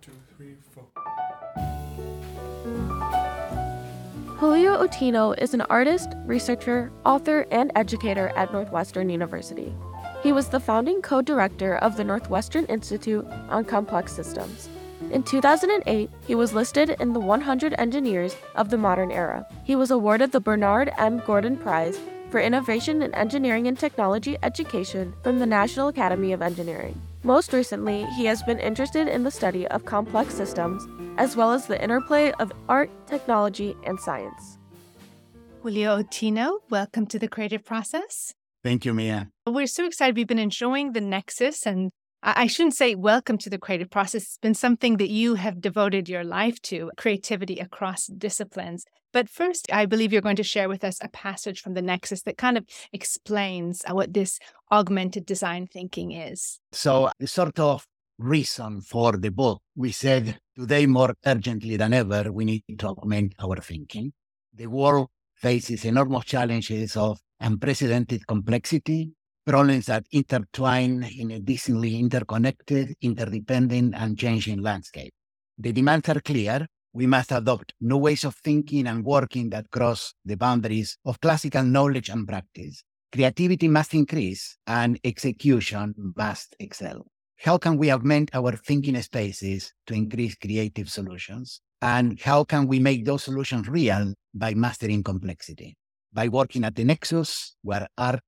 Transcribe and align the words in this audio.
two, 0.00 0.12
three, 0.36 0.54
four. 0.72 0.84
Julio 4.38 4.86
Ottino 4.86 5.38
is 5.38 5.52
an 5.52 5.60
artist, 5.62 6.14
researcher, 6.24 6.90
author, 7.04 7.46
and 7.50 7.70
educator 7.76 8.32
at 8.36 8.52
Northwestern 8.52 9.10
University. 9.10 9.74
He 10.22 10.32
was 10.32 10.48
the 10.48 10.60
founding 10.60 11.02
co 11.02 11.20
director 11.20 11.76
of 11.76 11.96
the 11.96 12.04
Northwestern 12.04 12.64
Institute 12.66 13.26
on 13.48 13.64
Complex 13.64 14.12
Systems. 14.12 14.68
In 15.10 15.22
2008, 15.22 16.10
he 16.26 16.34
was 16.34 16.54
listed 16.54 16.96
in 17.00 17.12
the 17.12 17.20
100 17.20 17.74
engineers 17.78 18.36
of 18.54 18.70
the 18.70 18.78
modern 18.78 19.10
era. 19.10 19.46
He 19.64 19.76
was 19.76 19.90
awarded 19.90 20.32
the 20.32 20.40
Bernard 20.40 20.92
M. 20.98 21.22
Gordon 21.26 21.56
Prize 21.56 21.98
for 22.30 22.40
Innovation 22.40 23.02
in 23.02 23.14
Engineering 23.14 23.66
and 23.66 23.78
Technology 23.78 24.36
Education 24.42 25.14
from 25.22 25.38
the 25.38 25.46
National 25.46 25.88
Academy 25.88 26.32
of 26.32 26.42
Engineering. 26.42 27.00
Most 27.22 27.52
recently, 27.52 28.06
he 28.16 28.24
has 28.24 28.42
been 28.42 28.58
interested 28.58 29.06
in 29.06 29.24
the 29.24 29.30
study 29.30 29.68
of 29.68 29.84
complex 29.84 30.32
systems, 30.32 30.88
as 31.18 31.36
well 31.36 31.52
as 31.52 31.66
the 31.66 31.80
interplay 31.82 32.32
of 32.32 32.50
art, 32.66 32.90
technology, 33.06 33.76
and 33.84 34.00
science. 34.00 34.56
Julio 35.62 36.02
Ottino, 36.02 36.60
welcome 36.70 37.06
to 37.08 37.18
the 37.18 37.28
creative 37.28 37.62
process. 37.62 38.32
Thank 38.64 38.86
you, 38.86 38.94
Mia. 38.94 39.28
We're 39.46 39.66
so 39.66 39.84
excited. 39.84 40.16
We've 40.16 40.26
been 40.26 40.38
enjoying 40.38 40.92
the 40.92 41.02
Nexus, 41.02 41.66
and 41.66 41.92
I 42.22 42.48
shouldn't 42.48 42.74
say 42.74 42.94
welcome 42.94 43.38
to 43.38 43.48
the 43.48 43.56
creative 43.56 43.88
process. 43.88 44.24
It's 44.24 44.38
been 44.38 44.52
something 44.52 44.98
that 44.98 45.08
you 45.08 45.36
have 45.36 45.60
devoted 45.60 46.06
your 46.06 46.22
life 46.22 46.60
to, 46.62 46.90
creativity 46.98 47.58
across 47.58 48.08
disciplines. 48.08 48.84
But 49.10 49.30
first, 49.30 49.72
I 49.72 49.86
believe 49.86 50.12
you're 50.12 50.20
going 50.20 50.36
to 50.36 50.42
share 50.42 50.68
with 50.68 50.84
us 50.84 50.98
a 51.02 51.08
passage 51.08 51.62
from 51.62 51.72
the 51.72 51.80
Nexus 51.80 52.22
that 52.22 52.36
kind 52.36 52.58
of 52.58 52.66
explains 52.92 53.82
uh, 53.88 53.94
what 53.94 54.12
this 54.12 54.38
augmented 54.70 55.24
design 55.24 55.66
thinking 55.66 56.12
is. 56.12 56.60
So, 56.72 57.10
sort 57.24 57.58
of 57.58 57.86
reason 58.18 58.82
for 58.82 59.16
the 59.16 59.30
book, 59.30 59.62
we 59.74 59.90
said 59.90 60.38
today 60.54 60.84
more 60.84 61.14
urgently 61.24 61.78
than 61.78 61.94
ever, 61.94 62.30
we 62.30 62.44
need 62.44 62.64
to 62.78 62.88
augment 62.88 63.34
our 63.42 63.56
thinking. 63.56 64.12
The 64.54 64.66
world 64.66 65.08
faces 65.36 65.86
enormous 65.86 66.26
challenges 66.26 66.96
of 66.96 67.18
unprecedented 67.40 68.26
complexity, 68.26 69.10
problems 69.46 69.86
that 69.86 70.06
intertwine 70.12 71.02
in 71.18 71.30
a 71.30 71.40
decently 71.40 71.98
interconnected, 71.98 72.94
interdependent, 73.00 73.94
and 73.94 74.18
changing 74.18 74.60
landscape. 74.62 75.12
The 75.58 75.72
demands 75.72 76.08
are 76.08 76.20
clear. 76.20 76.66
We 76.92 77.06
must 77.06 77.32
adopt 77.32 77.74
new 77.80 77.96
ways 77.96 78.24
of 78.24 78.34
thinking 78.36 78.86
and 78.86 79.04
working 79.04 79.50
that 79.50 79.70
cross 79.70 80.12
the 80.24 80.36
boundaries 80.36 80.98
of 81.04 81.20
classical 81.20 81.62
knowledge 81.62 82.08
and 82.08 82.26
practice. 82.26 82.82
Creativity 83.12 83.68
must 83.68 83.94
increase 83.94 84.56
and 84.66 84.98
execution 85.04 85.94
must 86.16 86.56
excel. 86.58 87.06
How 87.38 87.58
can 87.58 87.76
we 87.76 87.90
augment 87.90 88.30
our 88.34 88.52
thinking 88.52 89.00
spaces 89.02 89.72
to 89.86 89.94
increase 89.94 90.34
creative 90.34 90.90
solutions? 90.90 91.60
And 91.80 92.20
how 92.20 92.44
can 92.44 92.66
we 92.66 92.78
make 92.78 93.04
those 93.04 93.24
solutions 93.24 93.68
real 93.68 94.14
by 94.34 94.54
mastering 94.54 95.02
complexity? 95.02 95.76
by 96.12 96.28
working 96.28 96.64
at 96.64 96.74
the 96.74 96.84
nexus 96.84 97.56
where 97.62 97.86
art, 97.96 98.20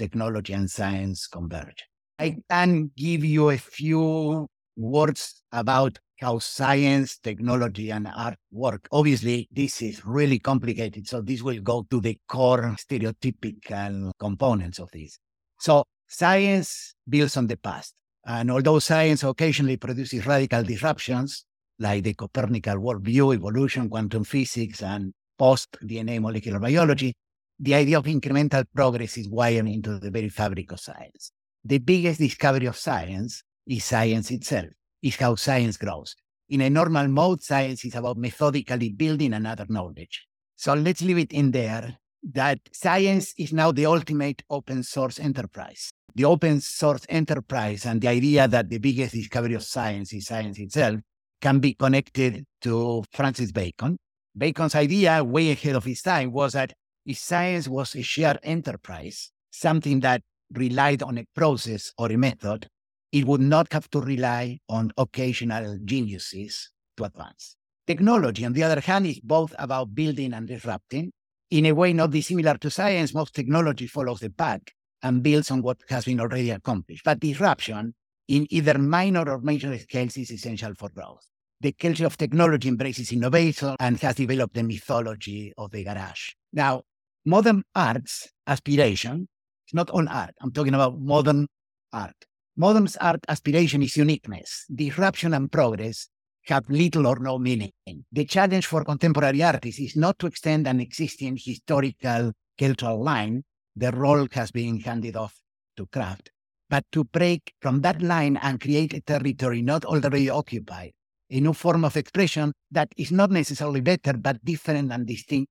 technology, 0.00 0.54
and 0.54 0.70
science 0.70 1.26
converge. 1.26 1.84
I 2.18 2.36
can 2.50 2.90
give 2.96 3.22
you 3.24 3.50
a 3.50 3.58
few 3.58 4.46
words 4.76 5.42
about 5.52 5.98
how 6.20 6.38
science, 6.38 7.18
technology, 7.18 7.90
and 7.90 8.08
art 8.16 8.38
work. 8.50 8.88
Obviously, 8.92 9.48
this 9.52 9.82
is 9.82 10.04
really 10.06 10.38
complicated, 10.38 11.06
so 11.06 11.20
this 11.20 11.42
will 11.42 11.60
go 11.60 11.86
to 11.90 12.00
the 12.00 12.18
core 12.28 12.76
stereotypical 12.78 14.10
components 14.18 14.78
of 14.78 14.90
this. 14.92 15.18
So, 15.58 15.84
science 16.08 16.94
builds 17.08 17.36
on 17.36 17.46
the 17.46 17.56
past. 17.56 17.94
And 18.26 18.50
although 18.50 18.78
science 18.78 19.22
occasionally 19.22 19.76
produces 19.76 20.26
radical 20.26 20.62
disruptions, 20.62 21.44
like 21.78 22.04
the 22.04 22.14
Copernican 22.14 22.78
worldview, 22.78 23.34
evolution, 23.34 23.88
quantum 23.88 24.24
physics, 24.24 24.82
and 24.82 25.12
post 25.38 25.76
DNA 25.82 26.20
molecular 26.20 26.58
biology, 26.58 27.14
the 27.62 27.74
idea 27.74 27.98
of 27.98 28.06
incremental 28.06 28.64
progress 28.74 29.18
is 29.18 29.28
wired 29.28 29.68
into 29.68 29.98
the 29.98 30.10
very 30.10 30.30
fabric 30.30 30.72
of 30.72 30.80
science. 30.80 31.32
The 31.62 31.76
biggest 31.76 32.18
discovery 32.18 32.64
of 32.64 32.76
science 32.76 33.42
is 33.66 33.84
science 33.84 34.30
itself, 34.30 34.68
is 35.02 35.16
how 35.16 35.34
science 35.34 35.76
grows. 35.76 36.16
In 36.48 36.62
a 36.62 36.70
normal 36.70 37.06
mode, 37.08 37.42
science 37.42 37.84
is 37.84 37.94
about 37.94 38.16
methodically 38.16 38.92
building 38.92 39.34
another 39.34 39.66
knowledge. 39.68 40.26
So 40.56 40.72
let's 40.72 41.02
leave 41.02 41.18
it 41.18 41.32
in 41.32 41.50
there 41.50 41.98
that 42.32 42.58
science 42.72 43.34
is 43.38 43.52
now 43.52 43.72
the 43.72 43.86
ultimate 43.86 44.42
open 44.48 44.82
source 44.82 45.20
enterprise. 45.20 45.90
The 46.14 46.24
open 46.24 46.62
source 46.62 47.04
enterprise 47.10 47.84
and 47.84 48.00
the 48.00 48.08
idea 48.08 48.48
that 48.48 48.70
the 48.70 48.78
biggest 48.78 49.14
discovery 49.14 49.54
of 49.54 49.62
science 49.62 50.14
is 50.14 50.26
science 50.26 50.58
itself 50.58 51.00
can 51.42 51.58
be 51.58 51.74
connected 51.74 52.44
to 52.62 53.04
Francis 53.12 53.52
Bacon. 53.52 53.98
Bacon's 54.36 54.74
idea, 54.74 55.22
way 55.22 55.50
ahead 55.50 55.76
of 55.76 55.84
his 55.84 56.00
time, 56.02 56.32
was 56.32 56.54
that 56.54 56.72
if 57.06 57.18
science 57.18 57.68
was 57.68 57.94
a 57.94 58.02
shared 58.02 58.38
enterprise, 58.42 59.30
something 59.50 60.00
that 60.00 60.22
relied 60.52 61.02
on 61.02 61.18
a 61.18 61.24
process 61.34 61.92
or 61.98 62.10
a 62.12 62.16
method, 62.16 62.68
it 63.12 63.24
would 63.24 63.40
not 63.40 63.72
have 63.72 63.88
to 63.90 64.00
rely 64.00 64.58
on 64.68 64.92
occasional 64.96 65.78
geniuses 65.84 66.70
to 66.96 67.04
advance. 67.04 67.56
Technology, 67.86 68.44
on 68.44 68.52
the 68.52 68.62
other 68.62 68.80
hand, 68.80 69.06
is 69.06 69.20
both 69.20 69.54
about 69.58 69.94
building 69.94 70.32
and 70.32 70.46
disrupting. 70.46 71.10
In 71.50 71.66
a 71.66 71.72
way 71.72 71.92
not 71.92 72.12
dissimilar 72.12 72.56
to 72.58 72.70
science, 72.70 73.12
most 73.12 73.34
technology 73.34 73.86
follows 73.88 74.20
the 74.20 74.30
pack 74.30 74.72
and 75.02 75.22
builds 75.22 75.50
on 75.50 75.62
what 75.62 75.78
has 75.88 76.04
been 76.04 76.20
already 76.20 76.50
accomplished. 76.50 77.04
But 77.04 77.18
disruption, 77.18 77.94
in 78.28 78.46
either 78.50 78.78
minor 78.78 79.28
or 79.28 79.40
major 79.40 79.76
scales, 79.78 80.16
is 80.16 80.30
essential 80.30 80.74
for 80.78 80.90
growth. 80.90 81.26
The 81.60 81.72
culture 81.72 82.06
of 82.06 82.16
technology 82.16 82.68
embraces 82.68 83.12
innovation 83.12 83.74
and 83.80 83.98
has 83.98 84.14
developed 84.14 84.54
the 84.54 84.62
mythology 84.62 85.52
of 85.58 85.72
the 85.72 85.84
garage. 85.84 86.30
Now, 86.52 86.82
modern 87.24 87.62
art's 87.74 88.28
aspiration 88.46 89.28
is 89.68 89.74
not 89.74 89.90
all 89.90 90.08
art. 90.08 90.34
I'm 90.40 90.52
talking 90.52 90.74
about 90.74 90.98
modern 90.98 91.46
art. 91.92 92.16
Modern 92.56 92.88
art 93.00 93.20
aspiration 93.28 93.82
is 93.82 93.96
uniqueness. 93.96 94.66
Disruption 94.74 95.34
and 95.34 95.50
progress 95.50 96.08
have 96.46 96.68
little 96.68 97.06
or 97.06 97.18
no 97.18 97.38
meaning. 97.38 97.72
The 98.12 98.24
challenge 98.24 98.66
for 98.66 98.84
contemporary 98.84 99.42
artists 99.42 99.80
is 99.80 99.96
not 99.96 100.18
to 100.20 100.26
extend 100.26 100.66
an 100.66 100.80
existing 100.80 101.38
historical 101.42 102.32
cultural 102.58 103.02
line. 103.02 103.44
The 103.76 103.92
role 103.92 104.26
has 104.32 104.50
been 104.50 104.80
handed 104.80 105.16
off 105.16 105.40
to 105.76 105.86
craft, 105.86 106.30
but 106.68 106.84
to 106.92 107.04
break 107.04 107.52
from 107.60 107.82
that 107.82 108.02
line 108.02 108.36
and 108.38 108.60
create 108.60 108.94
a 108.94 109.00
territory 109.00 109.62
not 109.62 109.84
already 109.84 110.28
occupied, 110.28 110.92
a 111.30 111.40
new 111.40 111.52
form 111.52 111.84
of 111.84 111.96
expression 111.96 112.52
that 112.70 112.88
is 112.96 113.12
not 113.12 113.30
necessarily 113.30 113.80
better, 113.80 114.14
but 114.14 114.44
different 114.44 114.92
and 114.92 115.06
distinct 115.06 115.50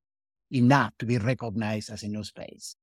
enough 0.51 0.93
to 0.99 1.05
be 1.05 1.17
recognized 1.17 1.91
as 1.91 2.03
a 2.03 2.07
new 2.07 2.23
space. 2.23 2.75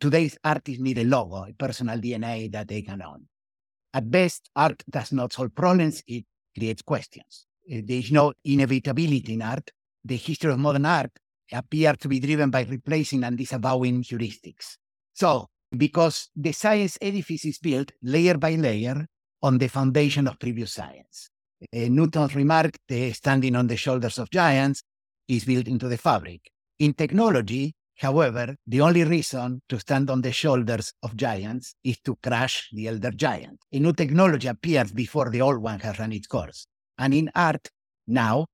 Today's 0.00 0.36
artists 0.42 0.80
need 0.80 0.98
a 0.98 1.04
logo, 1.04 1.44
a 1.44 1.52
personal 1.52 1.98
DNA 1.98 2.50
that 2.52 2.68
they 2.68 2.82
can 2.82 3.02
own. 3.02 3.26
At 3.94 4.10
best, 4.10 4.50
art 4.56 4.82
does 4.88 5.12
not 5.12 5.32
solve 5.32 5.54
problems, 5.54 6.02
it 6.06 6.24
creates 6.56 6.82
questions. 6.82 7.46
Uh, 7.70 7.80
there 7.84 7.98
is 7.98 8.10
no 8.10 8.32
inevitability 8.44 9.34
in 9.34 9.42
art. 9.42 9.70
The 10.04 10.16
history 10.16 10.52
of 10.52 10.58
modern 10.58 10.86
art 10.86 11.12
appears 11.52 11.98
to 11.98 12.08
be 12.08 12.18
driven 12.18 12.50
by 12.50 12.64
replacing 12.64 13.22
and 13.24 13.36
disavowing 13.36 14.02
heuristics. 14.02 14.76
So, 15.12 15.46
because 15.76 16.28
the 16.34 16.52
science 16.52 16.98
edifice 17.00 17.44
is 17.44 17.58
built 17.58 17.92
layer 18.02 18.36
by 18.36 18.54
layer 18.54 19.06
on 19.42 19.58
the 19.58 19.68
foundation 19.68 20.26
of 20.26 20.38
previous 20.38 20.72
science. 20.72 21.30
Uh, 21.74 21.88
Newton's 21.88 22.34
remark, 22.34 22.76
the 22.88 23.12
standing 23.12 23.56
on 23.56 23.66
the 23.66 23.76
shoulders 23.76 24.18
of 24.18 24.30
giants, 24.30 24.82
is 25.28 25.44
built 25.44 25.68
into 25.68 25.88
the 25.88 25.96
fabric. 25.96 26.51
In 26.82 26.94
technology, 26.94 27.76
however, 27.98 28.56
the 28.66 28.80
only 28.80 29.04
reason 29.04 29.62
to 29.68 29.78
stand 29.78 30.10
on 30.10 30.20
the 30.20 30.32
shoulders 30.32 30.92
of 31.04 31.16
giants 31.16 31.76
is 31.84 32.00
to 32.00 32.16
crush 32.16 32.68
the 32.72 32.88
elder 32.88 33.12
giant. 33.12 33.60
A 33.72 33.78
new 33.78 33.92
technology 33.92 34.48
appears 34.48 34.90
before 34.90 35.30
the 35.30 35.42
old 35.42 35.58
one 35.62 35.78
has 35.78 36.00
run 36.00 36.10
its 36.10 36.26
course. 36.26 36.66
And 36.98 37.14
in 37.14 37.30
art, 37.36 37.68
now, 38.08 38.46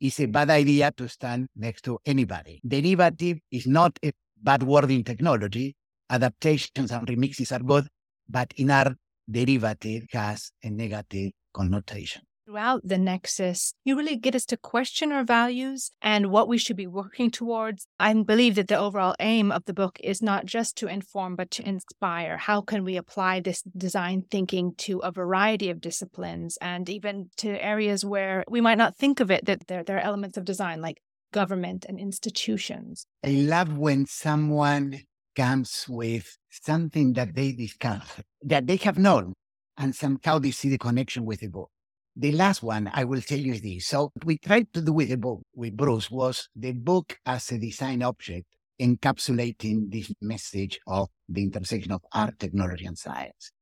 it's 0.00 0.18
a 0.18 0.26
bad 0.26 0.50
idea 0.50 0.90
to 0.96 1.08
stand 1.08 1.46
next 1.54 1.82
to 1.82 2.00
anybody. 2.04 2.60
Derivative 2.66 3.38
is 3.52 3.68
not 3.68 3.96
a 4.04 4.10
bad 4.42 4.64
word 4.64 4.90
in 4.90 5.04
technology. 5.04 5.76
Adaptations 6.10 6.90
and 6.90 7.06
remixes 7.06 7.52
are 7.52 7.62
good, 7.62 7.86
but 8.28 8.52
in 8.56 8.72
art, 8.72 8.96
derivative 9.30 10.02
has 10.12 10.50
a 10.64 10.70
negative 10.70 11.30
connotation 11.54 12.22
throughout 12.48 12.80
the 12.82 12.96
Nexus, 12.96 13.74
you 13.84 13.94
really 13.94 14.16
get 14.16 14.34
us 14.34 14.46
to 14.46 14.56
question 14.56 15.12
our 15.12 15.22
values 15.22 15.90
and 16.00 16.30
what 16.30 16.48
we 16.48 16.56
should 16.56 16.76
be 16.76 16.86
working 16.86 17.30
towards. 17.30 17.86
I 18.00 18.14
believe 18.14 18.54
that 18.54 18.68
the 18.68 18.78
overall 18.78 19.14
aim 19.20 19.52
of 19.52 19.66
the 19.66 19.74
book 19.74 19.98
is 20.02 20.22
not 20.22 20.46
just 20.46 20.74
to 20.78 20.86
inform, 20.86 21.36
but 21.36 21.50
to 21.52 21.68
inspire. 21.68 22.38
How 22.38 22.62
can 22.62 22.84
we 22.84 22.96
apply 22.96 23.40
this 23.40 23.60
design 23.76 24.22
thinking 24.30 24.72
to 24.78 24.98
a 25.00 25.12
variety 25.12 25.68
of 25.68 25.82
disciplines 25.82 26.56
and 26.62 26.88
even 26.88 27.28
to 27.36 27.62
areas 27.62 28.02
where 28.02 28.44
we 28.48 28.62
might 28.62 28.78
not 28.78 28.96
think 28.96 29.20
of 29.20 29.30
it 29.30 29.44
that 29.44 29.66
there, 29.66 29.84
there 29.84 29.98
are 29.98 30.00
elements 30.00 30.38
of 30.38 30.46
design 30.46 30.80
like 30.80 31.02
government 31.32 31.84
and 31.86 32.00
institutions? 32.00 33.06
I 33.22 33.32
love 33.32 33.76
when 33.76 34.06
someone 34.06 35.02
comes 35.36 35.84
with 35.86 36.38
something 36.48 37.12
that 37.12 37.34
they 37.34 37.52
discover, 37.52 38.22
that 38.40 38.66
they 38.66 38.76
have 38.76 38.96
known, 38.96 39.34
and 39.76 39.94
somehow 39.94 40.38
they 40.38 40.50
see 40.50 40.70
the 40.70 40.78
connection 40.78 41.26
with 41.26 41.40
the 41.40 41.48
book 41.48 41.70
The 42.20 42.32
last 42.32 42.64
one 42.64 42.90
I 42.92 43.04
will 43.04 43.22
tell 43.22 43.38
you 43.38 43.52
is 43.52 43.62
this. 43.62 43.86
So 43.86 44.10
what 44.12 44.24
we 44.24 44.38
tried 44.38 44.72
to 44.72 44.82
do 44.82 44.92
with 44.92 45.08
the 45.08 45.16
book 45.16 45.40
with 45.54 45.76
Bruce 45.76 46.10
was 46.10 46.48
the 46.56 46.72
book 46.72 47.16
as 47.24 47.52
a 47.52 47.58
design 47.58 48.02
object 48.02 48.44
encapsulating 48.80 49.88
this 49.88 50.12
message 50.20 50.80
of 50.88 51.10
the 51.28 51.44
intersection 51.44 51.92
of 51.92 52.02
art, 52.12 52.36
technology, 52.40 52.86
and 52.86 52.98
science. 52.98 53.52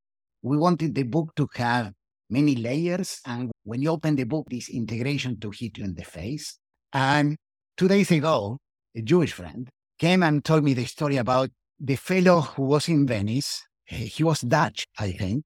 We 0.40 0.56
wanted 0.56 0.94
the 0.94 1.02
book 1.02 1.34
to 1.36 1.48
have 1.56 1.92
many 2.30 2.56
layers. 2.56 3.20
And 3.26 3.50
when 3.64 3.82
you 3.82 3.90
open 3.90 4.16
the 4.16 4.24
book, 4.24 4.46
this 4.48 4.70
integration 4.70 5.38
to 5.40 5.50
hit 5.50 5.76
you 5.76 5.84
in 5.84 5.94
the 5.94 6.04
face. 6.04 6.58
And 6.94 7.36
two 7.76 7.88
days 7.88 8.10
ago, 8.10 8.56
a 8.96 9.02
Jewish 9.02 9.34
friend 9.34 9.68
came 9.98 10.22
and 10.22 10.42
told 10.42 10.64
me 10.64 10.72
the 10.72 10.86
story 10.86 11.18
about 11.18 11.50
the 11.78 11.96
fellow 11.96 12.40
who 12.40 12.62
was 12.62 12.88
in 12.88 13.06
Venice. 13.06 13.62
He 13.84 14.24
was 14.24 14.40
Dutch, 14.40 14.86
I 14.98 15.12
think, 15.12 15.44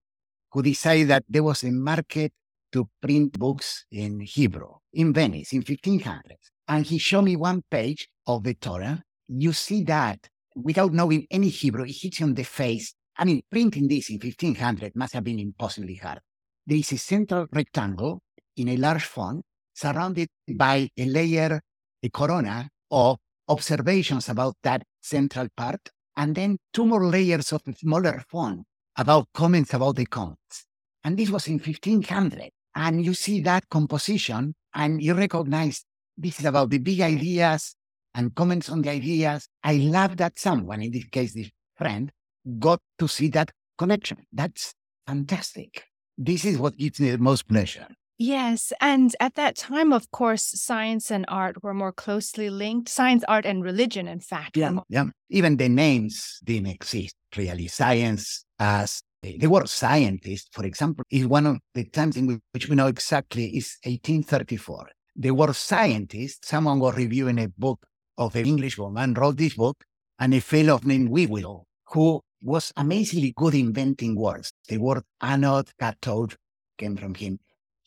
who 0.53 0.63
decided 0.63 1.09
that 1.09 1.25
there 1.29 1.43
was 1.43 1.65
a 1.65 1.73
market 1.73 2.33
to 2.73 2.89
print 3.03 3.39
books 3.39 3.85
in 3.91 4.21
Hebrew 4.21 4.75
in 4.93 5.13
Venice 5.13 5.53
in 5.53 5.59
1500. 5.59 6.37
And 6.69 6.87
he 6.87 6.99
showed 6.99 7.23
me 7.23 7.37
one 7.37 7.63
page 7.71 8.09
of 8.27 8.45
the 8.45 8.55
Torah. 8.55 9.03
You 9.29 9.53
see 9.53 9.83
that 9.85 10.29
without 10.55 10.93
knowing 10.93 11.27
any 11.31 11.49
Hebrew, 11.49 11.85
it 11.85 11.93
hits 11.93 12.21
you 12.21 12.27
on 12.27 12.35
the 12.35 12.45
face. 12.45 12.95
I 13.17 13.25
mean, 13.25 13.43
printing 13.51 13.89
this 13.89 14.11
in 14.11 14.19
1500 14.19 14.97
must 14.97 15.15
have 15.15 15.25
been 15.25 15.39
impossibly 15.39 15.97
hard. 15.97 16.21
There 16.67 16.79
is 16.79 16.93
a 16.93 16.99
central 16.99 17.47
rectangle 17.53 18.23
in 18.57 18.69
a 18.69 18.77
large 18.77 19.05
font 19.05 19.43
surrounded 19.75 20.29
by 20.55 20.89
a 20.97 21.05
layer, 21.05 21.61
a 22.03 22.09
corona 22.11 22.69
of 22.91 23.19
observations 23.49 24.29
about 24.29 24.55
that 24.63 24.83
central 25.01 25.49
part, 25.57 25.81
and 26.17 26.35
then 26.35 26.59
two 26.73 26.87
more 26.87 27.07
layers 27.07 27.53
of 27.53 27.63
smaller 27.77 28.23
font 28.29 28.61
about 28.97 29.29
comments 29.33 29.75
about 29.75 29.97
the 29.97 30.07
comments. 30.07 30.67
And 31.03 31.19
this 31.19 31.31
was 31.31 31.49
in 31.49 31.55
1500. 31.59 32.51
And 32.75 33.05
you 33.05 33.15
see 33.15 33.41
mm. 33.41 33.45
that 33.45 33.69
composition 33.69 34.55
and 34.75 35.03
you 35.03 35.15
recognize 35.15 35.85
this 36.17 36.39
is 36.41 36.47
about 36.47 36.71
the 36.71 36.79
big 36.79 36.99
mm. 36.99 37.05
ideas 37.05 37.75
and 38.15 38.35
comments 38.35 38.69
on 38.69 38.83
the 38.83 38.91
ideas. 38.91 39.49
I 39.63 39.75
love 39.75 40.17
that 40.19 40.39
someone, 40.39 40.83
in 40.83 40.93
this 40.93 41.07
case, 41.07 41.35
this 41.35 41.51
friend, 41.77 42.11
got 42.59 42.81
to 42.99 43.09
see 43.09 43.29
that 43.29 43.51
connection. 43.79 44.19
That's 44.33 44.75
fantastic. 45.07 45.85
This 46.17 46.45
is 46.45 46.59
what 46.59 46.77
gives 46.77 47.01
me 47.01 47.11
the 47.11 47.19
most 47.19 47.49
pleasure. 47.49 47.89
Yes. 48.19 48.71
And 48.83 49.17
at 49.19 49.35
that 49.37 49.57
time, 49.57 49.95
of 49.95 50.11
course, 50.11 50.45
science 50.45 51.11
and 51.11 51.25
art 51.29 51.63
were 51.63 51.73
more 51.73 51.93
closely 51.93 52.51
linked. 52.51 52.91
Science, 52.91 53.25
art, 53.27 53.47
and 53.47 53.65
religion, 53.65 54.07
in 54.07 54.21
fact. 54.21 54.59
Yeah. 54.59 54.81
yeah. 54.91 55.07
Even 55.31 55.57
the 55.57 55.71
names 55.71 56.39
didn't 56.45 56.67
exist, 56.67 57.15
really. 57.35 57.67
Science 57.67 58.45
as 58.59 59.03
Eh, 59.23 59.37
the 59.39 59.51
word 59.51 59.69
scientist, 59.69 60.49
for 60.53 60.65
example, 60.65 61.05
is 61.11 61.27
one 61.27 61.47
of 61.47 61.59
the 61.75 61.85
times 61.85 62.17
in 62.17 62.41
which 62.53 62.69
we 62.69 62.77
know 62.77 62.87
exactly 62.87 63.55
is 63.57 63.77
1834. 63.85 64.89
The 65.17 65.31
word 65.31 65.55
scientist, 65.55 66.47
someone 66.47 66.79
was 66.79 66.97
reviewing 66.97 67.39
a 67.39 67.49
book 67.49 67.85
of 68.17 68.35
an 68.35 68.47
English 68.47 68.79
woman, 68.79 69.13
wrote 69.13 69.37
this 69.37 69.55
book, 69.55 69.85
and 70.19 70.33
a 70.33 70.41
fellow 70.41 70.81
named 70.85 71.11
Whewell, 71.11 71.67
who 71.89 72.23
was 72.43 72.73
amazingly 72.77 73.35
good 73.37 73.55
inventing 73.55 74.17
words. 74.17 74.53
The 74.69 74.79
word 74.79 75.03
anode, 75.21 75.71
cathode 75.79 76.37
came 76.79 76.97
from 76.97 77.15
him. 77.15 77.41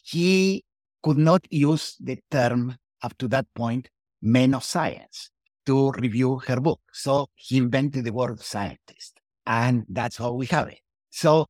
He 0.03 0.63
could 1.01 1.17
not 1.17 1.47
use 1.51 1.95
the 1.99 2.19
term 2.29 2.77
up 3.01 3.17
to 3.17 3.27
that 3.29 3.47
point, 3.55 3.89
men 4.21 4.53
of 4.53 4.63
science, 4.63 5.31
to 5.65 5.91
review 5.93 6.39
her 6.47 6.59
book. 6.59 6.81
So 6.91 7.27
he 7.35 7.57
invented 7.57 8.05
the 8.05 8.13
word 8.13 8.39
scientist. 8.39 9.19
And 9.47 9.85
that's 9.89 10.17
how 10.17 10.33
we 10.33 10.45
have 10.47 10.67
it. 10.67 10.82
So 11.13 11.45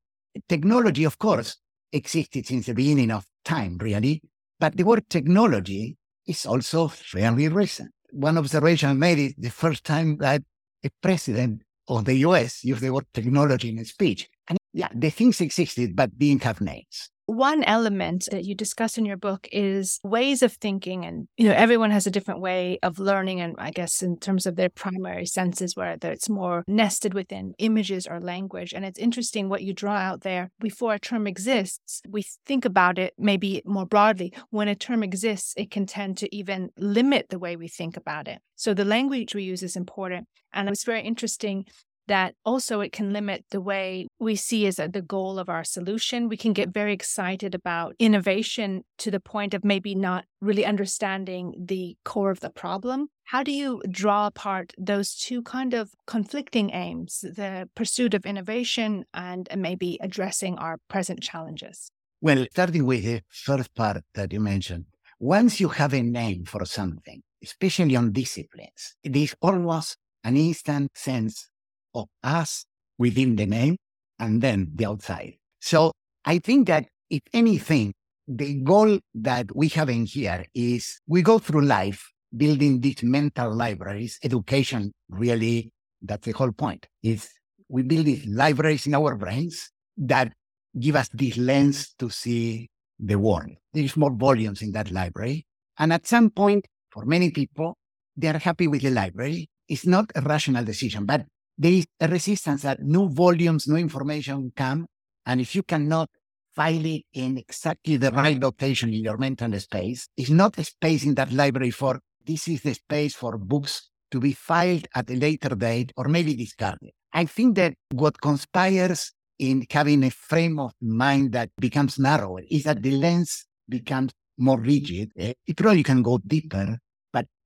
technology, 0.50 1.06
of 1.06 1.18
course, 1.18 1.56
existed 1.94 2.46
since 2.46 2.66
the 2.66 2.74
beginning 2.74 3.12
of 3.12 3.26
time, 3.46 3.78
really. 3.80 4.22
But 4.60 4.76
the 4.76 4.84
word 4.84 5.10
technology 5.10 5.96
is 6.28 6.46
also 6.46 6.90
fairly 6.90 7.48
recent. 7.48 7.92
One 8.12 8.38
observation 8.38 8.90
I 8.90 8.94
made 8.94 9.20
is 9.20 9.34
the 9.38 9.50
first 9.50 9.86
time 9.86 10.18
that 10.18 10.44
a 10.84 10.90
president 11.02 11.62
of 11.88 12.04
the 12.04 12.16
US 12.28 12.66
used 12.66 12.82
the 12.82 12.92
word 12.92 13.06
technology 13.14 13.70
in 13.70 13.80
a 13.80 13.86
speech. 13.86 14.28
And 14.50 14.58
yeah, 14.74 14.90
the 14.94 15.10
things 15.10 15.40
existed, 15.40 15.96
but 15.96 16.18
didn't 16.20 16.44
have 16.44 16.60
names. 16.60 17.10
One 17.26 17.64
element 17.64 18.28
that 18.32 18.44
you 18.44 18.54
discuss 18.54 18.98
in 18.98 19.06
your 19.06 19.16
book 19.18 19.48
is 19.52 20.00
ways 20.04 20.42
of 20.42 20.54
thinking. 20.54 21.06
And, 21.06 21.28
you 21.38 21.48
know, 21.48 21.56
everyone 21.56 21.92
has 21.92 22.06
a 22.06 22.12
different 22.12 22.42
way 22.42 22.80
of 22.84 23.00
learning. 23.00 23.40
And 23.40 23.56
I 23.58 23.72
guess 23.72 24.02
in 24.02 24.18
terms 24.18 24.46
of 24.46 24.58
their 24.58 24.70
primary 24.70 25.26
senses, 25.26 25.76
whether 25.76 26.12
it's 26.12 26.30
more 26.30 26.64
nested 26.68 27.14
within 27.14 27.54
images 27.60 28.08
or 28.08 28.20
language. 28.20 28.74
And 28.74 28.84
it's 28.84 29.00
interesting 29.00 29.48
what 29.48 29.64
you 29.64 29.74
draw 29.74 29.96
out 29.96 30.22
there. 30.22 30.52
Before 30.60 30.94
a 30.94 31.00
term 31.00 31.26
exists, 31.26 32.02
we 32.10 32.26
think 32.46 32.66
about 32.66 33.00
it 33.00 33.14
maybe 33.18 33.62
more 33.66 33.86
broadly. 33.86 34.34
When 34.50 34.68
a 34.68 34.76
term 34.76 35.02
exists, 35.02 35.54
it 35.56 35.72
can 35.72 35.86
tend 35.86 36.18
to 36.18 36.36
even 36.36 36.70
limit 36.78 37.30
the 37.30 37.40
way 37.40 37.56
we 37.56 37.70
think 37.70 37.96
about 37.96 38.28
it. 38.28 38.40
So 38.56 38.74
the 38.74 38.86
language 38.86 39.34
we 39.34 39.44
use 39.44 39.64
is 39.64 39.76
important. 39.76 40.28
And 40.52 40.70
it's 40.70 40.84
very 40.84 41.02
interesting 41.02 41.66
that 42.08 42.36
also 42.46 42.82
it 42.82 42.92
can 42.92 43.14
limit 43.14 43.46
the 43.52 43.62
way 43.62 44.08
we 44.20 44.36
see 44.36 44.68
as 44.68 44.80
a, 44.80 44.88
the 44.88 45.02
goal 45.02 45.40
of 45.40 45.50
our 45.50 45.64
solution. 45.64 46.30
We 46.30 46.38
can 46.38 46.54
get 46.54 46.70
very 46.70 46.94
excited 46.94 47.56
about 47.56 47.96
innovation 48.00 48.84
to 49.00 49.12
the 49.12 49.20
point 49.20 49.54
of 49.54 49.64
maybe 49.64 49.96
not 49.96 50.26
really 50.42 50.66
understanding 50.66 51.54
the 51.58 51.98
core 52.04 52.32
of 52.32 52.42
the 52.42 52.50
problem. 52.50 53.08
How 53.26 53.44
do 53.44 53.52
you 53.52 53.82
draw 53.90 54.28
apart 54.28 54.74
those 54.78 55.16
two 55.16 55.42
kind 55.44 55.74
of 55.74 55.92
conflicting 56.06 56.72
aims, 56.72 57.22
the 57.22 57.70
pursuit 57.76 58.14
of 58.14 58.26
innovation 58.26 59.06
and 59.14 59.48
uh, 59.50 59.56
maybe 59.56 59.98
addressing 60.02 60.58
our 60.58 60.78
present 60.90 61.22
challenges? 61.22 61.90
Well, 62.22 62.46
starting 62.52 62.86
with 62.86 63.04
the 63.04 63.22
first 63.30 63.74
part 63.76 64.04
that 64.14 64.34
you 64.34 64.40
mentioned, 64.40 64.86
once 65.20 65.60
you 65.60 65.70
have 65.70 65.94
a 65.94 66.02
name 66.02 66.46
for 66.46 66.66
something, 66.66 67.22
especially 67.42 67.96
on 67.96 68.12
disciplines, 68.12 68.96
it 69.04 69.16
is 69.16 69.36
almost 69.42 69.98
an 70.24 70.38
instant 70.38 70.92
sense 70.96 71.50
of 71.94 72.08
us 72.24 72.66
within 72.98 73.36
the 73.36 73.46
name 73.46 73.78
and 74.20 74.42
then 74.42 74.72
the 74.76 74.86
outside. 74.86 75.34
So 75.60 75.92
I 76.26 76.40
think 76.40 76.68
that 76.68 76.86
if 77.10 77.22
anything, 77.34 77.94
the 78.28 78.62
goal 78.62 79.00
that 79.16 79.54
we 79.56 79.68
have 79.70 79.90
in 79.90 80.06
here 80.06 80.46
is 80.54 81.00
we 81.08 81.22
go 81.22 81.40
through 81.40 81.66
life 81.66 82.10
building 82.36 82.80
these 82.80 83.04
mental 83.04 83.54
libraries. 83.54 84.18
Education 84.24 84.92
really, 85.10 85.72
that's 86.02 86.26
the 86.26 86.32
whole 86.32 86.52
point, 86.52 86.88
is 87.02 87.30
we 87.70 87.84
build 87.84 88.06
these 88.06 88.26
libraries 88.26 88.88
in 88.88 88.96
our 88.96 89.16
brains 89.16 89.70
that 89.98 90.32
give 90.80 90.96
us 90.96 91.10
this 91.14 91.38
lens 91.38 91.94
to 92.00 92.10
see 92.10 92.70
the 93.00 93.16
world. 93.20 93.52
There's 93.74 93.98
more 93.98 94.14
volumes 94.14 94.62
in 94.62 94.72
that 94.72 94.92
library. 94.92 95.46
And 95.78 95.92
at 95.92 96.08
some 96.08 96.30
point, 96.30 96.68
for 96.92 97.06
many 97.06 97.32
people, 97.32 97.78
they 98.16 98.28
are 98.28 98.38
happy 98.38 98.68
with 98.68 98.82
the 98.82 98.92
library. 98.92 99.50
It's 99.68 99.86
not 99.86 100.12
a 100.16 100.22
rational 100.22 100.64
decision, 100.64 101.06
but 101.06 101.26
there 101.58 101.72
is 101.72 101.88
a 102.00 102.08
resistance 102.08 102.64
that 102.64 102.82
new 102.82 103.10
volumes, 103.10 103.68
new 103.68 103.78
information 103.78 104.52
come. 104.56 104.88
And 105.26 105.40
if 105.40 105.56
you 105.56 105.64
cannot 105.64 106.10
file 106.56 106.86
it 106.86 107.04
in 107.14 107.38
exactly 107.38 107.98
the 107.98 108.12
right 108.12 108.40
location 108.40 108.94
in 108.94 109.04
your 109.04 109.18
mental 109.18 109.58
space, 109.60 110.08
it's 110.18 110.30
not 110.30 110.58
a 110.58 110.64
space 110.64 111.06
in 111.06 111.16
that 111.16 111.32
library 111.32 111.72
for 111.72 112.00
this 112.26 112.48
is 112.48 112.62
the 112.62 112.74
space 112.74 113.16
for 113.16 113.38
books 113.38 113.90
to 114.12 114.20
be 114.20 114.32
filed 114.32 114.88
at 114.96 115.10
a 115.10 115.16
later 115.16 115.56
date 115.56 115.92
or 115.98 116.08
maybe 116.08 116.36
discarded. 116.36 116.92
I 117.12 117.26
think 117.26 117.56
that 117.56 117.74
what 117.92 118.22
conspires 118.22 119.12
in 119.40 119.66
having 119.70 120.04
a 120.04 120.10
frame 120.10 120.60
of 120.60 120.74
mind 120.82 121.32
that 121.34 121.50
becomes 121.60 122.00
narrower 122.00 122.42
is 122.50 122.64
that 122.64 122.82
the 122.82 122.92
lens 122.92 123.46
becomes 123.68 124.14
more 124.38 124.60
rigid. 124.60 125.12
Eh, 125.18 125.34
it 125.46 125.58
probably 125.58 125.84
can 125.84 126.02
go 126.02 126.20
deeper, 126.20 126.78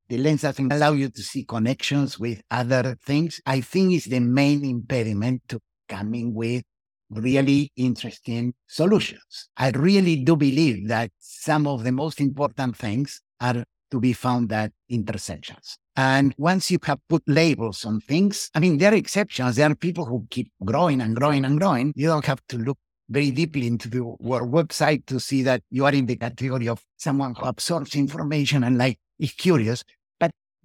the 0.09 0.17
lens 0.17 0.41
doesn't 0.41 0.71
allow 0.71 0.93
you 0.93 1.09
to 1.09 1.21
see 1.21 1.43
connections 1.43 2.19
with 2.19 2.41
other 2.49 2.97
things. 3.05 3.41
I 3.45 3.61
think 3.61 3.93
is 3.93 4.05
the 4.05 4.19
main 4.19 4.63
impediment 4.65 5.41
to 5.49 5.59
coming 5.87 6.33
with 6.33 6.63
really 7.09 7.71
interesting 7.75 8.53
solutions. 8.67 9.49
I 9.55 9.69
really 9.71 10.17
do 10.17 10.35
believe 10.35 10.87
that 10.89 11.11
some 11.19 11.67
of 11.67 11.83
the 11.83 11.91
most 11.91 12.19
important 12.19 12.75
things 12.75 13.21
are 13.39 13.63
to 13.91 13.99
be 13.99 14.13
found 14.13 14.51
at 14.51 14.71
intersections. 14.89 15.77
And 15.95 16.33
once 16.37 16.69
you 16.69 16.77
have 16.83 16.99
put 17.07 17.23
labels 17.25 17.85
on 17.85 18.01
things, 18.01 18.49
I 18.53 18.59
mean, 18.59 18.77
there 18.77 18.91
are 18.91 18.95
exceptions. 18.95 19.55
There 19.55 19.71
are 19.71 19.75
people 19.75 20.05
who 20.05 20.27
keep 20.29 20.51
growing 20.63 21.01
and 21.01 21.15
growing 21.15 21.45
and 21.45 21.59
growing. 21.59 21.93
You 21.95 22.07
don't 22.07 22.25
have 22.25 22.41
to 22.49 22.57
look 22.57 22.77
very 23.09 23.31
deeply 23.31 23.67
into 23.67 23.89
the, 23.89 23.97
your 23.97 24.45
website 24.45 25.05
to 25.07 25.19
see 25.19 25.41
that 25.43 25.63
you 25.69 25.85
are 25.85 25.93
in 25.93 26.05
the 26.05 26.17
category 26.17 26.67
of 26.67 26.83
someone 26.97 27.33
who 27.35 27.45
absorbs 27.45 27.95
information 27.95 28.63
and 28.63 28.77
like 28.77 28.99
is 29.17 29.31
curious. 29.31 29.83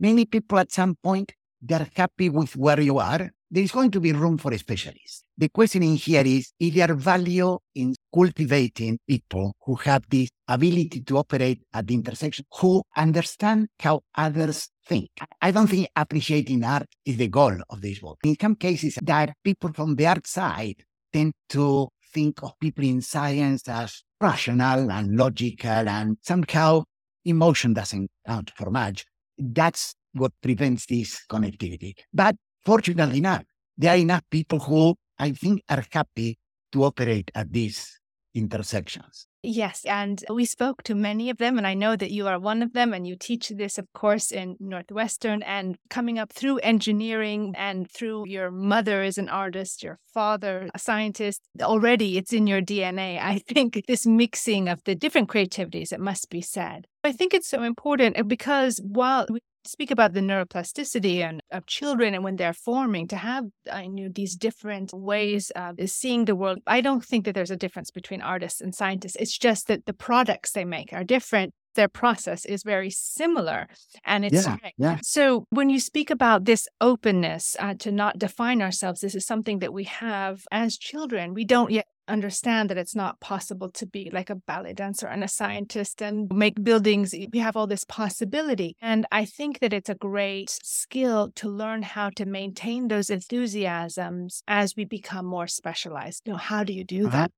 Many 0.02 0.24
people 0.24 0.58
at 0.58 0.72
some 0.72 0.96
point, 0.96 1.32
they're 1.60 1.88
happy 1.94 2.28
with 2.28 2.56
where 2.56 2.80
you 2.80 2.98
are. 2.98 3.30
There 3.48 3.62
is 3.62 3.70
going 3.70 3.92
to 3.92 4.00
be 4.00 4.12
room 4.12 4.36
for 4.36 4.52
specialists. 4.58 5.22
The 5.38 5.48
question 5.48 5.84
in 5.84 5.94
here 5.94 6.24
is, 6.26 6.52
is 6.58 6.74
there 6.74 6.92
value 6.94 7.56
in 7.76 7.94
cultivating 8.12 8.98
people 9.06 9.54
who 9.64 9.76
have 9.76 10.02
this 10.10 10.28
ability 10.48 11.02
to 11.02 11.18
operate 11.18 11.62
at 11.72 11.86
the 11.86 11.94
intersection, 11.94 12.44
who 12.58 12.82
understand 12.96 13.68
how 13.78 14.00
others 14.16 14.70
think? 14.84 15.10
I 15.40 15.52
don't 15.52 15.68
think 15.68 15.86
appreciating 15.94 16.64
art 16.64 16.88
is 17.04 17.16
the 17.16 17.28
goal 17.28 17.56
of 17.70 17.80
this 17.80 18.00
book. 18.00 18.18
In 18.24 18.36
some 18.40 18.56
cases, 18.56 18.98
that 19.02 19.34
people 19.44 19.72
from 19.72 19.94
the 19.94 20.08
art 20.08 20.26
side 20.26 20.82
tend 21.12 21.32
to 21.50 21.86
think 22.12 22.42
of 22.42 22.58
people 22.58 22.82
in 22.82 23.02
science 23.02 23.68
as 23.68 24.02
rational 24.20 24.90
and 24.90 25.16
logical, 25.16 25.88
and 25.88 26.16
somehow 26.22 26.82
emotion 27.24 27.72
doesn't 27.72 28.10
count 28.26 28.50
for 28.56 28.68
much. 28.68 29.04
That's 29.38 29.94
what 30.12 30.32
prevents 30.42 30.86
this 30.86 31.20
connectivity. 31.30 31.94
But 32.12 32.36
fortunately 32.64 33.18
enough, 33.18 33.44
there 33.76 33.92
are 33.92 33.96
enough 33.96 34.22
people 34.30 34.60
who 34.60 34.94
I 35.18 35.32
think 35.32 35.62
are 35.68 35.84
happy 35.90 36.38
to 36.72 36.84
operate 36.84 37.30
at 37.34 37.52
these 37.52 38.00
intersections. 38.34 39.26
Yes, 39.44 39.84
and 39.84 40.24
we 40.30 40.44
spoke 40.44 40.84
to 40.84 40.94
many 40.94 41.28
of 41.28 41.38
them, 41.38 41.58
and 41.58 41.66
I 41.66 41.74
know 41.74 41.96
that 41.96 42.12
you 42.12 42.28
are 42.28 42.38
one 42.38 42.62
of 42.62 42.74
them, 42.74 42.94
and 42.94 43.06
you 43.06 43.16
teach 43.16 43.48
this, 43.48 43.76
of 43.76 43.86
course, 43.92 44.30
in 44.30 44.56
Northwestern 44.60 45.42
and 45.42 45.76
coming 45.90 46.16
up 46.16 46.32
through 46.32 46.58
engineering 46.58 47.52
and 47.56 47.90
through 47.90 48.28
your 48.28 48.52
mother 48.52 49.02
is 49.02 49.18
an 49.18 49.28
artist, 49.28 49.82
your 49.82 49.98
father, 50.14 50.70
a 50.72 50.78
scientist. 50.78 51.42
Already 51.60 52.16
it's 52.18 52.32
in 52.32 52.46
your 52.46 52.62
DNA. 52.62 53.20
I 53.20 53.38
think 53.38 53.82
this 53.88 54.06
mixing 54.06 54.68
of 54.68 54.80
the 54.84 54.94
different 54.94 55.28
creativities, 55.28 55.90
it 55.90 56.00
must 56.00 56.30
be 56.30 56.40
said. 56.40 56.86
I 57.04 57.12
think 57.12 57.34
it's 57.34 57.48
so 57.48 57.62
important 57.62 58.28
because 58.28 58.80
while 58.82 59.26
we 59.28 59.40
speak 59.64 59.90
about 59.90 60.12
the 60.12 60.20
neuroplasticity 60.20 61.18
and 61.18 61.40
of 61.50 61.66
children 61.66 62.14
and 62.14 62.24
when 62.24 62.36
they're 62.36 62.52
forming 62.52 63.06
to 63.08 63.16
have 63.16 63.44
I 63.70 63.86
know 63.86 64.08
these 64.08 64.36
different 64.36 64.92
ways 64.92 65.50
of 65.54 65.76
seeing 65.86 66.24
the 66.24 66.36
world. 66.36 66.58
I 66.66 66.80
don't 66.80 67.04
think 67.04 67.24
that 67.24 67.34
there's 67.34 67.50
a 67.50 67.56
difference 67.56 67.90
between 67.90 68.20
artists 68.20 68.60
and 68.60 68.74
scientists. 68.74 69.16
It's 69.16 69.38
just 69.38 69.68
that 69.68 69.86
the 69.86 69.92
products 69.92 70.52
they 70.52 70.64
make 70.64 70.92
are 70.92 71.04
different 71.04 71.54
their 71.74 71.88
process 71.88 72.44
is 72.44 72.62
very 72.62 72.90
similar 72.90 73.66
and 74.04 74.24
it's 74.26 74.46
yeah, 74.46 74.56
yeah. 74.76 74.98
so 75.02 75.46
when 75.50 75.70
you 75.70 75.80
speak 75.80 76.10
about 76.10 76.44
this 76.44 76.68
openness 76.82 77.56
uh, 77.58 77.74
to 77.78 77.90
not 77.90 78.18
define 78.18 78.60
ourselves 78.60 79.00
this 79.00 79.14
is 79.14 79.24
something 79.24 79.60
that 79.60 79.72
we 79.72 79.84
have 79.84 80.42
as 80.50 80.76
children 80.76 81.32
we 81.32 81.44
don't 81.44 81.70
yet 81.70 81.86
understand 82.08 82.70
that 82.70 82.78
it's 82.78 82.94
not 82.94 83.20
possible 83.20 83.70
to 83.70 83.86
be 83.86 84.10
like 84.12 84.30
a 84.30 84.34
ballet 84.34 84.72
dancer 84.72 85.06
and 85.06 85.22
a 85.22 85.28
scientist 85.28 86.02
and 86.02 86.30
make 86.32 86.62
buildings. 86.62 87.14
We 87.32 87.38
have 87.38 87.56
all 87.56 87.66
this 87.66 87.84
possibility. 87.84 88.76
And 88.80 89.06
I 89.12 89.24
think 89.24 89.60
that 89.60 89.72
it's 89.72 89.88
a 89.88 89.94
great 89.94 90.50
skill 90.50 91.32
to 91.36 91.48
learn 91.48 91.82
how 91.82 92.10
to 92.16 92.26
maintain 92.26 92.88
those 92.88 93.10
enthusiasms 93.10 94.42
as 94.48 94.76
we 94.76 94.84
become 94.84 95.26
more 95.26 95.46
specialized. 95.46 96.22
You 96.26 96.32
know, 96.32 96.38
how 96.38 96.64
do 96.64 96.72
you 96.72 96.84
do 96.84 97.08
that? 97.10 97.30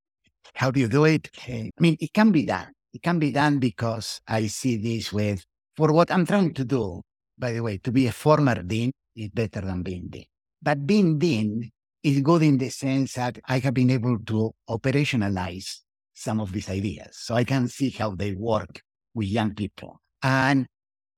How 0.54 0.70
do 0.70 0.80
you 0.80 0.88
do 0.88 1.04
it? 1.04 1.30
I 1.48 1.70
mean, 1.78 1.96
it 2.00 2.12
can 2.12 2.30
be 2.30 2.44
done. 2.44 2.68
It 2.92 3.02
can 3.02 3.18
be 3.18 3.32
done 3.32 3.58
because 3.58 4.20
I 4.28 4.46
see 4.46 4.76
this 4.76 5.12
with, 5.12 5.44
for 5.76 5.92
what 5.92 6.10
I'm 6.10 6.26
trying 6.26 6.54
to 6.54 6.64
do, 6.64 7.02
by 7.38 7.52
the 7.52 7.62
way, 7.62 7.78
to 7.78 7.90
be 7.90 8.06
a 8.06 8.12
former 8.12 8.62
dean 8.62 8.92
is 9.16 9.30
better 9.30 9.60
than 9.60 9.82
being 9.82 10.08
dean. 10.08 10.26
But 10.62 10.86
being 10.86 11.18
dean 11.18 11.70
is 12.04 12.20
good 12.20 12.42
in 12.42 12.58
the 12.58 12.68
sense 12.68 13.14
that 13.14 13.38
I 13.48 13.58
have 13.60 13.72
been 13.72 13.90
able 13.90 14.18
to 14.18 14.54
operationalize 14.68 15.78
some 16.12 16.38
of 16.38 16.52
these 16.52 16.68
ideas. 16.68 17.16
So 17.16 17.34
I 17.34 17.44
can 17.44 17.66
see 17.66 17.90
how 17.90 18.14
they 18.14 18.34
work 18.34 18.82
with 19.14 19.28
young 19.28 19.54
people. 19.54 20.00
And 20.22 20.66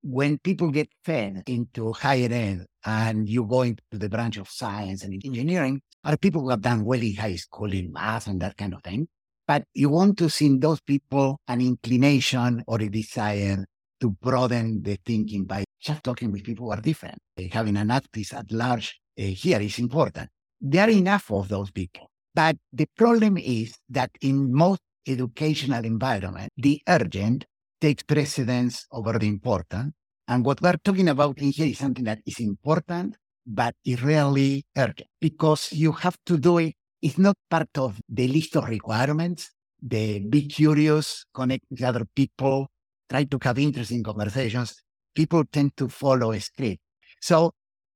when 0.03 0.39
people 0.39 0.71
get 0.71 0.89
fed 1.05 1.43
into 1.49 1.93
higher 1.93 2.29
ed 2.31 2.67
and 2.85 3.29
you 3.29 3.45
go 3.45 3.63
into 3.63 3.83
the 3.91 4.09
branch 4.09 4.37
of 4.37 4.49
science 4.49 5.03
and 5.03 5.21
engineering, 5.25 5.83
are 6.05 6.17
people 6.17 6.43
who 6.43 6.51
have 6.51 6.63
done 6.63 6.85
well 6.85 7.03
in 7.03 7.17
high 7.17 7.35
school 7.35 7.73
in 7.73 7.93
math 7.93 8.29
and 8.29 8.41
that 8.41 8.57
kind 8.57 8.73
of 8.73 8.83
thing. 8.85 9.09
But 9.49 9.65
you 9.75 9.89
want 9.89 10.17
to 10.19 10.31
see 10.31 10.47
in 10.47 10.61
those 10.61 10.81
people 10.81 11.41
an 11.49 11.61
inclination 11.61 12.63
or 12.69 12.81
a 12.81 12.89
desire 12.89 13.65
to 14.01 14.11
broaden 14.11 14.83
the 14.83 14.99
thinking 15.05 15.45
by 15.45 15.65
just 15.81 16.05
talking 16.05 16.31
with 16.31 16.45
people 16.45 16.67
who 16.67 16.73
are 16.73 16.81
different. 16.81 17.19
Having 17.51 17.77
an 17.77 17.91
artist 17.91 18.35
at 18.35 18.53
large 18.53 19.01
uh, 19.19 19.23
here 19.23 19.61
is 19.61 19.81
important 19.81 20.29
there 20.61 20.89
are 20.89 20.91
enough 20.91 21.31
of 21.31 21.49
those 21.49 21.71
people. 21.71 22.11
But 22.35 22.57
the 22.73 22.87
problem 22.97 23.39
is 23.39 23.75
that 23.89 24.11
in 24.21 24.53
most 24.53 24.81
educational 25.07 25.85
environment, 25.85 26.51
the 26.57 26.83
urgent 26.89 27.47
takes 27.81 28.03
precedence 28.03 28.87
over 28.93 29.19
the 29.19 29.27
important. 29.27 29.95
And 30.29 30.45
what 30.45 30.61
we're 30.61 30.77
talking 30.83 31.09
about 31.09 31.39
in 31.39 31.51
here 31.53 31.67
is 31.67 31.79
something 31.79 32.05
that 32.05 32.19
is 32.27 32.41
important, 32.41 33.17
but 33.47 33.75
is 33.85 34.03
really 34.03 34.65
urgent 34.77 35.09
because 35.21 35.73
you 35.73 35.93
have 35.93 36.17
to 36.27 36.37
do 36.37 36.59
it. 36.59 36.75
It's 37.01 37.19
not 37.19 37.37
part 37.49 37.69
of 37.79 38.01
the 38.09 38.27
list 38.27 38.57
of 38.57 38.69
requirements. 38.69 39.51
The 39.81 40.21
be 40.21 40.49
curious, 40.49 41.25
connect 41.33 41.65
with 41.71 41.83
other 41.83 42.05
people, 42.15 42.69
try 43.09 43.25
to 43.25 43.39
have 43.43 43.59
interesting 43.59 44.03
conversations. 44.03 44.83
People 45.15 45.45
tend 45.45 45.77
to 45.77 45.89
follow 45.89 46.33
a 46.33 46.41
script. 46.41 46.81
So 47.21 47.53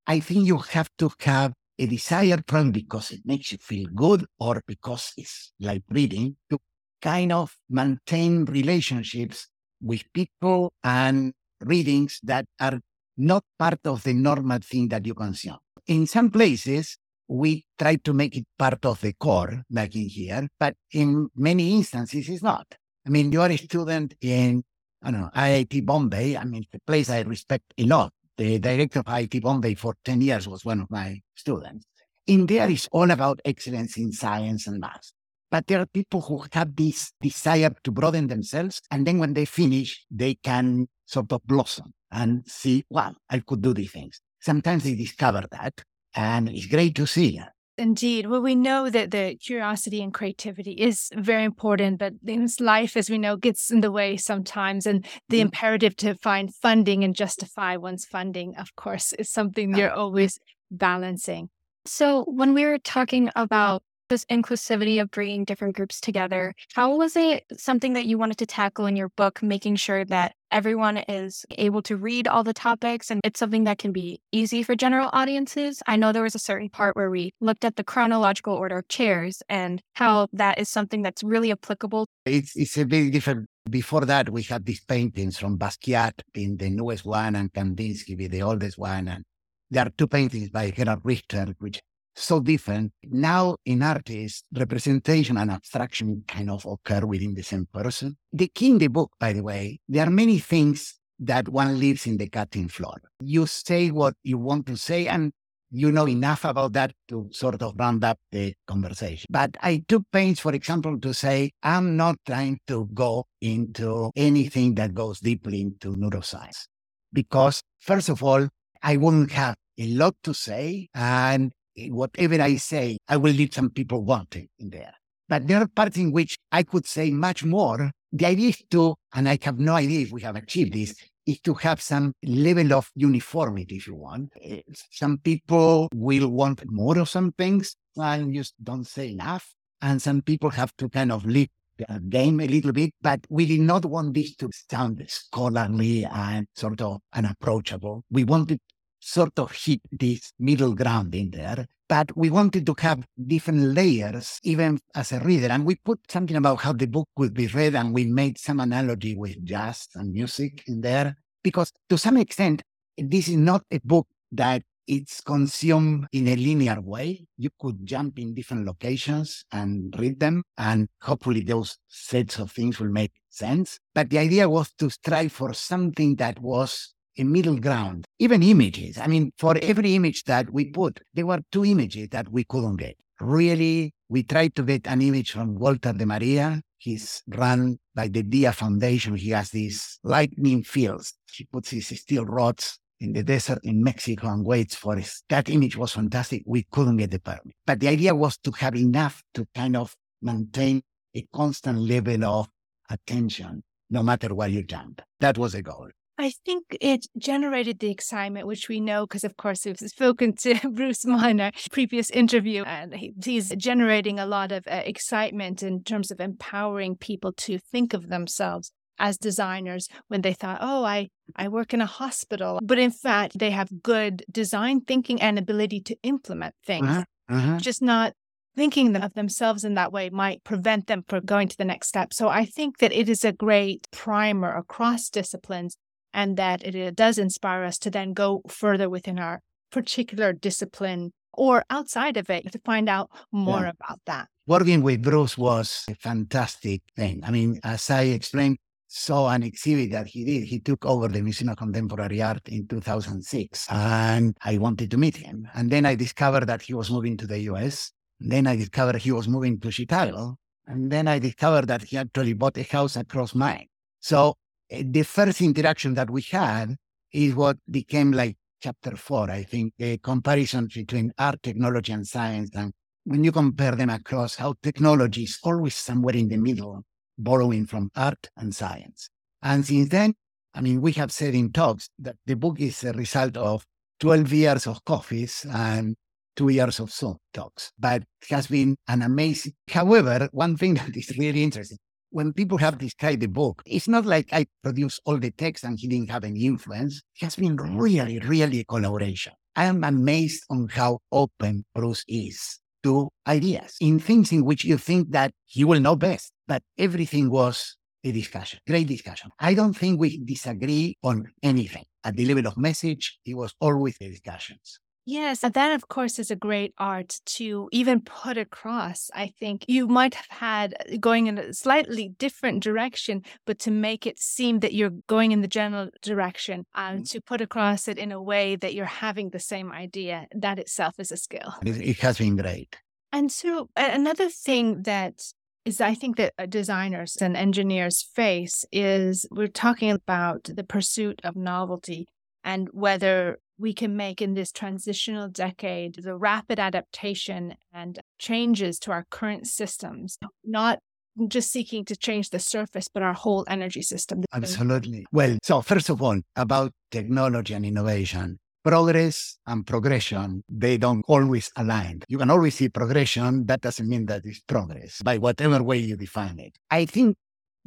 I 0.07 0.19
think 0.19 0.45
you 0.45 0.57
have 0.57 0.89
to 0.99 1.11
have 1.21 1.53
a 1.77 1.85
desire 1.85 2.39
from 2.47 2.71
because 2.71 3.11
it 3.11 3.21
makes 3.25 3.51
you 3.51 3.57
feel 3.57 3.87
good 3.95 4.25
or 4.39 4.61
because 4.67 5.13
it's 5.17 5.53
like 5.59 5.83
reading 5.89 6.35
to 6.49 6.59
kind 7.01 7.31
of 7.31 7.55
maintain 7.69 8.45
relationships 8.45 9.47
with 9.81 10.03
people 10.13 10.73
and 10.83 11.33
readings 11.61 12.19
that 12.23 12.45
are 12.59 12.79
not 13.17 13.43
part 13.57 13.79
of 13.85 14.03
the 14.03 14.13
normal 14.13 14.59
thing 14.59 14.87
that 14.89 15.05
you 15.05 15.13
consume. 15.13 15.57
In 15.87 16.05
some 16.07 16.29
places, 16.29 16.97
we 17.27 17.65
try 17.79 17.95
to 17.95 18.13
make 18.13 18.35
it 18.35 18.45
part 18.57 18.85
of 18.85 19.01
the 19.01 19.13
core, 19.13 19.63
like 19.71 19.95
in 19.95 20.09
here, 20.09 20.47
but 20.59 20.75
in 20.91 21.29
many 21.35 21.73
instances, 21.73 22.27
it's 22.29 22.43
not. 22.43 22.67
I 23.05 23.09
mean, 23.09 23.31
you 23.31 23.41
are 23.41 23.49
a 23.49 23.57
student 23.57 24.13
in, 24.21 24.63
I 25.01 25.11
don't 25.11 25.21
know, 25.21 25.29
IIT 25.35 25.85
Bombay. 25.85 26.37
I 26.37 26.43
mean, 26.43 26.65
the 26.71 26.79
place 26.85 27.09
I 27.09 27.21
respect 27.21 27.73
a 27.77 27.83
lot 27.85 28.13
the 28.37 28.59
director 28.59 28.99
of 28.99 29.05
IIT 29.05 29.41
Bombay 29.41 29.75
for 29.75 29.95
10 30.05 30.21
years 30.21 30.47
was 30.47 30.65
one 30.65 30.81
of 30.81 30.89
my 30.89 31.19
students. 31.35 31.85
In 32.27 32.45
there 32.45 32.69
is 32.69 32.87
all 32.91 33.09
about 33.11 33.41
excellence 33.45 33.97
in 33.97 34.11
science 34.11 34.67
and 34.67 34.79
math. 34.79 35.11
But 35.49 35.67
there 35.67 35.81
are 35.81 35.85
people 35.85 36.21
who 36.21 36.43
have 36.53 36.75
this 36.75 37.11
desire 37.21 37.73
to 37.83 37.91
broaden 37.91 38.27
themselves. 38.27 38.81
And 38.89 39.05
then 39.05 39.19
when 39.19 39.33
they 39.33 39.45
finish, 39.45 40.05
they 40.09 40.35
can 40.35 40.87
sort 41.05 41.31
of 41.33 41.41
blossom 41.45 41.93
and 42.09 42.43
see, 42.47 42.85
well, 42.89 43.15
I 43.29 43.39
could 43.39 43.61
do 43.61 43.73
these 43.73 43.91
things. 43.91 44.21
Sometimes 44.39 44.85
they 44.85 44.95
discover 44.95 45.43
that. 45.51 45.83
And 46.15 46.47
it's 46.47 46.67
great 46.67 46.95
to 46.95 47.05
see. 47.05 47.41
Indeed. 47.81 48.27
Well, 48.27 48.43
we 48.43 48.53
know 48.53 48.91
that 48.91 49.09
the 49.09 49.35
curiosity 49.41 50.03
and 50.03 50.13
creativity 50.13 50.73
is 50.73 51.09
very 51.15 51.43
important, 51.43 51.97
but 51.97 52.13
life, 52.59 52.95
as 52.95 53.09
we 53.09 53.17
know, 53.17 53.37
gets 53.37 53.71
in 53.71 53.81
the 53.81 53.91
way 53.91 54.17
sometimes. 54.17 54.85
And 54.85 55.03
the 55.29 55.39
mm. 55.39 55.45
imperative 55.45 55.95
to 55.95 56.13
find 56.13 56.53
funding 56.53 57.03
and 57.03 57.15
justify 57.15 57.77
one's 57.77 58.05
funding, 58.05 58.55
of 58.55 58.75
course, 58.75 59.13
is 59.13 59.31
something 59.31 59.75
you're 59.75 59.91
always 59.91 60.37
balancing. 60.69 61.49
So, 61.85 62.23
when 62.25 62.53
we 62.53 62.65
were 62.65 62.77
talking 62.77 63.31
about 63.35 63.81
this 64.11 64.25
inclusivity 64.25 65.01
of 65.01 65.09
bringing 65.09 65.45
different 65.45 65.73
groups 65.73 66.01
together. 66.01 66.53
How 66.73 66.97
was 66.97 67.15
it 67.15 67.45
something 67.57 67.93
that 67.93 68.05
you 68.05 68.17
wanted 68.17 68.37
to 68.39 68.45
tackle 68.45 68.85
in 68.85 68.97
your 68.97 69.07
book, 69.07 69.41
making 69.41 69.77
sure 69.77 70.03
that 70.03 70.35
everyone 70.51 70.97
is 70.97 71.45
able 71.51 71.81
to 71.83 71.95
read 71.95 72.27
all 72.27 72.43
the 72.43 72.53
topics 72.53 73.09
and 73.09 73.21
it's 73.23 73.39
something 73.39 73.63
that 73.63 73.77
can 73.77 73.93
be 73.93 74.19
easy 74.33 74.63
for 74.63 74.75
general 74.75 75.09
audiences? 75.13 75.81
I 75.87 75.95
know 75.95 76.11
there 76.11 76.23
was 76.23 76.35
a 76.35 76.39
certain 76.39 76.67
part 76.67 76.97
where 76.97 77.09
we 77.09 77.31
looked 77.39 77.63
at 77.63 77.77
the 77.77 77.85
chronological 77.85 78.53
order 78.53 78.79
of 78.79 78.89
chairs 78.89 79.41
and 79.47 79.81
how 79.93 80.27
that 80.33 80.59
is 80.59 80.67
something 80.67 81.03
that's 81.03 81.23
really 81.23 81.51
applicable. 81.53 82.05
It's, 82.25 82.53
it's 82.57 82.77
a 82.77 82.83
very 82.83 83.11
different. 83.11 83.47
Before 83.69 84.03
that, 84.05 84.29
we 84.29 84.43
had 84.43 84.65
these 84.65 84.83
paintings 84.83 85.37
from 85.37 85.57
Basquiat 85.57 86.19
being 86.33 86.57
the 86.57 86.69
newest 86.69 87.05
one 87.05 87.35
and 87.37 87.53
Kandinsky 87.53 88.17
being 88.17 88.31
the 88.31 88.41
oldest 88.41 88.77
one. 88.77 89.07
And 89.07 89.23
there 89.69 89.85
are 89.85 89.91
two 89.97 90.07
paintings 90.07 90.49
by 90.49 90.71
Gerhard 90.71 90.99
Richter, 91.03 91.55
which 91.59 91.79
so 92.23 92.39
different. 92.39 92.91
Now 93.03 93.57
in 93.65 93.81
artists, 93.83 94.43
representation 94.53 95.37
and 95.37 95.51
abstraction 95.51 96.23
kind 96.27 96.49
of 96.49 96.65
occur 96.65 97.05
within 97.05 97.33
the 97.33 97.43
same 97.43 97.67
person. 97.71 98.17
The 98.31 98.47
key 98.47 98.71
in 98.71 98.77
the 98.77 98.87
book, 98.87 99.11
by 99.19 99.33
the 99.33 99.43
way, 99.43 99.79
there 99.87 100.07
are 100.07 100.11
many 100.11 100.39
things 100.39 100.99
that 101.19 101.47
one 101.49 101.79
leaves 101.79 102.07
in 102.07 102.17
the 102.17 102.27
cutting 102.27 102.67
floor. 102.67 103.01
You 103.19 103.45
say 103.45 103.91
what 103.91 104.15
you 104.23 104.37
want 104.37 104.65
to 104.67 104.75
say 104.75 105.07
and 105.07 105.31
you 105.69 105.91
know 105.91 106.07
enough 106.07 106.43
about 106.43 106.73
that 106.73 106.91
to 107.07 107.29
sort 107.31 107.61
of 107.61 107.73
round 107.77 108.03
up 108.03 108.19
the 108.31 108.53
conversation. 108.67 109.27
But 109.29 109.55
I 109.61 109.83
took 109.87 110.03
pains, 110.11 110.39
for 110.39 110.53
example, 110.53 110.99
to 110.99 111.13
say, 111.13 111.51
I'm 111.63 111.95
not 111.95 112.17
trying 112.25 112.59
to 112.67 112.89
go 112.93 113.25
into 113.39 114.11
anything 114.15 114.75
that 114.75 114.93
goes 114.93 115.19
deeply 115.21 115.61
into 115.61 115.95
neuroscience. 115.95 116.67
Because 117.13 117.61
first 117.79 118.09
of 118.09 118.21
all, 118.21 118.49
I 118.83 118.97
wouldn't 118.97 119.31
have 119.31 119.55
a 119.77 119.87
lot 119.93 120.15
to 120.23 120.33
say 120.33 120.89
and 120.93 121.51
whatever 121.77 122.41
I 122.41 122.55
say, 122.57 122.97
I 123.07 123.17
will 123.17 123.33
leave 123.33 123.53
some 123.53 123.69
people 123.69 124.03
wanting 124.03 124.47
in 124.59 124.69
there. 124.69 124.93
But 125.27 125.47
there 125.47 125.61
are 125.61 125.67
parts 125.67 125.97
in 125.97 126.11
which 126.11 126.37
I 126.51 126.63
could 126.63 126.85
say 126.85 127.09
much 127.11 127.43
more. 127.43 127.91
The 128.11 128.25
idea 128.25 128.49
is 128.49 128.61
to, 128.71 128.95
and 129.13 129.29
I 129.29 129.37
have 129.41 129.59
no 129.59 129.75
idea 129.75 130.01
if 130.01 130.11
we 130.11 130.21
have 130.21 130.35
achieved 130.35 130.73
this, 130.73 130.93
is 131.25 131.39
to 131.41 131.53
have 131.53 131.81
some 131.81 132.13
level 132.23 132.73
of 132.73 132.89
uniformity, 132.95 133.77
if 133.77 133.87
you 133.87 133.95
want. 133.95 134.33
Eh, 134.41 134.61
some 134.91 135.19
people 135.19 135.87
will 135.93 136.29
want 136.29 136.61
more 136.69 136.97
of 136.99 137.07
some 137.07 137.31
things 137.31 137.75
and 137.95 138.33
just 138.33 138.53
don't 138.61 138.85
say 138.85 139.11
enough. 139.11 139.53
And 139.81 140.01
some 140.01 140.21
people 140.21 140.49
have 140.49 140.75
to 140.77 140.89
kind 140.89 141.11
of 141.11 141.25
leave 141.25 141.47
the 141.77 141.99
game 142.09 142.39
a 142.39 142.47
little 142.47 142.71
bit, 142.71 142.91
but 143.01 143.25
we 143.29 143.45
did 143.45 143.61
not 143.61 143.85
want 143.85 144.13
this 144.13 144.35
to 144.35 144.49
sound 144.69 145.03
scholarly 145.07 146.05
and 146.05 146.45
sort 146.55 146.81
of 146.81 146.99
unapproachable. 147.13 148.03
We 148.11 148.23
wanted 148.23 148.59
sort 149.01 149.37
of 149.39 149.51
hit 149.51 149.81
this 149.91 150.31
middle 150.39 150.73
ground 150.73 151.13
in 151.15 151.31
there. 151.31 151.67
But 151.89 152.15
we 152.15 152.29
wanted 152.29 152.65
to 152.67 152.75
have 152.79 153.05
different 153.27 153.59
layers, 153.75 154.39
even 154.43 154.79
as 154.95 155.11
a 155.11 155.19
reader. 155.19 155.47
And 155.47 155.65
we 155.65 155.75
put 155.75 155.99
something 156.09 156.37
about 156.37 156.61
how 156.61 156.71
the 156.71 156.85
book 156.85 157.09
could 157.17 157.33
be 157.33 157.47
read, 157.47 157.75
and 157.75 157.93
we 157.93 158.05
made 158.05 158.37
some 158.37 158.61
analogy 158.61 159.15
with 159.17 159.43
jazz 159.43 159.89
and 159.95 160.13
music 160.13 160.63
in 160.67 160.79
there. 160.79 161.17
Because 161.43 161.73
to 161.89 161.97
some 161.97 162.15
extent, 162.15 162.61
this 162.97 163.27
is 163.27 163.35
not 163.35 163.63
a 163.71 163.79
book 163.79 164.07
that 164.31 164.63
it's 164.87 165.21
consumed 165.21 166.07
in 166.11 166.27
a 166.27 166.35
linear 166.35 166.79
way. 166.81 167.25
You 167.37 167.49
could 167.59 167.85
jump 167.85 168.19
in 168.19 168.33
different 168.33 168.65
locations 168.65 169.43
and 169.51 169.93
read 169.97 170.19
them, 170.19 170.43
and 170.57 170.87
hopefully 171.01 171.41
those 171.41 171.77
sets 171.87 172.39
of 172.39 172.51
things 172.51 172.79
will 172.79 172.89
make 172.89 173.11
sense. 173.29 173.79
But 173.93 174.09
the 174.09 174.19
idea 174.19 174.49
was 174.49 174.71
to 174.79 174.89
strive 174.89 175.31
for 175.31 175.53
something 175.53 176.15
that 176.17 176.39
was 176.39 176.93
a 177.17 177.23
middle 177.23 177.57
ground, 177.57 178.05
even 178.19 178.43
images. 178.43 178.97
I 178.97 179.07
mean, 179.07 179.31
for 179.37 179.57
every 179.61 179.95
image 179.95 180.23
that 180.23 180.51
we 180.51 180.65
put, 180.65 181.01
there 181.13 181.25
were 181.25 181.41
two 181.51 181.65
images 181.65 182.09
that 182.09 182.31
we 182.31 182.43
couldn't 182.43 182.77
get. 182.77 182.95
Really, 183.19 183.93
we 184.09 184.23
tried 184.23 184.55
to 184.55 184.63
get 184.63 184.87
an 184.87 185.01
image 185.01 185.31
from 185.31 185.55
Walter 185.55 185.93
de 185.93 186.05
Maria. 186.05 186.61
He's 186.77 187.21
run 187.27 187.77
by 187.93 188.07
the 188.07 188.23
DIA 188.23 188.51
Foundation. 188.53 189.15
He 189.15 189.29
has 189.29 189.51
these 189.51 189.99
lightning 190.03 190.63
fields. 190.63 191.13
He 191.31 191.45
puts 191.45 191.69
his 191.69 191.87
steel 191.87 192.25
rods 192.25 192.79
in 192.99 193.13
the 193.13 193.23
desert 193.23 193.59
in 193.63 193.83
Mexico 193.83 194.27
and 194.29 194.45
waits 194.45 194.75
for 194.75 194.97
it. 194.97 195.11
That 195.29 195.49
image 195.49 195.77
was 195.77 195.93
fantastic. 195.93 196.43
We 196.45 196.63
couldn't 196.71 196.97
get 196.97 197.11
the 197.11 197.19
permit. 197.19 197.55
But 197.65 197.79
the 197.79 197.89
idea 197.89 198.15
was 198.15 198.37
to 198.39 198.51
have 198.51 198.75
enough 198.75 199.21
to 199.33 199.47
kind 199.53 199.75
of 199.75 199.95
maintain 200.21 200.81
a 201.15 201.25
constant 201.33 201.79
level 201.79 202.23
of 202.25 202.49
attention, 202.89 203.63
no 203.89 204.01
matter 204.01 204.33
where 204.33 204.47
you 204.47 204.63
jump. 204.63 205.01
That 205.19 205.37
was 205.37 205.53
the 205.53 205.61
goal. 205.61 205.89
I 206.21 206.29
think 206.45 206.77
it 206.79 207.07
generated 207.17 207.79
the 207.79 207.89
excitement, 207.89 208.45
which 208.45 208.69
we 208.69 208.79
know 208.79 209.07
because, 209.07 209.23
of 209.23 209.37
course, 209.37 209.65
we've 209.65 209.79
spoken 209.79 210.35
to 210.35 210.53
Bruce 210.71 211.03
Miner 211.03 211.49
previous 211.71 212.11
interview, 212.11 212.61
and 212.61 212.93
he's 212.93 213.49
generating 213.55 214.19
a 214.19 214.27
lot 214.27 214.51
of 214.51 214.67
uh, 214.67 214.83
excitement 214.85 215.63
in 215.63 215.83
terms 215.83 216.11
of 216.11 216.19
empowering 216.19 216.95
people 216.95 217.33
to 217.33 217.57
think 217.57 217.95
of 217.95 218.09
themselves 218.09 218.71
as 218.99 219.17
designers 219.17 219.87
when 220.09 220.21
they 220.21 220.33
thought, 220.33 220.59
oh, 220.61 220.83
I, 220.83 221.09
I 221.35 221.47
work 221.47 221.73
in 221.73 221.81
a 221.81 221.87
hospital. 221.87 222.59
But 222.61 222.77
in 222.77 222.91
fact, 222.91 223.39
they 223.39 223.49
have 223.49 223.81
good 223.81 224.23
design 224.29 224.81
thinking 224.81 225.19
and 225.19 225.39
ability 225.39 225.81
to 225.81 225.97
implement 226.03 226.53
things, 226.63 226.87
uh-huh. 226.87 227.03
Uh-huh. 227.29 227.57
just 227.57 227.81
not 227.81 228.13
thinking 228.55 228.95
of 228.95 229.15
themselves 229.15 229.63
in 229.63 229.73
that 229.73 229.91
way 229.91 230.11
might 230.11 230.43
prevent 230.43 230.85
them 230.85 231.03
from 231.07 231.25
going 231.25 231.47
to 231.47 231.57
the 231.57 231.65
next 231.65 231.87
step. 231.87 232.13
So 232.13 232.27
I 232.27 232.45
think 232.45 232.77
that 232.77 232.91
it 232.91 233.09
is 233.09 233.25
a 233.25 233.31
great 233.31 233.87
primer 233.91 234.55
across 234.55 235.09
disciplines 235.09 235.77
and 236.13 236.37
that 236.37 236.63
it 236.63 236.95
does 236.95 237.17
inspire 237.17 237.63
us 237.63 237.77
to 237.79 237.89
then 237.89 238.13
go 238.13 238.41
further 238.47 238.89
within 238.89 239.19
our 239.19 239.41
particular 239.71 240.33
discipline 240.33 241.13
or 241.33 241.63
outside 241.69 242.17
of 242.17 242.29
it 242.29 242.51
to 242.51 242.59
find 242.65 242.89
out 242.89 243.09
more 243.31 243.61
yeah. 243.61 243.71
about 243.79 243.99
that. 244.05 244.27
Working 244.47 244.81
with 244.81 245.01
Bruce 245.01 245.37
was 245.37 245.85
a 245.89 245.95
fantastic 245.95 246.81
thing. 246.95 247.21
I 247.23 247.31
mean, 247.31 247.59
as 247.63 247.89
I 247.89 248.03
explained, 248.03 248.57
saw 248.87 249.29
an 249.29 249.43
exhibit 249.43 249.91
that 249.91 250.07
he 250.07 250.25
did. 250.25 250.43
He 250.43 250.59
took 250.59 250.85
over 250.85 251.07
the 251.07 251.21
Museum 251.21 251.49
of 251.49 251.57
Contemporary 251.57 252.21
Art 252.21 252.41
in 252.49 252.67
2006, 252.67 253.67
and 253.69 254.35
I 254.43 254.57
wanted 254.57 254.91
to 254.91 254.97
meet 254.97 255.15
him. 255.15 255.47
And 255.53 255.71
then 255.71 255.85
I 255.85 255.95
discovered 255.95 256.45
that 256.47 256.61
he 256.61 256.73
was 256.73 256.91
moving 256.91 257.15
to 257.17 257.27
the 257.27 257.39
US. 257.51 257.91
Then 258.19 258.47
I 258.47 258.57
discovered 258.57 258.97
he 258.97 259.13
was 259.13 259.29
moving 259.29 259.59
to 259.61 259.71
Chicago. 259.71 260.35
And 260.67 260.91
then 260.91 261.07
I 261.07 261.19
discovered 261.19 261.67
that 261.67 261.83
he 261.83 261.97
actually 261.97 262.33
bought 262.33 262.57
a 262.57 262.63
house 262.63 262.97
across 262.97 263.33
mine. 263.33 263.67
So 264.01 264.35
Eh, 264.71 264.83
the 264.85 265.03
first 265.03 265.41
interaction 265.41 265.93
that 265.95 266.09
we 266.09 266.21
had 266.21 266.75
is 267.11 267.35
what 267.35 267.57
became 267.69 268.11
like 268.11 268.37
chapter 268.61 268.95
four, 268.95 269.29
I 269.29 269.43
think, 269.43 269.73
a 269.79 269.97
comparison 269.97 270.67
between 270.73 271.11
art, 271.17 271.43
technology, 271.43 271.91
and 271.91 272.07
science. 272.07 272.51
And 272.55 272.71
when 273.03 273.23
you 273.23 273.31
compare 273.31 273.75
them 273.75 273.89
across, 273.89 274.35
how 274.35 274.55
technology 274.63 275.23
is 275.23 275.39
always 275.43 275.75
somewhere 275.75 276.15
in 276.15 276.29
the 276.29 276.37
middle 276.37 276.83
borrowing 277.17 277.65
from 277.65 277.91
art 277.95 278.29
and 278.37 278.55
science. 278.55 279.09
And 279.43 279.65
since 279.65 279.89
then, 279.89 280.13
I 280.53 280.61
mean, 280.61 280.81
we 280.81 280.93
have 280.93 281.11
said 281.11 281.35
in 281.35 281.51
talks 281.51 281.89
that 281.99 282.15
the 282.25 282.35
book 282.35 282.59
is 282.59 282.83
a 282.83 282.93
result 282.93 283.35
of 283.37 283.65
12 283.99 284.31
years 284.31 284.67
of 284.67 284.83
coffees 284.85 285.45
and 285.51 285.95
two 286.35 286.49
years 286.49 286.79
of 286.79 286.91
Zoom 286.91 287.17
talks, 287.33 287.71
but 287.77 288.03
it 288.21 288.29
has 288.29 288.47
been 288.47 288.77
an 288.87 289.01
amazing. 289.01 289.53
However, 289.67 290.29
one 290.31 290.55
thing 290.55 290.73
that 290.75 290.95
is 290.95 291.17
really 291.17 291.43
interesting 291.43 291.77
when 292.11 292.33
people 292.33 292.57
have 292.59 292.77
described 292.77 293.21
the 293.21 293.27
book, 293.27 293.61
it's 293.65 293.87
not 293.87 294.05
like 294.05 294.31
I 294.31 294.45
produced 294.61 295.01
all 295.05 295.17
the 295.17 295.31
text 295.31 295.63
and 295.63 295.79
he 295.79 295.87
didn't 295.87 296.09
have 296.09 296.23
any 296.23 296.45
influence. 296.45 297.01
It 297.19 297.25
has 297.25 297.35
been 297.35 297.57
mm-hmm. 297.57 297.77
really, 297.77 298.19
really 298.19 298.59
a 298.59 298.65
collaboration. 298.65 299.33
I 299.55 299.65
am 299.65 299.83
amazed 299.83 300.43
on 300.49 300.67
how 300.69 300.99
open 301.11 301.65
Bruce 301.73 302.03
is 302.07 302.59
to 302.83 303.09
ideas 303.27 303.75
in 303.79 303.99
things 303.99 304.31
in 304.31 304.45
which 304.45 304.63
you 304.63 304.77
think 304.77 305.11
that 305.11 305.31
he 305.45 305.63
will 305.63 305.79
know 305.79 305.95
best. 305.95 306.31
But 306.47 306.63
everything 306.77 307.29
was 307.29 307.77
a 308.03 308.11
discussion, 308.11 308.59
great 308.67 308.87
discussion. 308.87 309.31
I 309.39 309.53
don't 309.53 309.73
think 309.73 309.99
we 309.99 310.23
disagree 310.23 310.97
on 311.03 311.27
anything. 311.43 311.85
At 312.03 312.15
the 312.15 312.25
level 312.25 312.47
of 312.47 312.57
message, 312.57 313.19
it 313.25 313.35
was 313.35 313.53
always 313.61 313.95
a 314.01 314.09
discussions. 314.09 314.79
Yes, 315.05 315.43
and 315.43 315.53
that 315.53 315.73
of 315.73 315.87
course 315.87 316.19
is 316.19 316.29
a 316.29 316.35
great 316.35 316.73
art 316.77 317.19
to 317.37 317.67
even 317.71 318.01
put 318.01 318.37
across. 318.37 319.09
I 319.13 319.27
think 319.27 319.65
you 319.67 319.87
might 319.87 320.13
have 320.13 320.27
had 320.29 320.73
uh, 320.73 320.97
going 320.99 321.27
in 321.27 321.37
a 321.37 321.53
slightly 321.53 322.09
different 322.09 322.63
direction, 322.63 323.23
but 323.45 323.57
to 323.59 323.71
make 323.71 324.05
it 324.05 324.19
seem 324.19 324.59
that 324.59 324.73
you're 324.73 324.93
going 325.07 325.31
in 325.31 325.41
the 325.41 325.47
general 325.47 325.89
direction 326.01 326.65
and 326.75 327.03
mm. 327.03 327.09
to 327.11 327.21
put 327.21 327.41
across 327.41 327.87
it 327.87 327.97
in 327.97 328.11
a 328.11 328.21
way 328.21 328.55
that 328.55 328.73
you're 328.73 328.85
having 328.85 329.29
the 329.29 329.39
same 329.39 329.71
idea, 329.71 330.27
that 330.35 330.59
itself 330.59 330.95
is 330.99 331.11
a 331.11 331.17
skill. 331.17 331.55
It 331.65 331.99
has 331.99 332.19
been 332.19 332.35
great. 332.35 332.77
And 333.11 333.31
so 333.31 333.69
another 333.75 334.29
thing 334.29 334.83
that 334.83 335.21
is 335.65 335.81
I 335.81 335.93
think 335.93 336.17
that 336.17 336.33
uh, 336.39 336.45
designers 336.45 337.17
and 337.17 337.37
engineers 337.37 338.01
face 338.01 338.65
is 338.71 339.25
we're 339.31 339.47
talking 339.47 339.91
about 339.91 340.43
the 340.43 340.63
pursuit 340.63 341.21
of 341.23 341.35
novelty 341.35 342.07
and 342.43 342.67
whether 342.71 343.39
we 343.61 343.73
can 343.73 343.95
make 343.95 344.21
in 344.21 344.33
this 344.33 344.51
transitional 344.51 345.29
decade 345.29 345.95
the 346.03 346.15
rapid 346.15 346.59
adaptation 346.59 347.53
and 347.71 347.99
changes 348.17 348.79
to 348.79 348.91
our 348.91 349.05
current 349.11 349.45
systems, 349.47 350.17
not 350.43 350.79
just 351.27 351.51
seeking 351.51 351.85
to 351.85 351.95
change 351.95 352.31
the 352.31 352.39
surface, 352.39 352.87
but 352.91 353.03
our 353.03 353.13
whole 353.13 353.45
energy 353.47 353.83
system. 353.83 354.23
Absolutely. 354.33 355.05
Well, 355.11 355.37
so 355.43 355.61
first 355.61 355.89
of 355.89 356.01
all, 356.01 356.19
about 356.35 356.71
technology 356.89 357.53
and 357.53 357.65
innovation. 357.65 358.39
Progress 358.63 359.39
and 359.47 359.65
progression, 359.65 360.43
they 360.47 360.77
don't 360.77 361.03
always 361.07 361.49
align. 361.55 362.03
You 362.07 362.19
can 362.19 362.29
always 362.29 362.53
see 362.53 362.69
progression. 362.69 363.47
That 363.47 363.61
doesn't 363.61 363.89
mean 363.89 364.05
that 364.05 364.21
it's 364.23 364.39
progress 364.41 365.01
by 365.03 365.17
whatever 365.17 365.63
way 365.63 365.79
you 365.79 365.97
define 365.97 366.37
it. 366.37 366.55
I 366.69 366.85
think 366.85 367.15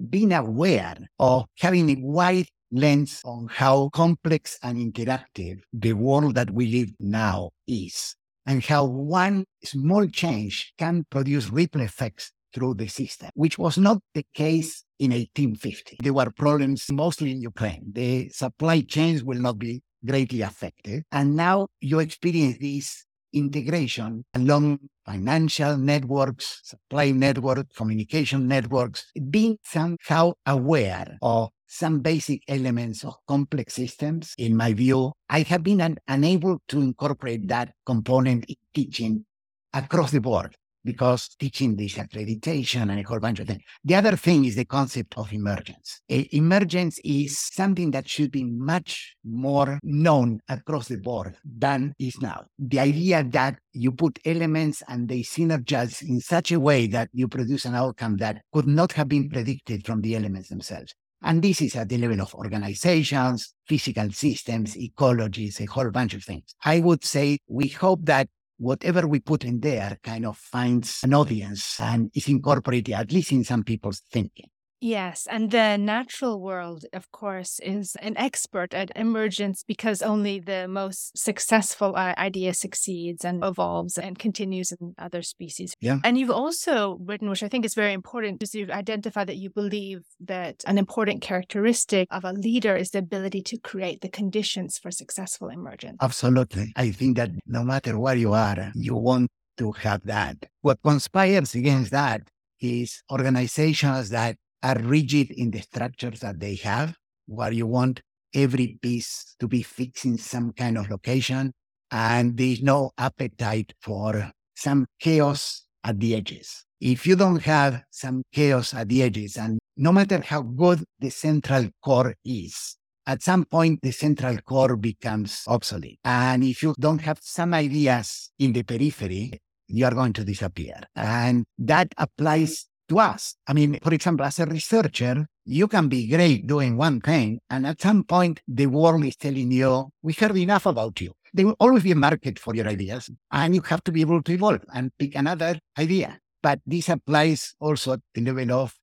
being 0.09 0.33
aware 0.33 0.97
of 1.19 1.47
having 1.59 1.91
a 1.91 1.97
wide 2.01 2.47
lens 2.75 3.23
on 3.25 3.49
how 3.51 3.89
complex 3.91 4.59
and 4.63 4.77
interactive 4.79 5.61
the 5.73 5.93
world 5.93 6.35
that 6.35 6.51
we 6.51 6.67
live 6.67 6.91
now 6.99 7.51
is, 7.67 8.17
and 8.47 8.63
how 8.65 8.85
one 8.85 9.45
small 9.65 10.07
change 10.09 10.73
can 10.77 11.05
produce 11.11 11.51
ripple 11.51 11.81
effects 11.81 12.33
through 12.53 12.75
the 12.75 12.87
system, 12.87 13.31
which 13.35 13.59
was 13.59 13.79
not 13.79 13.99
the 14.15 14.25
case 14.35 14.85
in 14.99 15.11
1850. 15.11 15.99
There 16.03 16.13
were 16.13 16.31
problems 16.31 16.91
mostly 16.91 17.33
in 17.33 17.41
Ukraine. 17.41 17.91
The 17.93 18.29
supply 18.29 18.81
chains 18.83 19.25
will 19.25 19.41
not 19.41 19.59
be 19.59 19.83
greatly 20.05 20.43
affected. 20.43 21.05
And 21.11 21.35
now 21.37 21.69
you 21.81 21.99
experience 21.99 22.59
this 22.61 23.05
integration 23.33 24.25
along 24.35 24.79
financial 25.05 25.77
networks, 25.77 26.61
supply 26.63 27.11
networks, 27.11 27.77
communication 27.77 28.47
networks, 28.47 29.07
being 29.31 29.59
somehow 29.65 30.33
aware 30.47 31.19
of 31.21 31.51
some 31.75 31.99
basic 32.01 32.43
elements 32.47 33.05
of 33.05 33.15
complex 33.27 33.75
systems. 33.75 34.35
In 34.39 34.57
my 34.57 34.73
view, 34.73 35.13
I 35.29 35.41
have 35.43 35.65
been 35.65 35.81
un- 35.81 35.99
unable 36.07 36.63
to 36.69 36.81
incorporate 36.81 37.49
that 37.49 37.75
component 37.85 38.45
in 38.45 38.57
teaching 38.73 39.25
across 39.73 40.13
the 40.13 40.21
board 40.21 40.55
because 40.85 41.35
teaching 41.39 41.75
this 41.75 41.95
accreditation 41.95 42.91
and 42.91 43.01
a 43.01 43.03
whole 43.03 43.19
bunch 43.19 43.41
of 43.41 43.49
things. 43.49 43.63
The 43.85 43.95
other 43.95 44.17
thing 44.17 44.45
is 44.45 44.55
the 44.55 44.67
concept 44.67 45.17
of 45.17 45.33
emergence. 45.33 46.01
emergence 46.09 47.01
is 47.03 47.39
something 47.39 47.91
that 47.93 48.09
should 48.09 48.31
be 48.31 48.45
much 48.45 49.17
more 49.25 49.81
known 49.83 50.41
across 50.49 50.89
the 50.89 50.99
board 50.99 51.37
than 51.45 51.95
is 51.99 52.21
now. 52.21 52.45
The 52.59 52.81
idea 52.81 53.25
that 53.25 53.59
you 53.73 53.93
put 53.93 54.19
elements 54.25 54.83
and 54.87 55.09
they 55.09 55.21
synergize 55.21 56.03
in 56.03 56.21
such 56.21 56.53
a 56.53 56.61
way 56.61 56.87
that 56.89 57.09
you 57.13 57.29
produce 57.29 57.65
an 57.65 57.75
outcome 57.75 58.19
that 58.19 58.43
could 58.53 58.67
not 58.67 58.93
have 58.93 59.09
been 59.09 59.29
predicted 59.29 59.85
from 59.87 60.03
the 60.03 60.15
elements 60.15 60.51
themselves. 60.51 60.95
And 61.25 61.41
this 61.41 61.63
is 61.63 61.75
at 61.75 61.89
the 61.89 61.97
level 61.97 62.21
of 62.21 62.35
organizations, 62.35 63.55
physical 63.67 64.11
systems, 64.13 64.77
ecologies, 64.77 65.59
a 65.59 65.65
whole 65.65 65.91
bunch 65.91 66.13
of 66.13 66.23
things. 66.23 66.55
I 66.63 66.81
would 66.81 67.03
say 67.03 67.39
we 67.49 67.69
hope 67.69 68.01
that 68.05 68.29
whatever 68.59 69.07
we 69.07 69.21
put 69.21 69.43
in 69.43 69.61
there 69.61 69.99
kind 70.03 70.27
of 70.27 70.37
finds 70.37 71.03
an 71.03 71.15
audience 71.15 71.81
and 71.81 72.11
is 72.15 72.29
incorporated, 72.29 72.95
at 72.95 73.11
least 73.11 73.33
in 73.33 73.43
some 73.43 73.65
people's 73.65 74.03
thinking. 74.13 74.51
Yes. 74.85 75.27
And 75.31 75.51
the 75.51 75.79
natural 75.79 76.43
world, 76.43 76.85
of 76.93 77.11
course, 77.11 77.59
is 77.61 77.97
an 78.03 78.19
expert 78.19 78.75
at 78.75 78.95
emergence 78.95 79.65
because 79.67 80.03
only 80.03 80.41
the 80.41 80.69
most 80.69 81.17
successful 81.17 81.97
uh, 81.97 82.13
idea 82.19 82.53
succeeds 82.53 83.25
and 83.25 83.43
evolves 83.43 83.97
and 83.97 84.19
continues 84.19 84.73
in 84.73 84.95
other 84.99 85.23
species. 85.23 85.75
Yeah. 85.81 86.01
And 86.05 86.19
you've 86.19 86.31
also 86.31 86.99
written, 87.01 87.31
which 87.31 87.43
I 87.43 87.49
think 87.49 87.65
is 87.65 87.75
very 87.75 87.95
important, 87.95 88.43
is 88.43 88.55
you've 88.55 88.69
identified 88.69 89.27
that 89.29 89.39
you 89.39 89.49
believe 89.49 90.03
that 90.21 90.63
an 90.67 90.77
important 90.77 91.23
characteristic 91.23 92.07
of 92.11 92.23
a 92.23 92.33
leader 92.35 92.77
is 92.77 92.91
the 92.91 92.99
ability 92.99 93.41
to 93.41 93.57
create 93.57 94.03
the 94.03 94.11
conditions 94.11 94.77
for 94.77 94.91
successful 94.91 95.49
emergence. 95.49 95.97
Absolutely. 96.03 96.75
I 96.77 96.91
think 96.91 97.17
that 97.17 97.31
no 97.47 97.65
matter 97.65 97.99
where 97.99 98.17
you 98.17 98.35
are, 98.35 98.71
you 98.75 98.97
want 98.97 99.31
to 99.57 99.73
have 99.73 100.05
that. 100.05 100.37
What 100.61 100.83
conspires 100.83 101.55
against 101.55 101.91
that 101.93 102.29
is 102.61 103.03
organizations 103.11 104.11
that 104.11 104.37
are 104.65 104.79
rigid 104.81 105.31
in 105.31 105.51
the 105.51 105.61
structures 105.61 106.21
that 106.21 106.41
they 106.41 106.55
have, 106.57 106.97
where 107.27 107.53
you 107.53 107.67
want 107.67 108.01
every 108.35 108.79
piece 108.83 109.37
to 109.39 109.47
be 109.47 109.63
fixed 109.63 110.07
in 110.07 110.19
some 110.19 110.53
kind 110.53 110.79
of 110.79 110.91
location, 110.91 111.53
and 111.91 112.37
there's 112.37 112.63
no 112.63 112.91
appetite 112.99 113.75
for 113.81 114.33
some 114.57 114.87
chaos 114.99 115.67
at 115.85 116.01
the 116.01 116.15
edges. 116.17 116.65
If 116.81 117.07
you 117.07 117.15
don't 117.15 117.43
have 117.43 117.83
some 117.91 118.23
chaos 118.33 118.75
at 118.75 118.89
the 118.89 119.03
edges, 119.03 119.37
and 119.37 119.59
no 119.77 119.93
matter 119.93 120.21
how 120.21 120.43
good 120.43 120.83
the 120.99 121.11
central 121.11 121.69
core 121.83 122.15
is, 122.25 122.77
at 123.07 123.23
some 123.23 123.45
point 123.45 123.81
the 123.83 123.93
central 123.93 124.39
core 124.39 124.77
becomes 124.77 125.45
obsolete. 125.47 125.99
And 126.05 126.43
if 126.43 126.63
you 126.63 126.75
don't 126.81 127.03
have 127.03 127.19
some 127.21 127.53
ideas 127.53 128.31
in 128.39 128.55
the 128.55 128.63
periphery, 128.63 129.39
you 129.67 129.85
are 129.85 129.95
going 129.95 130.15
to 130.15 130.25
disappear. 130.25 130.81
And 130.97 131.45
that 131.59 131.95
applies 131.99 132.67
to 132.89 132.99
us. 132.99 133.37
I 133.47 133.53
mean, 133.53 133.79
for 133.83 133.93
example, 133.95 134.27
as 134.27 134.39
a 134.39 134.47
researcher, 134.47 135.27
you 135.45 135.69
can 135.69 135.89
be 135.89 136.09
great 136.09 136.47
doing 136.47 136.77
one 136.77 137.01
thing, 137.01 137.41
and 137.51 137.67
at 137.67 137.81
some 137.81 138.05
point, 138.05 138.41
the 138.49 138.67
world 138.67 139.05
is 139.05 139.17
telling 139.17 139.53
you, 139.53 139.91
we 140.03 140.13
heard 140.13 140.37
enough 140.37 140.67
about 140.67 141.01
you. 141.01 141.13
There 141.33 141.47
will 141.47 141.57
always 141.59 141.83
be 141.83 141.93
a 141.93 141.97
market 141.97 142.39
for 142.39 142.55
your 142.55 142.69
ideas, 142.69 143.11
and 143.31 143.55
you 143.55 143.61
have 143.63 143.83
to 143.85 143.93
be 143.93 144.01
able 144.01 144.23
to 144.23 144.33
evolve 144.33 144.65
and 144.73 144.91
pick 144.99 145.15
another 145.15 145.59
idea. 145.79 146.19
But 146.43 146.61
this 146.67 146.89
applies 146.89 147.55
also 147.59 147.95
at 147.95 148.01
the 148.15 148.21
level 148.21 148.53
of 148.53 148.75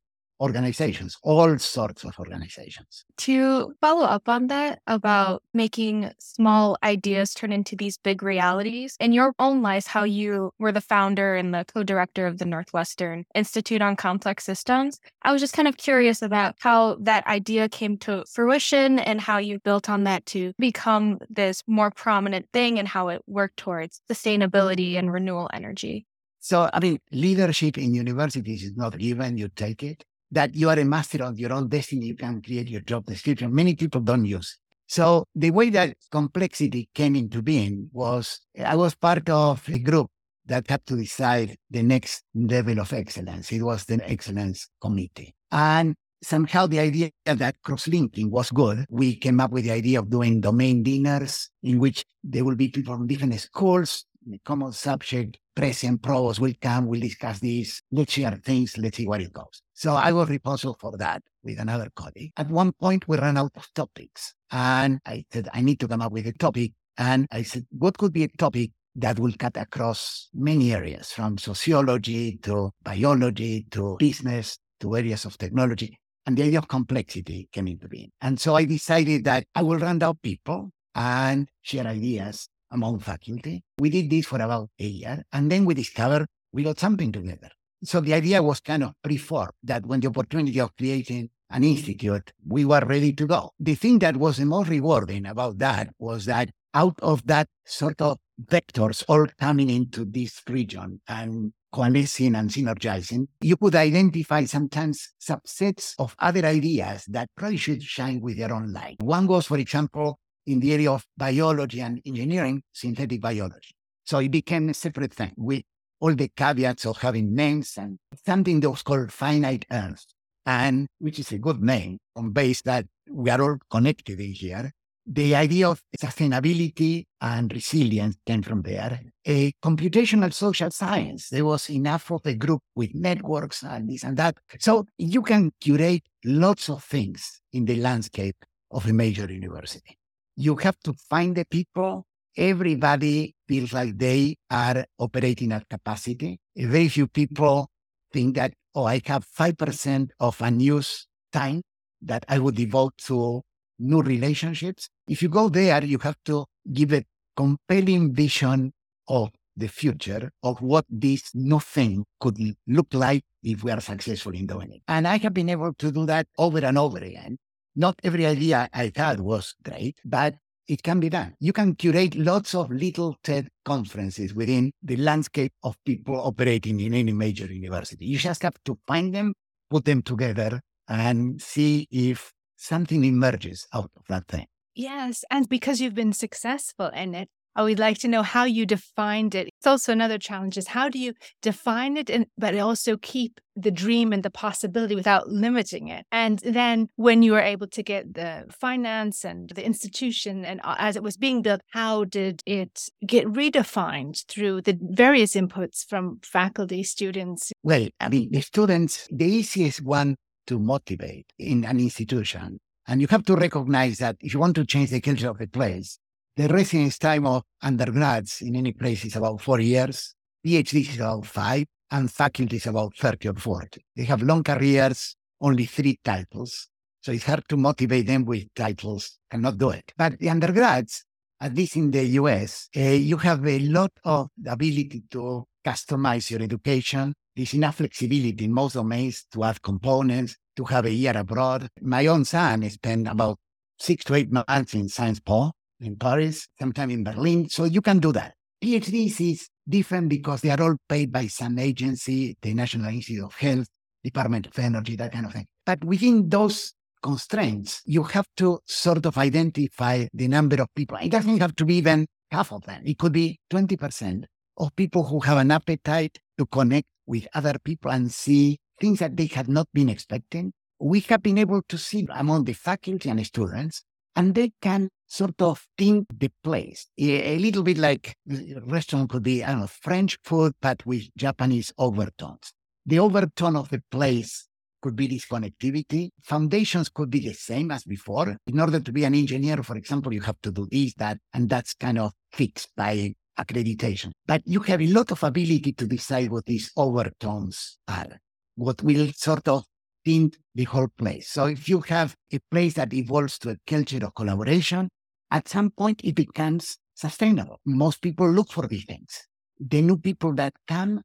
organizations, 0.42 1.18
all 1.22 1.58
sorts 1.60 2.04
of 2.04 2.18
organizations. 2.20 3.06
To 3.18 3.74
follow 3.80 4.06
up 4.06 4.28
on 4.28 4.48
that 4.48 4.82
about 4.88 5.44
making 5.54 6.12
small 6.20 6.78
ideas 6.84 7.34
turn 7.34 7.52
into 7.52 7.76
these 7.76 7.98
big 7.98 8.24
realities, 8.24 8.98
in 9.00 9.14
your 9.14 9.34
own 9.38 9.62
life, 9.62 9.86
how 9.86 10.04
you 10.04 10.52
were 10.58 10.72
the 10.72 10.82
founder 10.82 11.36
and 11.36 11.54
the 11.54 11.66
co 11.72 11.84
director 11.84 12.26
of 12.26 12.40
the 12.40 12.46
Northwestern 12.46 13.26
Institute 13.36 13.82
on 13.82 13.96
Complex 13.96 14.44
Systems, 14.44 15.00
I 15.22 15.32
was 15.32 15.42
just 15.42 15.54
kind 15.54 15.68
of 15.68 15.78
curious 15.78 16.22
about 16.24 16.56
how 16.60 16.96
that 17.02 17.26
idea 17.28 17.70
came 17.70 17.98
to 18.00 18.26
fruition 18.28 18.98
and 19.00 19.22
how 19.22 19.38
you 19.38 19.60
built 19.60 19.90
on 19.90 20.04
that 20.06 20.26
to 20.28 20.54
become 20.58 21.20
this 21.30 21.62
more 21.68 21.92
prominent 21.92 22.48
thing 22.52 22.80
and 22.80 22.88
how 22.88 23.10
it 23.10 23.22
worked 23.28 23.58
towards 23.58 24.02
sustainability 24.12 24.98
and 24.98 25.14
renewable 25.14 25.50
energy. 25.54 26.08
So, 26.40 26.72
I 26.74 26.80
mean, 26.80 26.98
leadership 27.12 27.78
in 27.78 27.94
universities 27.94 28.64
is 28.64 28.76
not 28.76 28.98
given, 28.98 29.38
you 29.38 29.48
take 29.50 29.84
it 29.84 30.04
that 30.32 30.56
you 30.56 30.70
are 30.70 30.80
a 30.80 30.86
master 30.86 31.24
of 31.24 31.40
your 31.40 31.54
own 31.54 31.68
destiny, 31.68 32.08
you 32.08 32.16
can 32.16 32.42
create 32.42 32.70
your 32.70 32.82
job 32.82 33.06
description. 33.06 33.54
Many 33.54 33.76
people 33.76 34.02
don't 34.02 34.26
use. 34.26 34.58
So 34.88 35.26
the 35.36 35.52
way 35.52 35.70
that 35.72 35.96
complexity 36.12 36.90
came 36.94 37.16
into 37.16 37.42
being 37.42 37.90
was 37.94 38.42
I 38.64 38.76
was 38.76 38.96
part 38.96 39.30
of 39.30 39.68
a 39.70 39.80
group 39.80 40.10
that 40.46 40.70
had 40.70 40.86
to 40.88 40.98
decide 40.98 41.56
the 41.70 41.84
next 41.84 42.24
level 42.34 42.80
of 42.80 42.92
excellence. 42.92 43.52
It 43.52 43.62
was 43.62 43.86
the 43.86 44.02
excellence 44.10 44.68
committee. 44.82 45.34
And 45.52 45.96
somehow 46.24 46.68
the 46.68 46.80
idea 46.80 47.10
that 47.26 47.62
cross-linking 47.64 48.30
was 48.30 48.52
good. 48.52 48.86
We 48.90 49.16
came 49.16 49.40
up 49.40 49.52
with 49.52 49.64
the 49.64 49.72
idea 49.72 50.00
of 50.00 50.10
doing 50.10 50.42
domain 50.42 50.84
dinners 50.84 51.50
in 51.64 51.80
which 51.80 52.06
there 52.24 52.44
will 52.44 52.56
be 52.56 52.68
people 52.68 52.96
from 52.96 53.08
different 53.08 53.40
schools, 53.40 54.06
the 54.26 54.40
common 54.46 54.72
subject, 54.72 55.38
president, 55.56 56.02
provost 56.02 56.40
will 56.40 56.54
come, 56.62 56.86
we'll 56.86 57.02
discuss 57.02 57.40
this, 57.40 57.82
let's 57.92 58.14
share 58.14 58.40
things, 58.44 58.78
let's 58.78 58.98
see 58.98 59.08
where 59.08 59.20
it 59.20 59.34
goes. 59.34 59.62
So 59.74 59.96
I 59.96 60.12
was 60.12 60.30
responsible 60.30 60.78
for 60.80 60.96
that 60.98 61.24
with 61.44 61.60
another 61.60 61.90
colleague. 61.96 62.32
At 62.38 62.50
one 62.50 62.72
point, 62.74 63.08
we 63.08 63.18
ran 63.18 63.38
out 63.38 63.52
of 63.56 63.68
topics. 63.74 64.34
And 64.52 65.00
I 65.06 65.26
said, 65.32 65.50
I 65.54 65.62
need 65.62 65.80
to 65.80 65.88
come 65.88 66.02
up 66.02 66.12
with 66.12 66.28
a 66.28 66.34
topic. 66.34 66.74
And 66.98 67.28
I 67.32 67.44
said, 67.44 67.66
what 67.72 67.98
could 67.98 68.14
be 68.14 68.24
a 68.24 68.28
topic 68.28 68.72
that 68.96 69.18
will 69.20 69.34
cut 69.38 69.58
across 69.58 70.30
many 70.34 70.74
areas 70.74 71.12
from 71.12 71.38
sociology 71.38 72.38
to 72.44 72.72
biology 72.84 73.66
to 73.72 73.96
business 73.98 74.60
to 74.82 74.96
areas 74.96 75.26
of 75.26 75.38
technology? 75.38 75.98
And 76.26 76.38
the 76.38 76.44
idea 76.44 76.60
of 76.60 76.68
complexity 76.68 77.50
came 77.52 77.68
into 77.68 77.88
being. 77.88 78.12
And 78.22 78.40
so 78.40 78.56
I 78.56 78.66
decided 78.66 79.24
that 79.24 79.46
I 79.56 79.64
will 79.64 79.80
round 79.80 80.04
up 80.04 80.22
people 80.22 80.70
and 80.94 81.48
share 81.62 81.88
ideas 81.88 82.48
among 82.72 83.00
faculty. 83.00 83.64
We 83.78 83.90
did 83.90 84.10
this 84.10 84.26
for 84.26 84.42
about 84.42 84.70
a 84.80 84.86
year, 84.86 85.24
and 85.32 85.52
then 85.52 85.66
we 85.66 85.74
discovered 85.74 86.28
we 86.54 86.64
got 86.64 86.80
something 86.80 87.12
together. 87.12 87.50
So 87.84 88.02
the 88.02 88.14
idea 88.14 88.44
was 88.44 88.60
kind 88.60 88.84
of 88.84 88.94
preformed 89.04 89.54
that 89.64 89.86
when 89.86 90.02
the 90.02 90.08
opportunity 90.08 90.60
of 90.60 90.76
creating 90.76 91.30
an 91.50 91.64
institute, 91.64 92.32
we 92.48 92.64
were 92.66 92.82
ready 92.86 93.14
to 93.14 93.28
go. 93.28 93.52
The 93.60 93.76
thing 93.76 94.00
that 94.00 94.18
was 94.18 94.38
the 94.38 94.46
most 94.46 94.70
rewarding 94.70 95.26
about 95.26 95.58
that 95.60 95.90
was 96.00 96.26
that 96.26 96.50
out 96.74 96.98
of 97.02 97.26
that 97.28 97.48
sort 97.66 98.02
of 98.02 98.18
vectors 98.42 99.04
all 99.08 99.28
coming 99.40 99.70
into 99.70 100.06
this 100.06 100.42
region 100.48 101.02
and 101.08 101.54
coalescing 101.72 102.36
and 102.36 102.50
synergizing, 102.50 103.28
you 103.42 103.58
could 103.58 103.76
identify 103.76 104.46
sometimes 104.46 105.10
subsets 105.22 105.94
of 106.00 106.16
other 106.20 106.46
ideas 106.46 107.06
that 107.08 107.30
probably 107.36 107.58
should 107.58 107.82
shine 107.82 108.22
with 108.22 108.38
their 108.38 108.54
own 108.54 108.72
light. 108.74 108.98
One 109.02 109.28
was, 109.28 109.48
for 109.48 109.58
example, 109.58 110.20
in 110.48 110.60
the 110.60 110.74
area 110.74 110.92
of 110.92 111.06
biology 111.18 111.82
and 111.82 112.02
engineering, 112.06 112.64
synthetic 112.74 113.22
biology. 113.22 113.76
So 114.04 114.20
it 114.20 114.32
became 114.32 114.70
a 114.70 114.74
separate 114.74 115.14
thing 115.14 115.34
with 115.38 115.64
all 116.00 116.16
the 116.16 116.30
caveats 116.36 116.86
of 116.86 116.98
having 116.98 117.34
names 117.34 117.78
and 117.78 117.98
something 118.26 118.60
that 118.60 118.70
was 118.70 118.82
called 118.82 119.12
finite 119.12 119.66
earth, 119.72 120.06
and 120.46 120.88
which 121.00 121.20
is 121.20 121.32
a 121.32 121.38
good 121.38 121.62
name 121.62 122.00
on 122.16 122.32
base 122.32 122.62
that 122.64 122.86
we 123.10 123.30
are 123.30 123.42
all 123.42 123.58
connected 123.70 124.20
in 124.20 124.34
here. 124.34 124.72
The 125.06 125.36
idea 125.36 125.70
of 125.70 125.82
sustainability 126.00 127.06
and 127.20 127.52
resilience 127.52 128.18
came 128.26 128.42
from 128.42 128.62
there. 128.62 129.02
A 129.28 129.52
computational 129.64 130.34
social 130.34 130.72
science, 130.72 131.30
there 131.30 131.46
was 131.46 131.70
enough 131.70 132.12
of 132.12 132.22
a 132.26 132.36
group 132.36 132.62
with 132.76 132.94
networks 132.94 133.64
and 133.64 133.90
this 133.90 134.04
and 134.04 134.18
that. 134.18 134.38
So 134.60 134.86
you 134.98 135.22
can 135.22 135.52
curate 135.60 136.04
lots 136.24 136.70
of 136.70 136.84
things 136.84 137.42
in 137.54 137.66
the 137.66 137.78
landscape 137.78 138.38
of 138.72 138.88
a 138.88 138.94
major 138.94 139.32
university 139.32 139.98
you 140.42 140.56
have 140.56 140.80
to 140.84 140.94
find 140.94 141.36
the 141.36 141.46
people. 141.46 142.06
Everybody 142.36 143.36
feels 143.48 143.74
like 143.74 143.98
they 143.98 144.38
are 144.50 144.86
operating 144.98 145.52
at 145.52 145.70
capacity. 145.70 146.40
Very 146.56 146.88
few 146.88 147.08
people 147.08 147.70
think 148.12 148.36
that, 148.38 148.54
oh, 148.74 148.86
I 148.86 149.02
have 149.06 149.26
5% 149.38 150.10
of 150.20 150.42
unused 150.42 151.08
time 151.32 151.62
that 152.02 152.26
I 152.28 152.40
would 152.40 152.56
devote 152.56 152.98
to 153.06 153.42
new 153.78 154.02
relationships. 154.02 154.90
If 155.08 155.22
you 155.22 155.30
go 155.30 155.50
there, 155.50 155.84
you 155.84 156.00
have 156.00 156.18
to 156.26 156.46
give 156.74 156.92
a 156.94 157.04
compelling 157.38 158.14
vision 158.14 158.74
of 159.08 159.30
the 159.56 159.68
future 159.68 160.32
of 160.42 160.62
what 160.62 160.86
this 160.90 161.30
new 161.36 161.60
thing 161.60 162.06
could 162.20 162.40
look 162.66 162.88
like 162.94 163.22
if 163.44 163.64
we 163.64 163.72
are 163.72 163.82
successful 163.82 164.34
in 164.34 164.48
doing 164.48 164.72
it. 164.72 164.82
And 164.88 165.08
I 165.08 165.18
have 165.18 165.34
been 165.34 165.50
able 165.50 165.74
to 165.74 165.92
do 165.92 166.06
that 166.08 166.26
over 166.38 166.60
and 166.60 166.78
over 166.80 166.98
again. 166.98 167.38
Not 167.76 168.00
every 168.04 168.26
idea 168.26 168.70
I 168.74 168.92
had 168.96 169.20
was 169.20 169.56
great, 169.64 170.00
but 170.04 170.36
it 170.68 170.84
can 170.84 171.00
be 171.00 171.10
done. 171.10 171.36
You 171.40 171.54
can 171.54 171.76
curate 171.76 172.16
lots 172.16 172.56
of 172.56 172.70
little 172.70 173.18
TED 173.24 173.50
conferences 173.66 174.34
within 174.34 174.72
the 174.84 174.98
landscape 174.98 175.54
of 175.64 175.76
people 175.86 176.16
operating 176.16 176.80
in 176.80 176.94
any 176.94 177.12
major 177.12 177.46
university. 177.46 178.06
You 178.06 178.18
just 178.18 178.44
have 178.44 178.56
to 178.66 178.78
find 178.88 179.14
them, 179.14 179.34
put 179.70 179.86
them 179.86 180.02
together, 180.02 180.62
and 180.88 181.42
see 181.42 181.88
if 181.92 182.32
something 182.58 183.04
emerges 183.04 183.68
out 183.74 183.92
of 183.98 184.04
that 184.08 184.28
thing. 184.28 184.46
Yes. 184.76 185.26
And 185.30 185.50
because 185.50 185.82
you've 185.82 185.96
been 185.96 186.14
successful 186.14 186.88
in 186.88 187.16
it, 187.16 187.30
I 187.56 187.64
would 187.64 187.80
like 187.80 187.98
to 188.00 188.08
know 188.08 188.24
how 188.24 188.46
you 188.46 188.66
defined 188.66 189.36
it. 189.36 189.50
It's 189.58 189.68
also 189.68 189.92
another 189.92 190.18
challenge 190.18 190.58
is 190.58 190.68
how 190.68 190.90
do 190.90 190.98
you 190.98 191.14
define 191.42 191.98
it, 191.98 192.10
and, 192.10 192.28
but 192.38 192.58
also 192.58 192.98
keep 192.98 193.40
the 193.56 193.72
dream 193.72 194.14
and 194.14 194.24
the 194.24 194.30
possibility 194.30 194.96
without 194.96 195.30
limiting 195.30 195.88
it? 195.90 196.06
And 196.12 196.40
then 196.40 196.88
when 196.96 197.22
you 197.22 197.34
were 197.34 197.42
able 197.42 197.68
to 197.68 197.84
get 197.84 198.14
the 198.14 198.46
finance 198.50 199.26
and 199.26 199.50
the 199.50 199.66
institution, 199.66 200.46
and 200.46 200.62
uh, 200.64 200.76
as 200.78 200.96
it 200.96 201.04
was 201.04 201.18
being 201.18 201.42
built, 201.42 201.62
how 201.72 202.06
did 202.06 202.42
it 202.46 202.90
get 203.06 203.26
redefined 203.28 204.26
through 204.28 204.62
the 204.62 204.78
various 204.82 205.36
inputs 205.36 205.86
from 205.88 206.20
faculty, 206.24 206.84
students? 206.84 207.52
Well, 207.64 207.88
I 208.00 208.10
mean, 208.10 208.30
the 208.32 208.42
students, 208.42 209.08
the 209.12 209.26
easiest 209.26 209.82
one 209.82 210.16
to 210.48 210.60
motivate 210.60 211.28
in 211.38 211.66
an 211.66 211.80
institution. 211.80 212.60
And 212.88 213.00
you 213.00 213.08
have 213.08 213.24
to 213.26 213.36
recognize 213.36 214.00
that 214.00 214.18
if 214.22 214.34
you 214.34 214.40
want 214.40 214.56
to 214.56 214.66
change 214.66 214.90
the 214.90 215.02
culture 215.02 215.30
of 215.30 215.40
a 215.40 215.48
place, 215.48 216.00
the 216.42 216.48
residence 216.48 216.98
time 216.98 217.28
of 217.28 217.44
undergrads 217.62 218.42
in 218.42 218.56
any 218.56 218.72
place 218.72 219.06
is 219.06 219.16
about 219.16 219.40
four 219.40 219.60
years. 219.60 220.16
PhD 220.44 220.82
is 220.82 220.96
about 220.96 221.24
five, 221.24 221.66
and 221.92 222.12
faculty 222.12 222.56
is 222.56 222.66
about 222.66 222.96
30 222.96 223.30
or 223.30 223.34
40. 223.36 223.86
They 223.96 224.06
have 224.06 224.24
long 224.24 224.44
careers, 224.44 225.16
only 225.40 225.66
three 225.66 226.00
titles. 226.04 226.68
So 227.02 227.12
it's 227.12 227.26
hard 227.26 227.48
to 227.50 227.58
motivate 227.58 228.08
them 228.08 228.26
with 228.26 228.52
titles, 228.56 229.20
cannot 229.30 229.60
do 229.60 229.70
it. 229.70 229.94
But 229.96 230.18
the 230.18 230.32
undergrads, 230.32 231.06
at 231.40 231.54
least 231.54 231.76
in 231.76 231.92
the 231.92 232.06
US, 232.06 232.70
uh, 232.76 232.80
you 232.80 233.18
have 233.18 233.46
a 233.46 233.60
lot 233.60 233.92
of 234.04 234.30
ability 234.48 235.04
to 235.12 235.44
customize 235.64 236.32
your 236.32 236.42
education. 236.42 237.14
There's 237.36 237.54
enough 237.54 237.76
flexibility 237.76 238.46
in 238.46 238.52
most 238.52 238.74
domains 238.74 239.26
to 239.34 239.44
add 239.44 239.62
components, 239.62 240.38
to 240.56 240.64
have 240.64 240.86
a 240.86 240.92
year 240.92 241.16
abroad. 241.16 241.68
My 241.82 242.08
own 242.08 242.26
son 242.26 242.68
spent 242.72 243.08
about 243.08 243.38
six 243.78 244.04
to 244.06 244.16
eight 244.16 244.32
months 244.32 244.74
in 244.74 244.90
Sciences 244.90 245.20
Po 245.20 245.52
in 245.82 245.96
Paris, 245.96 246.48
sometime 246.60 246.90
in 246.92 247.04
Berlin. 247.04 247.50
So 247.50 247.66
you 247.66 247.82
can 247.82 248.00
do 248.00 248.12
that. 248.14 248.36
PhDs 248.64 249.32
is 249.32 249.50
different 249.68 250.10
because 250.10 250.42
they 250.42 250.50
are 250.52 250.62
all 250.62 250.76
paid 250.88 251.12
by 251.12 251.28
some 251.28 251.58
agency, 251.58 252.38
the 252.42 252.54
National 252.54 252.88
Institute 252.88 253.24
of 253.24 253.34
Health, 253.34 253.68
Department 254.04 254.48
of 254.48 254.58
Energy, 254.60 254.96
that 254.96 255.12
kind 255.12 255.26
of 255.26 255.34
thing. 255.34 255.48
But 255.66 255.84
within 255.84 256.30
those 256.30 256.74
constraints, 257.02 257.82
you 257.86 258.04
have 258.04 258.28
to 258.38 258.60
sort 258.66 259.06
of 259.06 259.18
identify 259.18 260.06
the 260.14 260.28
number 260.28 260.62
of 260.62 260.68
people. 260.76 260.98
It 261.02 261.12
doesn't 261.12 261.40
have 261.40 261.56
to 261.56 261.66
be 261.66 261.76
even 261.76 262.08
half 262.32 262.52
of 262.52 262.64
them. 262.64 262.84
It 262.86 262.98
could 262.98 263.14
be 263.14 263.40
20% 263.52 264.24
of 264.58 264.76
people 264.76 265.04
who 265.04 265.20
have 265.22 265.38
an 265.38 265.52
appetite 265.52 266.20
to 266.38 266.46
connect 266.46 266.88
with 267.06 267.28
other 267.34 267.56
people 267.64 267.92
and 267.92 268.12
see 268.12 268.60
things 268.80 269.00
that 269.00 269.18
they 269.18 269.26
had 269.26 269.48
not 269.48 269.68
been 269.74 269.90
expecting. 269.90 270.54
We 270.80 271.02
have 271.02 271.22
been 271.22 271.38
able 271.38 271.62
to 271.68 271.78
see 271.78 272.08
among 272.12 272.46
the 272.46 272.54
faculty 272.54 273.10
and 273.10 273.26
students, 273.26 273.84
and 274.16 274.34
they 274.34 274.52
can 274.62 274.90
sort 275.12 275.42
of 275.42 275.68
think 275.78 276.08
the 276.18 276.32
place. 276.42 276.88
A, 276.98 277.38
little 277.38 277.64
bit 277.64 277.78
like 277.78 278.16
uh, 278.32 278.62
restaurant 278.62 279.10
could 279.10 279.24
be, 279.24 279.44
I 279.44 279.52
don't 279.52 279.62
know, 279.62 279.68
French 279.68 280.18
food, 280.24 280.54
but 280.62 280.86
with 280.86 281.04
Japanese 281.18 281.74
overtones. 281.78 282.54
The 282.86 283.00
overtone 283.00 283.58
of 283.58 283.70
the 283.70 283.84
place 283.92 284.48
could 284.82 284.96
be 284.96 285.08
this 285.08 285.26
connectivity. 285.26 286.12
Foundations 286.24 286.88
could 286.88 287.10
be 287.10 287.20
the 287.20 287.34
same 287.34 287.72
as 287.72 287.84
before. 287.84 288.38
In 288.48 288.60
order 288.60 288.80
to 288.80 288.92
be 288.92 289.04
an 289.04 289.14
engineer, 289.14 289.62
for 289.64 289.76
example, 289.76 290.14
you 290.14 290.22
have 290.22 290.40
to 290.44 290.52
do 290.52 290.66
this, 290.72 290.94
that, 290.96 291.18
and 291.34 291.50
that's 291.50 291.74
kind 291.74 292.00
of 292.00 292.14
fixed 292.32 292.70
by 292.78 293.14
accreditation. 293.38 294.12
But 294.26 294.44
you 294.46 294.62
have 294.62 294.82
a 294.82 294.88
lot 294.88 295.12
of 295.12 295.22
ability 295.24 295.74
to 295.74 295.88
decide 295.88 296.32
what 296.32 296.46
these 296.46 296.72
overtones 296.78 297.80
are, 297.90 298.18
what 298.56 298.82
will 298.82 299.12
sort 299.14 299.46
of 299.50 299.66
tint 300.06 300.38
the 300.56 300.64
whole 300.64 300.88
place. 300.98 301.30
So 301.30 301.46
if 301.48 301.68
you 301.68 301.82
have 301.82 302.16
a 302.32 302.40
place 302.50 302.76
that 302.76 302.94
evolves 302.94 303.38
to 303.40 303.50
a 303.50 303.58
culture 303.68 304.04
of 304.06 304.16
collaboration, 304.16 304.90
at 305.32 305.48
some 305.48 305.72
point 305.72 306.02
it 306.04 306.16
becomes 306.16 306.78
sustainable. 306.94 307.60
Most 307.66 308.02
people 308.02 308.30
look 308.30 308.52
for 308.52 308.68
these 308.68 308.86
things. 308.86 309.28
The 309.60 309.82
new 309.82 309.98
people 309.98 310.34
that 310.36 310.54
come 310.68 311.02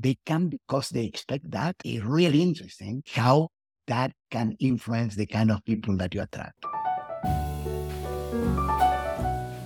they 0.00 0.16
come 0.26 0.48
because 0.48 0.90
they 0.90 1.04
expect 1.04 1.50
that. 1.50 1.74
It's 1.84 2.04
really 2.04 2.40
interesting 2.40 3.02
how 3.10 3.48
that 3.88 4.12
can 4.30 4.56
influence 4.60 5.16
the 5.16 5.26
kind 5.26 5.50
of 5.50 5.64
people 5.64 5.96
that 5.96 6.14
you 6.14 6.22
attract. 6.22 6.64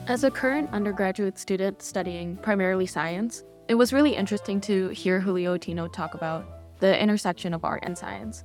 As 0.08 0.24
a 0.24 0.30
current 0.30 0.70
undergraduate 0.72 1.38
student 1.38 1.82
studying 1.82 2.36
primarily 2.38 2.86
science, 2.86 3.44
it 3.68 3.74
was 3.74 3.92
really 3.92 4.16
interesting 4.16 4.60
to 4.62 4.88
hear 4.88 5.20
Julio 5.20 5.56
Ottino 5.56 5.92
talk 5.92 6.14
about 6.14 6.46
the 6.80 7.00
intersection 7.00 7.52
of 7.52 7.62
art 7.64 7.80
and 7.82 7.96
science. 7.96 8.42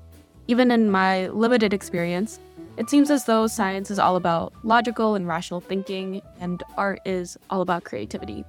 Even 0.48 0.72
in 0.72 0.92
my 0.92 1.28
limited 1.30 1.74
experience, 1.74 2.40
it 2.78 2.90
seems 2.90 3.10
as 3.10 3.26
though 3.26 3.48
science 3.48 3.90
is 3.90 4.00
all 4.00 4.16
about 4.16 4.54
logical 4.64 5.16
and 5.16 5.28
rational 5.28 5.60
thinking, 5.60 6.22
and 6.40 6.64
art 6.78 7.00
is 7.06 7.38
all 7.50 7.62
about 7.62 7.84
creativity. 7.84 8.46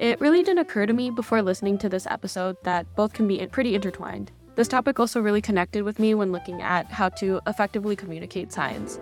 It 0.00 0.20
really 0.20 0.42
didn't 0.42 0.58
occur 0.58 0.86
to 0.86 0.92
me 0.92 1.10
before 1.10 1.42
listening 1.42 1.78
to 1.78 1.88
this 1.88 2.06
episode 2.06 2.56
that 2.64 2.86
both 2.96 3.12
can 3.12 3.28
be 3.28 3.46
pretty 3.46 3.74
intertwined. 3.74 4.32
This 4.56 4.66
topic 4.66 4.98
also 4.98 5.20
really 5.20 5.40
connected 5.40 5.84
with 5.84 5.98
me 5.98 6.14
when 6.14 6.32
looking 6.32 6.60
at 6.62 6.86
how 6.86 7.10
to 7.10 7.40
effectively 7.46 7.96
communicate 7.96 8.52
science. 8.52 8.98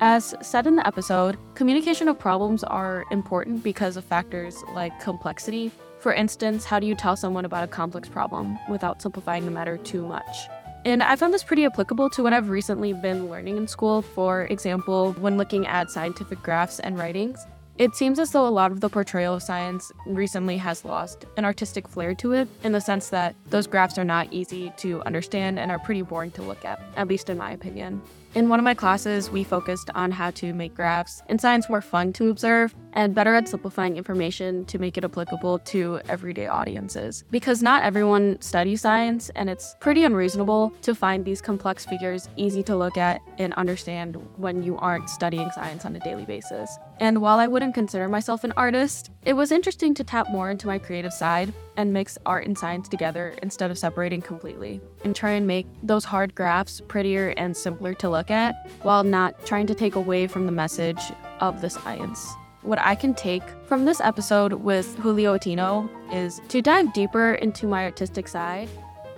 As 0.00 0.34
said 0.42 0.66
in 0.66 0.74
the 0.74 0.86
episode, 0.86 1.38
communication 1.54 2.08
of 2.08 2.18
problems 2.18 2.64
are 2.64 3.04
important 3.12 3.62
because 3.62 3.96
of 3.96 4.04
factors 4.04 4.56
like 4.74 4.98
complexity. 5.00 5.70
For 6.00 6.12
instance, 6.12 6.64
how 6.64 6.80
do 6.80 6.86
you 6.86 6.96
tell 6.96 7.14
someone 7.14 7.44
about 7.44 7.62
a 7.62 7.68
complex 7.68 8.08
problem 8.08 8.58
without 8.68 9.00
simplifying 9.00 9.44
the 9.44 9.52
matter 9.52 9.76
too 9.76 10.04
much? 10.04 10.48
And 10.84 11.02
I 11.02 11.14
found 11.14 11.32
this 11.32 11.44
pretty 11.44 11.64
applicable 11.64 12.10
to 12.10 12.22
what 12.24 12.32
I've 12.32 12.48
recently 12.48 12.92
been 12.92 13.30
learning 13.30 13.56
in 13.56 13.68
school. 13.68 14.02
For 14.02 14.42
example, 14.44 15.12
when 15.12 15.36
looking 15.36 15.66
at 15.66 15.90
scientific 15.90 16.42
graphs 16.42 16.80
and 16.80 16.98
writings, 16.98 17.38
it 17.78 17.94
seems 17.94 18.18
as 18.18 18.32
though 18.32 18.46
a 18.46 18.50
lot 18.50 18.72
of 18.72 18.80
the 18.80 18.88
portrayal 18.88 19.34
of 19.34 19.42
science 19.42 19.90
recently 20.06 20.56
has 20.58 20.84
lost 20.84 21.24
an 21.36 21.44
artistic 21.44 21.88
flair 21.88 22.14
to 22.16 22.32
it, 22.32 22.48
in 22.64 22.72
the 22.72 22.80
sense 22.80 23.08
that 23.10 23.34
those 23.48 23.66
graphs 23.66 23.96
are 23.96 24.04
not 24.04 24.32
easy 24.32 24.72
to 24.78 25.02
understand 25.04 25.58
and 25.58 25.70
are 25.70 25.78
pretty 25.78 26.02
boring 26.02 26.32
to 26.32 26.42
look 26.42 26.64
at, 26.64 26.82
at 26.96 27.08
least 27.08 27.30
in 27.30 27.38
my 27.38 27.52
opinion. 27.52 28.02
In 28.34 28.48
one 28.48 28.58
of 28.58 28.64
my 28.64 28.72
classes, 28.72 29.28
we 29.30 29.44
focused 29.44 29.90
on 29.94 30.10
how 30.10 30.30
to 30.30 30.54
make 30.54 30.74
graphs 30.74 31.22
and 31.28 31.38
science 31.38 31.68
more 31.68 31.82
fun 31.82 32.14
to 32.14 32.30
observe 32.30 32.74
and 32.94 33.14
better 33.14 33.34
at 33.34 33.46
simplifying 33.46 33.98
information 33.98 34.64
to 34.66 34.78
make 34.78 34.96
it 34.96 35.04
applicable 35.04 35.58
to 35.58 36.00
everyday 36.08 36.46
audiences. 36.46 37.24
Because 37.30 37.62
not 37.62 37.82
everyone 37.82 38.40
studies 38.40 38.80
science, 38.80 39.30
and 39.36 39.50
it's 39.50 39.76
pretty 39.80 40.04
unreasonable 40.04 40.72
to 40.80 40.94
find 40.94 41.26
these 41.26 41.42
complex 41.42 41.84
figures 41.84 42.30
easy 42.36 42.62
to 42.62 42.74
look 42.74 42.96
at 42.96 43.20
and 43.36 43.52
understand 43.54 44.16
when 44.38 44.62
you 44.62 44.78
aren't 44.78 45.10
studying 45.10 45.50
science 45.50 45.84
on 45.84 45.94
a 45.94 46.00
daily 46.00 46.24
basis. 46.24 46.78
And 47.02 47.20
while 47.20 47.40
I 47.40 47.48
wouldn't 47.48 47.74
consider 47.74 48.08
myself 48.08 48.44
an 48.44 48.52
artist, 48.56 49.10
it 49.24 49.32
was 49.32 49.50
interesting 49.50 49.92
to 49.94 50.04
tap 50.04 50.30
more 50.30 50.52
into 50.52 50.68
my 50.68 50.78
creative 50.78 51.12
side 51.12 51.52
and 51.76 51.92
mix 51.92 52.16
art 52.24 52.46
and 52.46 52.56
science 52.56 52.88
together 52.88 53.34
instead 53.42 53.72
of 53.72 53.78
separating 53.78 54.22
completely, 54.22 54.80
and 55.02 55.16
try 55.16 55.32
and 55.32 55.44
make 55.44 55.66
those 55.82 56.04
hard 56.04 56.32
graphs 56.36 56.80
prettier 56.86 57.30
and 57.30 57.56
simpler 57.56 57.92
to 57.94 58.08
look 58.08 58.30
at 58.30 58.54
while 58.82 59.02
not 59.02 59.44
trying 59.44 59.66
to 59.66 59.74
take 59.74 59.96
away 59.96 60.28
from 60.28 60.46
the 60.46 60.52
message 60.52 61.00
of 61.40 61.60
the 61.60 61.70
science. 61.70 62.32
What 62.60 62.78
I 62.78 62.94
can 62.94 63.14
take 63.14 63.42
from 63.66 63.84
this 63.84 64.00
episode 64.00 64.52
with 64.52 64.96
Julio 65.00 65.36
Ottino 65.36 65.90
is 66.12 66.40
to 66.50 66.62
dive 66.62 66.92
deeper 66.92 67.32
into 67.34 67.66
my 67.66 67.82
artistic 67.82 68.28
side 68.28 68.68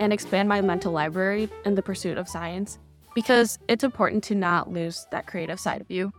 and 0.00 0.10
expand 0.10 0.48
my 0.48 0.62
mental 0.62 0.90
library 0.90 1.50
in 1.66 1.74
the 1.74 1.82
pursuit 1.82 2.16
of 2.16 2.30
science 2.30 2.78
because 3.14 3.58
it's 3.68 3.84
important 3.84 4.24
to 4.24 4.34
not 4.34 4.72
lose 4.72 5.06
that 5.10 5.26
creative 5.26 5.60
side 5.60 5.82
of 5.82 5.90
you. 5.90 6.14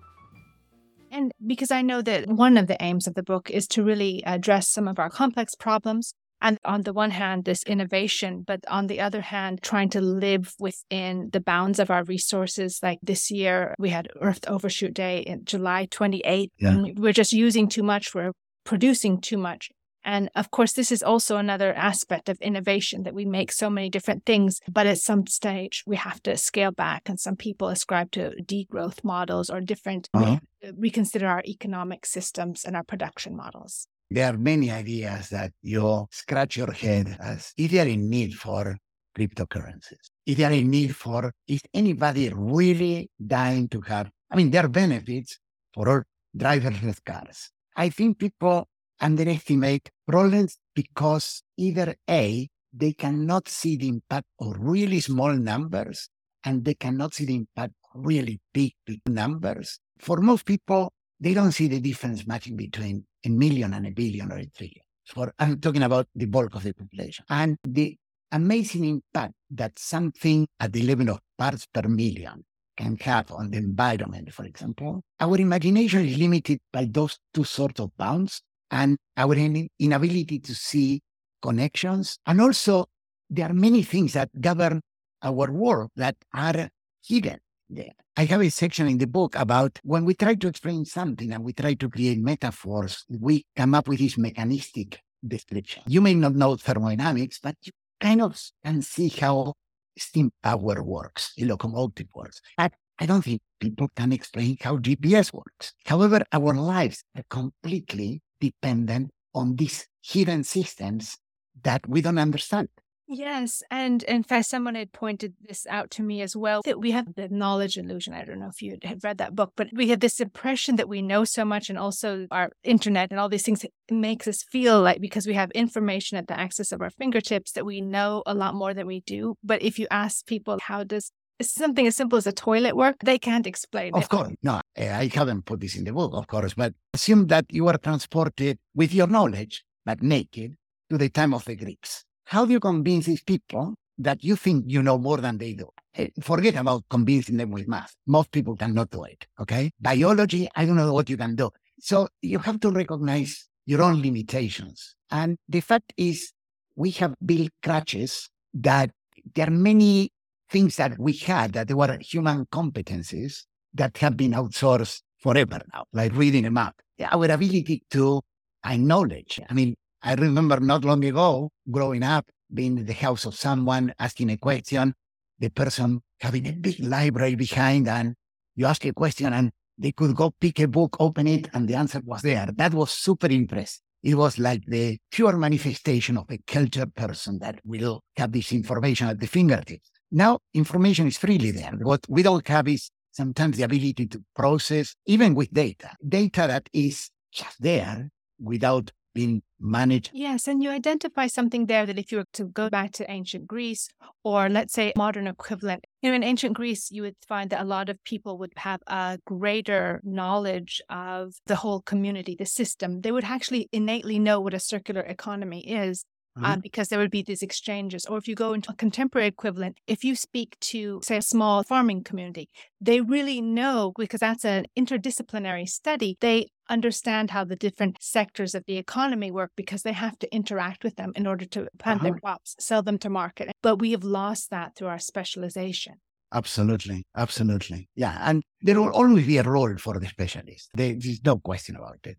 And 1.15 1.31
because 1.47 1.71
I 1.71 1.81
know 1.81 2.01
that 2.01 2.27
one 2.27 2.57
of 2.57 2.67
the 2.67 2.75
aims 2.83 3.07
of 3.07 3.15
the 3.15 3.23
book 3.23 3.49
is 3.49 3.67
to 3.69 3.83
really 3.83 4.21
address 4.25 4.67
some 4.67 4.85
of 4.85 4.99
our 4.99 5.09
complex 5.09 5.55
problems 5.55 6.13
and 6.41 6.59
on 6.65 6.81
the 6.81 6.93
one 6.93 7.11
hand, 7.11 7.45
this 7.45 7.63
innovation, 7.63 8.43
but 8.45 8.59
on 8.67 8.87
the 8.87 8.99
other 8.99 9.21
hand, 9.21 9.63
trying 9.63 9.89
to 9.89 10.01
live 10.01 10.53
within 10.59 11.29
the 11.31 11.39
bounds 11.39 11.79
of 11.79 11.89
our 11.89 12.03
resources. 12.03 12.79
Like 12.83 12.99
this 13.01 13.31
year, 13.31 13.73
we 13.79 13.89
had 13.89 14.09
Earth 14.21 14.47
Overshoot 14.47 14.93
Day 14.93 15.19
in 15.19 15.45
July 15.45 15.87
28th. 15.89 16.49
Yeah. 16.57 16.83
we're 16.97 17.13
just 17.13 17.33
using 17.33 17.69
too 17.69 17.83
much, 17.83 18.13
we're 18.13 18.33
producing 18.65 19.21
too 19.21 19.37
much. 19.37 19.71
And 20.05 20.29
of 20.35 20.51
course, 20.51 20.73
this 20.73 20.91
is 20.91 21.01
also 21.01 21.37
another 21.37 21.73
aspect 21.73 22.29
of 22.29 22.37
innovation 22.39 23.03
that 23.03 23.15
we 23.15 23.25
make 23.25 23.51
so 23.51 23.69
many 23.69 23.89
different 23.89 24.25
things, 24.25 24.61
but 24.69 24.85
at 24.85 24.99
some 24.99 25.25
stage 25.25 25.83
we 25.87 25.95
have 25.95 26.21
to 26.23 26.37
scale 26.37 26.71
back. 26.71 27.09
And 27.09 27.19
some 27.19 27.35
people 27.35 27.67
ascribe 27.69 28.11
to 28.11 28.31
degrowth 28.41 29.03
models 29.03 29.49
or 29.49 29.59
different, 29.61 30.07
uh-huh. 30.13 30.37
reconsider 30.77 31.27
our 31.27 31.43
economic 31.47 32.05
systems 32.05 32.63
and 32.63 32.75
our 32.75 32.83
production 32.83 33.35
models. 33.35 33.87
There 34.11 34.31
are 34.31 34.37
many 34.37 34.69
ideas 34.69 35.29
that 35.29 35.51
you 35.63 36.07
scratch 36.11 36.57
your 36.57 36.71
head 36.71 37.17
as 37.19 37.51
if 37.57 37.71
they 37.71 37.79
are 37.79 37.87
in 37.87 38.07
need 38.07 38.35
for 38.35 38.77
cryptocurrencies. 39.17 40.11
If 40.27 40.37
they 40.37 40.43
are 40.43 40.51
in 40.51 40.69
need 40.69 40.95
for, 40.95 41.31
is 41.47 41.61
anybody 41.73 42.31
really 42.33 43.09
dying 43.25 43.67
to 43.69 43.81
have? 43.81 44.11
I 44.29 44.35
mean, 44.35 44.51
there 44.51 44.65
are 44.65 44.69
benefits 44.69 45.39
for 45.73 45.89
all 45.89 46.01
driverless 46.37 47.03
cars. 47.03 47.49
I 47.75 47.89
think 47.89 48.19
people 48.19 48.67
underestimate 48.99 49.89
problems 50.07 50.57
because 50.73 51.43
either 51.57 51.95
A, 52.09 52.47
they 52.73 52.93
cannot 52.93 53.47
see 53.47 53.77
the 53.77 53.87
impact 53.87 54.27
of 54.39 54.55
really 54.59 54.99
small 54.99 55.33
numbers 55.33 56.09
and 56.43 56.63
they 56.63 56.73
cannot 56.73 57.13
see 57.13 57.25
the 57.25 57.35
impact 57.35 57.73
of 57.93 58.05
really 58.05 58.39
big, 58.53 58.73
big 58.85 59.01
numbers. 59.07 59.79
For 59.99 60.17
most 60.17 60.45
people, 60.45 60.93
they 61.19 61.33
don't 61.33 61.53
see 61.53 61.67
the 61.67 61.79
difference 61.79 62.27
much 62.27 62.53
between 62.55 63.05
a 63.25 63.29
million 63.29 63.73
and 63.73 63.87
a 63.87 63.91
billion 63.91 64.31
or 64.31 64.37
a 64.37 64.45
trillion. 64.47 64.83
For 65.05 65.33
I'm 65.39 65.59
talking 65.59 65.83
about 65.83 66.07
the 66.15 66.25
bulk 66.25 66.55
of 66.55 66.63
the 66.63 66.73
population. 66.73 67.25
And 67.29 67.57
the 67.63 67.95
amazing 68.31 68.85
impact 68.85 69.33
that 69.51 69.79
something 69.79 70.47
at 70.59 70.73
the 70.73 70.81
level 70.81 71.11
of 71.11 71.19
parts 71.37 71.67
per 71.71 71.87
million 71.87 72.43
can 72.75 72.97
have 72.97 73.31
on 73.31 73.51
the 73.51 73.57
environment, 73.57 74.33
for 74.33 74.43
example, 74.43 75.01
our 75.19 75.37
imagination 75.37 76.05
is 76.05 76.17
limited 76.17 76.59
by 76.73 76.85
those 76.85 77.17
two 77.33 77.45
sorts 77.45 77.79
of 77.79 77.95
bounds 77.95 78.41
and 78.71 78.97
our 79.17 79.35
inability 79.35 80.39
to 80.39 80.55
see 80.55 81.01
connections. 81.41 82.19
And 82.25 82.41
also, 82.41 82.85
there 83.29 83.49
are 83.49 83.53
many 83.53 83.83
things 83.83 84.13
that 84.13 84.29
govern 84.39 84.81
our 85.21 85.51
world 85.51 85.91
that 85.95 86.15
are 86.33 86.69
hidden 87.03 87.39
there. 87.69 87.93
I 88.17 88.25
have 88.25 88.41
a 88.41 88.49
section 88.49 88.87
in 88.87 88.97
the 88.97 89.07
book 89.07 89.35
about 89.35 89.79
when 89.83 90.05
we 90.05 90.13
try 90.13 90.35
to 90.35 90.47
explain 90.47 90.85
something 90.85 91.33
and 91.33 91.43
we 91.43 91.53
try 91.53 91.73
to 91.73 91.89
create 91.89 92.19
metaphors, 92.19 93.03
we 93.09 93.45
come 93.55 93.73
up 93.73 93.87
with 93.87 93.99
this 93.99 94.17
mechanistic 94.17 95.01
description. 95.27 95.83
You 95.87 96.01
may 96.01 96.13
not 96.13 96.35
know 96.35 96.55
thermodynamics, 96.55 97.39
but 97.41 97.55
you 97.63 97.71
kind 97.99 98.21
of 98.21 98.39
can 98.63 98.81
see 98.81 99.09
how 99.09 99.53
steam 99.97 100.31
power 100.43 100.83
works, 100.83 101.33
a 101.39 101.45
locomotive 101.45 102.07
works. 102.13 102.41
I, 102.57 102.69
I 102.99 103.05
don't 103.05 103.23
think 103.23 103.41
people 103.59 103.89
can 103.95 104.13
explain 104.13 104.57
how 104.61 104.77
GPS 104.77 105.33
works. 105.33 105.73
However, 105.85 106.23
our 106.31 106.53
lives 106.53 107.03
are 107.17 107.23
completely 107.29 108.21
dependent 108.39 109.11
on 109.33 109.55
these 109.55 109.87
hidden 110.01 110.43
systems 110.43 111.17
that 111.63 111.87
we 111.87 112.01
don't 112.01 112.17
understand. 112.19 112.69
Yes. 113.07 113.61
And 113.69 114.01
in 114.03 114.23
fact, 114.23 114.47
someone 114.47 114.73
had 114.73 114.91
pointed 114.91 115.35
this 115.39 115.67
out 115.69 115.91
to 115.91 116.01
me 116.01 116.21
as 116.23 116.35
well 116.35 116.61
that 116.65 116.79
we 116.79 116.89
have 116.89 117.13
the 117.13 117.29
knowledge 117.29 117.77
illusion. 117.77 118.15
I 118.15 118.25
don't 118.25 118.39
know 118.39 118.49
if 118.49 118.63
you 118.63 118.77
had 118.81 119.03
read 119.03 119.19
that 119.19 119.35
book, 119.35 119.53
but 119.55 119.67
we 119.73 119.89
have 119.89 119.99
this 119.99 120.19
impression 120.19 120.77
that 120.77 120.89
we 120.89 121.03
know 121.03 121.23
so 121.23 121.45
much 121.45 121.69
and 121.69 121.77
also 121.77 122.25
our 122.31 122.49
internet 122.63 123.11
and 123.11 123.19
all 123.19 123.29
these 123.29 123.43
things 123.43 123.63
makes 123.91 124.27
us 124.27 124.43
feel 124.43 124.81
like 124.81 125.01
because 125.01 125.27
we 125.27 125.35
have 125.35 125.51
information 125.51 126.17
at 126.17 126.27
the 126.27 126.39
access 126.39 126.71
of 126.71 126.81
our 126.81 126.89
fingertips 126.89 127.51
that 127.51 127.65
we 127.65 127.79
know 127.79 128.23
a 128.25 128.33
lot 128.33 128.55
more 128.55 128.73
than 128.73 128.87
we 128.87 129.01
do. 129.01 129.35
But 129.43 129.61
if 129.61 129.77
you 129.77 129.85
ask 129.91 130.25
people, 130.25 130.57
how 130.59 130.83
does 130.83 131.11
something 131.41 131.87
as 131.87 131.95
simple 131.95 132.17
as 132.17 132.27
a 132.27 132.31
toilet 132.31 132.75
work, 132.75 132.95
they 133.03 133.17
can't 133.17 133.47
explain 133.47 133.93
of 133.93 134.03
it. 134.03 134.09
course, 134.09 134.33
no, 134.43 134.61
eh, 134.75 134.95
I 134.95 135.07
haven't 135.13 135.45
put 135.45 135.59
this 135.59 135.75
in 135.75 135.83
the 135.83 135.93
book, 135.93 136.13
of 136.13 136.27
course, 136.27 136.53
but 136.53 136.73
assume 136.93 137.27
that 137.27 137.45
you 137.49 137.67
are 137.67 137.77
transported 137.77 138.57
with 138.73 138.93
your 138.93 139.07
knowledge, 139.07 139.63
but 139.85 140.01
naked, 140.01 140.55
to 140.89 140.97
the 140.97 141.09
time 141.09 141.33
of 141.33 141.43
the 141.45 141.55
Greeks 141.55 142.05
how 142.25 142.45
do 142.45 142.51
you 142.51 142.59
convince 142.59 143.05
these 143.05 143.23
people 143.23 143.75
that 143.97 144.23
you 144.23 144.35
think 144.35 144.65
you 144.67 144.81
know 144.81 144.97
more 144.97 145.17
than 145.17 145.37
they 145.37 145.53
do? 145.53 145.69
Eh, 145.95 146.09
forget 146.21 146.55
about 146.55 146.83
convincing 146.89 147.37
them 147.37 147.51
with 147.51 147.67
math. 147.67 147.95
Most 148.07 148.31
people 148.31 148.55
cannot 148.55 148.89
do 148.89 149.03
it. 149.03 149.25
Okay. 149.39 149.71
Biology, 149.79 150.49
I 150.55 150.65
don't 150.65 150.75
know 150.75 150.91
what 150.93 151.09
you 151.09 151.17
can 151.17 151.35
do. 151.35 151.51
So 151.79 152.07
you 152.21 152.39
have 152.39 152.59
to 152.61 152.71
recognize 152.71 153.47
your 153.65 153.81
own 153.81 154.01
limitations. 154.01 154.95
And 155.11 155.37
the 155.47 155.61
fact 155.61 155.93
is, 155.97 156.33
we 156.75 156.91
have 156.91 157.13
built 157.25 157.51
crutches 157.63 158.29
that 158.55 158.91
there 159.35 159.47
are 159.47 159.51
many 159.51 160.11
things 160.49 160.75
that 160.77 160.97
we 160.99 161.13
had 161.13 161.53
that 161.53 161.71
were 161.71 161.97
human 161.99 162.45
competencies 162.47 163.43
that 163.73 163.97
have 163.97 164.15
been 164.15 164.31
outsourced 164.31 165.01
forever 165.19 165.59
now, 165.73 165.85
like 165.93 166.15
reading 166.15 166.45
a 166.45 166.51
map. 166.51 166.75
Our 166.99 167.25
ability 167.25 167.83
to 167.91 168.21
acknowledge. 168.65 169.39
I 169.49 169.53
mean, 169.53 169.75
I 170.01 170.13
remember 170.15 170.59
not 170.59 170.85
long 170.85 171.03
ago, 171.03 171.51
growing 171.69 172.03
up, 172.03 172.25
being 172.53 172.77
in 172.77 172.85
the 172.85 172.93
house 172.93 173.25
of 173.25 173.35
someone, 173.35 173.93
asking 173.99 174.29
a 174.29 174.37
question, 174.37 174.93
the 175.39 175.49
person 175.49 176.01
having 176.19 176.47
a 176.47 176.51
big 176.53 176.79
library 176.79 177.35
behind, 177.35 177.87
and 177.87 178.15
you 178.55 178.65
ask 178.65 178.85
a 178.85 178.93
question 178.93 179.33
and 179.33 179.51
they 179.77 179.91
could 179.91 180.15
go 180.15 180.31
pick 180.39 180.59
a 180.59 180.67
book, 180.67 180.95
open 180.99 181.27
it, 181.27 181.49
and 181.53 181.67
the 181.67 181.75
answer 181.75 182.01
was 182.05 182.21
there. 182.21 182.49
That 182.55 182.73
was 182.73 182.91
super 182.91 183.27
impressive. 183.27 183.81
It 184.03 184.15
was 184.15 184.37
like 184.37 184.63
the 184.67 184.97
pure 185.11 185.35
manifestation 185.35 186.17
of 186.17 186.29
a 186.29 186.37
cultured 186.45 186.93
person 186.93 187.39
that 187.39 187.59
will 187.65 188.01
have 188.15 188.31
this 188.31 188.51
information 188.53 189.07
at 189.07 189.19
the 189.19 189.27
fingertips. 189.27 189.89
Now, 190.15 190.39
information 190.53 191.07
is 191.07 191.17
freely 191.17 191.51
there. 191.51 191.73
What 191.81 192.05
we 192.07 192.23
don't 192.23 192.47
have 192.47 192.69
is 192.69 192.89
sometimes 193.11 193.57
the 193.57 193.63
ability 193.63 194.07
to 194.07 194.23
process, 194.33 194.95
even 195.05 195.35
with 195.35 195.53
data, 195.53 195.89
data 196.07 196.45
that 196.47 196.69
is 196.71 197.09
just 197.33 197.61
there 197.61 198.09
without 198.39 198.93
being 199.13 199.41
managed. 199.59 200.11
Yes, 200.13 200.47
and 200.47 200.63
you 200.63 200.69
identify 200.69 201.27
something 201.27 201.65
there 201.65 201.85
that 201.85 201.99
if 201.99 202.13
you 202.13 202.19
were 202.19 202.25
to 202.31 202.45
go 202.45 202.69
back 202.69 202.93
to 202.93 203.11
ancient 203.11 203.45
Greece 203.45 203.89
or 204.23 204.47
let's 204.47 204.73
say 204.73 204.93
modern 204.95 205.27
equivalent, 205.27 205.83
you 206.01 206.09
know, 206.09 206.15
in 206.15 206.23
ancient 206.23 206.53
Greece, 206.53 206.91
you 206.91 207.01
would 207.01 207.17
find 207.27 207.49
that 207.49 207.61
a 207.61 207.65
lot 207.65 207.89
of 207.89 208.01
people 208.05 208.37
would 208.37 208.53
have 208.55 208.79
a 208.87 209.19
greater 209.25 209.99
knowledge 210.05 210.81
of 210.89 211.33
the 211.45 211.57
whole 211.57 211.81
community, 211.81 212.37
the 212.39 212.45
system. 212.45 213.01
They 213.01 213.11
would 213.11 213.25
actually 213.25 213.67
innately 213.73 214.17
know 214.17 214.39
what 214.39 214.53
a 214.53 214.61
circular 214.61 215.01
economy 215.01 215.69
is 215.69 216.05
Mm-hmm. 216.37 216.45
Uh, 216.45 216.57
because 216.57 216.89
there 216.89 216.99
would 216.99 217.11
be 217.11 217.21
these 217.21 217.41
exchanges. 217.41 218.05
Or 218.05 218.17
if 218.17 218.27
you 218.27 218.35
go 218.35 218.51
into 218.51 218.69
a 218.69 218.75
contemporary 218.75 219.27
equivalent, 219.27 219.77
if 219.87 220.03
you 220.03 220.15
speak 220.15 220.59
to, 220.59 220.99
say, 221.01 221.15
a 221.15 221.21
small 221.21 221.63
farming 221.63 222.03
community, 222.03 222.49
they 222.81 222.99
really 222.99 223.39
know 223.39 223.93
because 223.97 224.19
that's 224.19 224.43
an 224.43 224.65
interdisciplinary 224.77 225.65
study. 225.65 226.17
They 226.19 226.49
understand 226.69 227.31
how 227.31 227.45
the 227.45 227.55
different 227.55 227.99
sectors 228.01 228.53
of 228.53 228.65
the 228.67 228.75
economy 228.75 229.31
work 229.31 229.51
because 229.55 229.83
they 229.83 229.93
have 229.93 230.19
to 230.19 230.35
interact 230.35 230.83
with 230.83 230.97
them 230.97 231.13
in 231.15 231.25
order 231.25 231.45
to 231.45 231.69
plant 231.79 232.01
uh-huh. 232.01 232.09
their 232.09 232.19
crops, 232.19 232.55
sell 232.59 232.83
them 232.83 232.97
to 232.97 233.09
market. 233.09 233.51
But 233.61 233.77
we 233.77 233.91
have 233.91 234.03
lost 234.03 234.49
that 234.49 234.75
through 234.75 234.89
our 234.89 234.99
specialization. 234.99 235.95
Absolutely. 236.33 237.05
Absolutely. 237.15 237.87
Yeah. 237.95 238.17
And 238.21 238.43
there 238.61 238.81
will 238.81 238.89
always 238.89 239.25
be 239.25 239.37
a 239.37 239.43
role 239.43 239.77
for 239.77 239.97
the 239.99 240.07
specialist. 240.07 240.69
There's 240.73 241.23
no 241.23 241.37
question 241.37 241.77
about 241.77 241.99
it. 242.03 242.17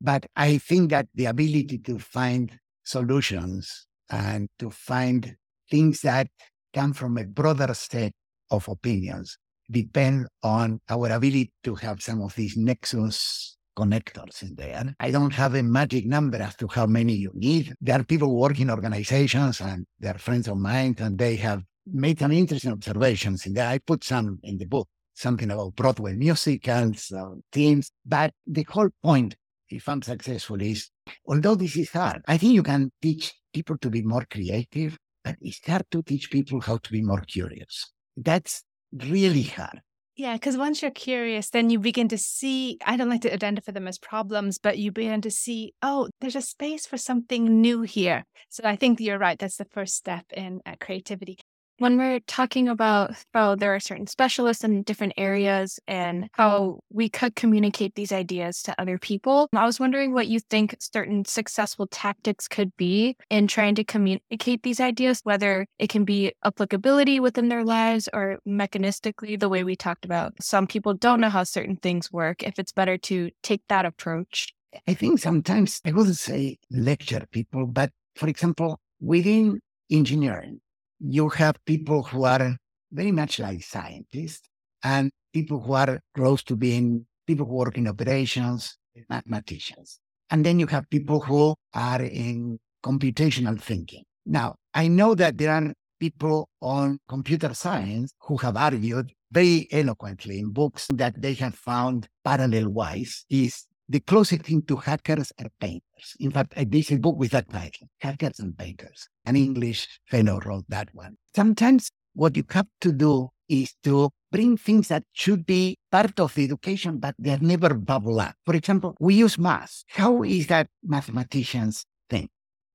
But 0.00 0.26
I 0.36 0.58
think 0.58 0.90
that 0.90 1.06
the 1.14 1.24
ability 1.26 1.78
to 1.78 1.98
find 1.98 2.58
solutions 2.84 3.86
and 4.10 4.48
to 4.58 4.70
find 4.70 5.36
things 5.70 6.00
that 6.02 6.28
come 6.72 6.92
from 6.92 7.18
a 7.18 7.24
broader 7.24 7.74
set 7.74 8.12
of 8.50 8.68
opinions 8.68 9.38
depend 9.70 10.26
on 10.42 10.80
our 10.88 11.10
ability 11.10 11.52
to 11.62 11.74
have 11.74 12.02
some 12.02 12.20
of 12.20 12.34
these 12.34 12.56
nexus 12.56 13.56
connectors 13.76 14.42
in 14.42 14.54
there. 14.54 14.94
I 15.00 15.10
don't 15.10 15.32
have 15.32 15.54
a 15.54 15.62
magic 15.62 16.06
number 16.06 16.38
as 16.38 16.54
to 16.56 16.68
how 16.68 16.86
many 16.86 17.14
you 17.14 17.32
need. 17.34 17.74
There 17.80 17.98
are 17.98 18.04
people 18.04 18.36
working 18.36 18.70
organizations 18.70 19.60
and 19.60 19.86
they're 19.98 20.14
friends 20.14 20.48
of 20.48 20.58
mine 20.58 20.94
and 20.98 21.18
they 21.18 21.36
have 21.36 21.62
made 21.86 22.18
some 22.18 22.32
interesting 22.32 22.72
observations 22.72 23.46
in 23.46 23.54
there. 23.54 23.68
I 23.68 23.78
put 23.78 24.04
some 24.04 24.38
in 24.42 24.58
the 24.58 24.66
book, 24.66 24.88
something 25.14 25.50
about 25.50 25.74
Broadway 25.74 26.14
musicals, 26.14 27.12
uh, 27.12 27.30
teams. 27.50 27.90
But 28.06 28.32
the 28.46 28.66
whole 28.68 28.90
point 29.02 29.34
if 29.74 29.88
I'm 29.88 30.02
successful 30.02 30.60
is, 30.60 30.90
although 31.26 31.54
this 31.54 31.76
is 31.76 31.90
hard, 31.90 32.22
I 32.26 32.38
think 32.38 32.54
you 32.54 32.62
can 32.62 32.90
teach 33.02 33.32
people 33.52 33.76
to 33.78 33.90
be 33.90 34.02
more 34.02 34.24
creative, 34.30 34.96
but 35.22 35.36
it's 35.40 35.60
hard 35.66 35.84
to 35.90 36.02
teach 36.02 36.30
people 36.30 36.60
how 36.60 36.78
to 36.78 36.92
be 36.92 37.02
more 37.02 37.22
curious. 37.22 37.92
That's 38.16 38.62
really 38.92 39.42
hard. 39.42 39.80
Yeah, 40.16 40.34
because 40.34 40.56
once 40.56 40.80
you're 40.80 40.92
curious, 40.92 41.50
then 41.50 41.70
you 41.70 41.80
begin 41.80 42.06
to 42.08 42.18
see. 42.18 42.78
I 42.86 42.96
don't 42.96 43.10
like 43.10 43.22
to 43.22 43.32
identify 43.32 43.72
them 43.72 43.88
as 43.88 43.98
problems, 43.98 44.58
but 44.58 44.78
you 44.78 44.92
begin 44.92 45.20
to 45.22 45.30
see, 45.30 45.74
oh, 45.82 46.08
there's 46.20 46.36
a 46.36 46.42
space 46.42 46.86
for 46.86 46.96
something 46.96 47.60
new 47.60 47.82
here. 47.82 48.24
So 48.48 48.62
I 48.64 48.76
think 48.76 49.00
you're 49.00 49.18
right. 49.18 49.38
That's 49.38 49.56
the 49.56 49.64
first 49.64 49.96
step 49.96 50.26
in 50.32 50.60
uh, 50.64 50.76
creativity 50.80 51.38
when 51.78 51.98
we're 51.98 52.20
talking 52.20 52.68
about 52.68 53.12
how 53.32 53.54
there 53.54 53.74
are 53.74 53.80
certain 53.80 54.06
specialists 54.06 54.64
in 54.64 54.82
different 54.82 55.14
areas 55.16 55.80
and 55.86 56.28
how 56.32 56.80
we 56.90 57.08
could 57.08 57.34
communicate 57.34 57.94
these 57.94 58.12
ideas 58.12 58.62
to 58.62 58.80
other 58.80 58.98
people, 58.98 59.48
I 59.52 59.66
was 59.66 59.80
wondering 59.80 60.12
what 60.12 60.28
you 60.28 60.40
think 60.40 60.76
certain 60.80 61.24
successful 61.24 61.86
tactics 61.86 62.48
could 62.48 62.76
be 62.76 63.16
in 63.30 63.46
trying 63.46 63.74
to 63.76 63.84
communicate 63.84 64.62
these 64.62 64.80
ideas, 64.80 65.20
whether 65.24 65.66
it 65.78 65.88
can 65.88 66.04
be 66.04 66.32
applicability 66.44 67.20
within 67.20 67.48
their 67.48 67.64
lives 67.64 68.08
or 68.12 68.38
mechanistically, 68.46 69.38
the 69.38 69.48
way 69.48 69.64
we 69.64 69.76
talked 69.76 70.04
about. 70.04 70.32
Some 70.40 70.66
people 70.66 70.94
don't 70.94 71.20
know 71.20 71.30
how 71.30 71.44
certain 71.44 71.76
things 71.76 72.12
work, 72.12 72.42
if 72.42 72.58
it's 72.58 72.72
better 72.72 72.96
to 72.98 73.30
take 73.42 73.62
that 73.68 73.84
approach. 73.84 74.52
I 74.88 74.94
think 74.94 75.20
sometimes 75.20 75.80
I 75.84 75.92
wouldn't 75.92 76.16
say 76.16 76.58
lecture 76.70 77.24
people, 77.30 77.66
but 77.66 77.90
for 78.16 78.28
example, 78.28 78.80
within 79.00 79.60
engineering, 79.90 80.60
you 81.06 81.28
have 81.28 81.56
people 81.66 82.02
who 82.02 82.24
are 82.24 82.56
very 82.90 83.12
much 83.12 83.38
like 83.38 83.62
scientists 83.62 84.48
and 84.82 85.10
people 85.32 85.60
who 85.60 85.72
are 85.74 86.00
close 86.14 86.42
to 86.44 86.56
being 86.56 87.06
people 87.26 87.46
who 87.46 87.54
work 87.54 87.76
in 87.76 87.88
operations, 87.88 88.78
mathematicians. 89.08 90.00
And 90.30 90.44
then 90.44 90.58
you 90.58 90.66
have 90.68 90.88
people 90.88 91.20
who 91.20 91.54
are 91.74 92.02
in 92.02 92.58
computational 92.82 93.60
thinking. 93.60 94.04
Now, 94.24 94.56
I 94.72 94.88
know 94.88 95.14
that 95.14 95.36
there 95.36 95.52
are 95.52 95.72
people 96.00 96.48
on 96.60 96.98
computer 97.08 97.52
science 97.54 98.14
who 98.20 98.36
have 98.38 98.56
argued 98.56 99.12
very 99.30 99.68
eloquently 99.72 100.38
in 100.38 100.50
books 100.50 100.86
that 100.94 101.20
they 101.20 101.34
have 101.34 101.54
found 101.54 102.08
parallel 102.24 102.70
wise 102.70 103.24
is 103.28 103.66
the 103.88 104.00
closest 104.00 104.42
thing 104.42 104.62
to 104.62 104.76
hackers 104.76 105.32
are 105.38 105.50
painters. 105.60 105.82
In 106.20 106.30
fact, 106.30 106.54
I 106.56 106.64
did 106.64 106.90
a 106.92 106.98
book 106.98 107.16
with 107.16 107.30
that 107.32 107.48
title, 107.50 107.88
Hackers 107.98 108.40
and 108.40 108.56
Painters. 108.56 109.08
An 109.24 109.36
English 109.36 109.88
fellow 110.06 110.40
wrote 110.40 110.64
that 110.68 110.88
one. 110.92 111.16
Sometimes 111.34 111.90
what 112.14 112.36
you 112.36 112.44
have 112.50 112.66
to 112.80 112.92
do 112.92 113.28
is 113.48 113.74
to 113.84 114.10
bring 114.30 114.56
things 114.56 114.88
that 114.88 115.04
should 115.12 115.46
be 115.46 115.76
part 115.90 116.18
of 116.18 116.34
the 116.34 116.44
education, 116.44 116.98
but 116.98 117.14
they're 117.18 117.38
never 117.38 117.74
bubble 117.74 118.20
up. 118.20 118.34
For 118.44 118.56
example, 118.56 118.96
we 119.00 119.14
use 119.14 119.38
math. 119.38 119.84
How 119.88 120.22
is 120.22 120.46
that 120.48 120.68
mathematicians 120.82 121.84
think? 122.08 122.30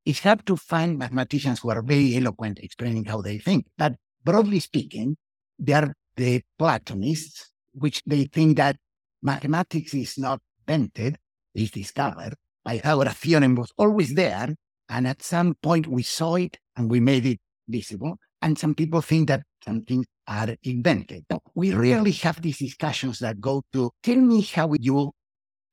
It's 0.05 0.19
hard 0.19 0.45
to 0.45 0.55
find 0.55 0.97
mathematicians 0.97 1.59
who 1.59 1.69
are 1.71 1.81
very 1.81 2.15
eloquent 2.15 2.59
explaining 2.59 3.05
how 3.05 3.21
they 3.21 3.37
think. 3.37 3.65
But 3.77 3.95
broadly 4.23 4.59
speaking, 4.59 5.17
they 5.57 5.73
are 5.73 5.93
the 6.15 6.41
Platonists, 6.57 7.51
which 7.73 8.01
they 8.05 8.25
think 8.25 8.57
that 8.57 8.77
mathematics 9.21 9.93
is 9.93 10.17
not 10.17 10.39
invented, 10.67 11.17
is 11.53 11.71
discovered, 11.71 12.35
Pythagoras 12.69 13.13
theorem 13.13 13.55
was 13.55 13.71
always 13.77 14.13
there. 14.13 14.55
And 14.89 15.07
at 15.07 15.21
some 15.21 15.55
point 15.61 15.87
we 15.87 16.03
saw 16.03 16.35
it 16.35 16.57
and 16.75 16.89
we 16.89 16.99
made 16.99 17.25
it 17.25 17.39
visible. 17.67 18.17
And 18.41 18.57
some 18.57 18.73
people 18.75 19.01
think 19.01 19.27
that 19.27 19.43
some 19.63 19.81
things 19.83 20.05
are 20.27 20.55
invented. 20.63 21.25
But 21.29 21.41
we 21.55 21.73
rarely 21.73 22.11
have 22.11 22.41
these 22.41 22.59
discussions 22.59 23.19
that 23.19 23.39
go 23.41 23.63
to 23.73 23.91
tell 24.03 24.15
me 24.17 24.41
how 24.41 24.73
you 24.79 25.11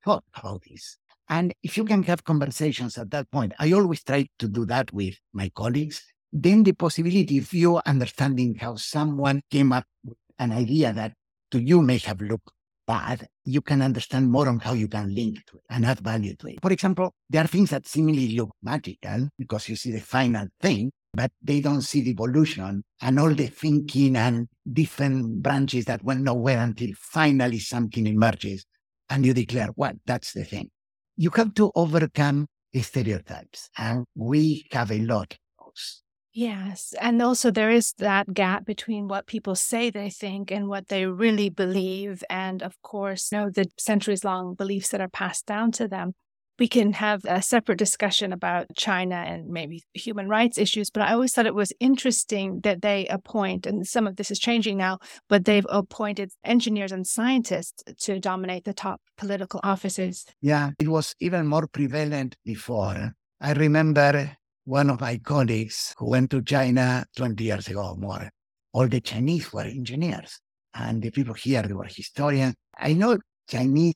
thought 0.04 0.24
about 0.34 0.62
this. 0.68 0.98
And 1.28 1.52
if 1.62 1.76
you 1.76 1.84
can 1.84 2.02
have 2.04 2.24
conversations 2.24 2.96
at 2.98 3.10
that 3.10 3.30
point, 3.30 3.52
I 3.58 3.72
always 3.72 4.02
try 4.02 4.26
to 4.38 4.48
do 4.48 4.64
that 4.66 4.92
with 4.92 5.16
my 5.32 5.50
colleagues. 5.54 6.02
then 6.32 6.62
the 6.64 6.72
possibility 6.72 7.38
of 7.38 7.52
you 7.54 7.80
understanding 7.86 8.56
how 8.56 8.76
someone 8.76 9.40
came 9.50 9.72
up 9.72 9.84
with 10.04 10.18
an 10.38 10.52
idea 10.52 10.92
that 10.92 11.12
to 11.50 11.58
you 11.60 11.80
may 11.80 11.98
have 11.98 12.20
looked 12.20 12.50
bad, 12.86 13.26
you 13.44 13.60
can 13.60 13.82
understand 13.82 14.30
more 14.30 14.48
on 14.48 14.58
how 14.60 14.72
you 14.72 14.88
can 14.88 15.14
link 15.14 15.44
to 15.46 15.56
it 15.56 15.62
and 15.70 15.84
add 15.84 16.00
value 16.00 16.34
to 16.36 16.48
it. 16.48 16.58
For 16.62 16.72
example, 16.72 17.14
there 17.28 17.44
are 17.44 17.48
things 17.48 17.70
that 17.70 17.86
seemingly 17.86 18.36
look 18.36 18.50
magical 18.62 19.28
because 19.38 19.68
you 19.68 19.76
see 19.76 19.92
the 19.92 20.00
final 20.00 20.46
thing, 20.60 20.92
but 21.12 21.30
they 21.42 21.60
don't 21.60 21.82
see 21.82 22.02
the 22.02 22.10
evolution 22.10 22.84
and 23.00 23.18
all 23.18 23.34
the 23.34 23.46
thinking 23.46 24.16
and 24.16 24.48
different 24.70 25.42
branches 25.42 25.84
that 25.86 26.04
went 26.04 26.22
nowhere 26.22 26.62
until 26.62 26.90
finally 26.94 27.58
something 27.58 28.06
emerges 28.06 28.64
and 29.08 29.24
you 29.24 29.32
declare, 29.32 29.68
well, 29.76 29.92
that's 30.04 30.32
the 30.32 30.44
thing. 30.44 30.70
You 31.16 31.30
have 31.36 31.54
to 31.54 31.72
overcome 31.74 32.46
stereotypes, 32.82 33.70
and 33.78 34.04
we 34.14 34.66
have 34.72 34.90
a 34.90 34.98
lot 34.98 35.32
of 35.32 35.66
those. 35.66 36.02
Yes. 36.36 36.92
And 37.00 37.22
also, 37.22 37.50
there 37.50 37.70
is 37.70 37.94
that 37.96 38.34
gap 38.34 38.66
between 38.66 39.08
what 39.08 39.26
people 39.26 39.54
say 39.54 39.88
they 39.88 40.10
think 40.10 40.50
and 40.50 40.68
what 40.68 40.88
they 40.88 41.06
really 41.06 41.48
believe. 41.48 42.22
And 42.28 42.62
of 42.62 42.76
course, 42.82 43.32
you 43.32 43.38
know, 43.38 43.48
the 43.48 43.64
centuries 43.78 44.22
long 44.22 44.52
beliefs 44.52 44.90
that 44.90 45.00
are 45.00 45.08
passed 45.08 45.46
down 45.46 45.72
to 45.72 45.88
them. 45.88 46.12
We 46.58 46.68
can 46.68 46.92
have 46.92 47.22
a 47.24 47.40
separate 47.40 47.78
discussion 47.78 48.34
about 48.34 48.66
China 48.76 49.14
and 49.14 49.48
maybe 49.48 49.82
human 49.94 50.28
rights 50.28 50.58
issues, 50.58 50.90
but 50.90 51.02
I 51.02 51.14
always 51.14 51.32
thought 51.32 51.46
it 51.46 51.54
was 51.54 51.72
interesting 51.80 52.60
that 52.64 52.82
they 52.82 53.06
appoint, 53.06 53.66
and 53.66 53.86
some 53.86 54.06
of 54.06 54.16
this 54.16 54.30
is 54.30 54.38
changing 54.38 54.76
now, 54.76 54.98
but 55.30 55.46
they've 55.46 55.66
appointed 55.70 56.32
engineers 56.44 56.92
and 56.92 57.06
scientists 57.06 57.82
to 58.00 58.20
dominate 58.20 58.64
the 58.64 58.74
top 58.74 59.00
political 59.16 59.60
offices. 59.64 60.26
Yeah, 60.42 60.70
it 60.78 60.88
was 60.88 61.14
even 61.20 61.46
more 61.46 61.66
prevalent 61.66 62.36
before. 62.44 63.14
I 63.40 63.52
remember 63.52 64.36
one 64.66 64.90
of 64.90 65.00
my 65.00 65.16
colleagues 65.18 65.94
who 65.96 66.10
went 66.10 66.30
to 66.32 66.42
China 66.42 67.06
20 67.16 67.42
years 67.42 67.68
ago 67.68 67.90
or 67.90 67.96
more, 67.96 68.28
all 68.72 68.88
the 68.88 69.00
Chinese 69.00 69.52
were 69.52 69.62
engineers. 69.62 70.40
And 70.74 71.00
the 71.00 71.10
people 71.10 71.34
here, 71.34 71.62
they 71.62 71.72
were 71.72 71.84
historians. 71.84 72.54
I 72.76 72.92
know 72.92 73.18
Chinese, 73.48 73.94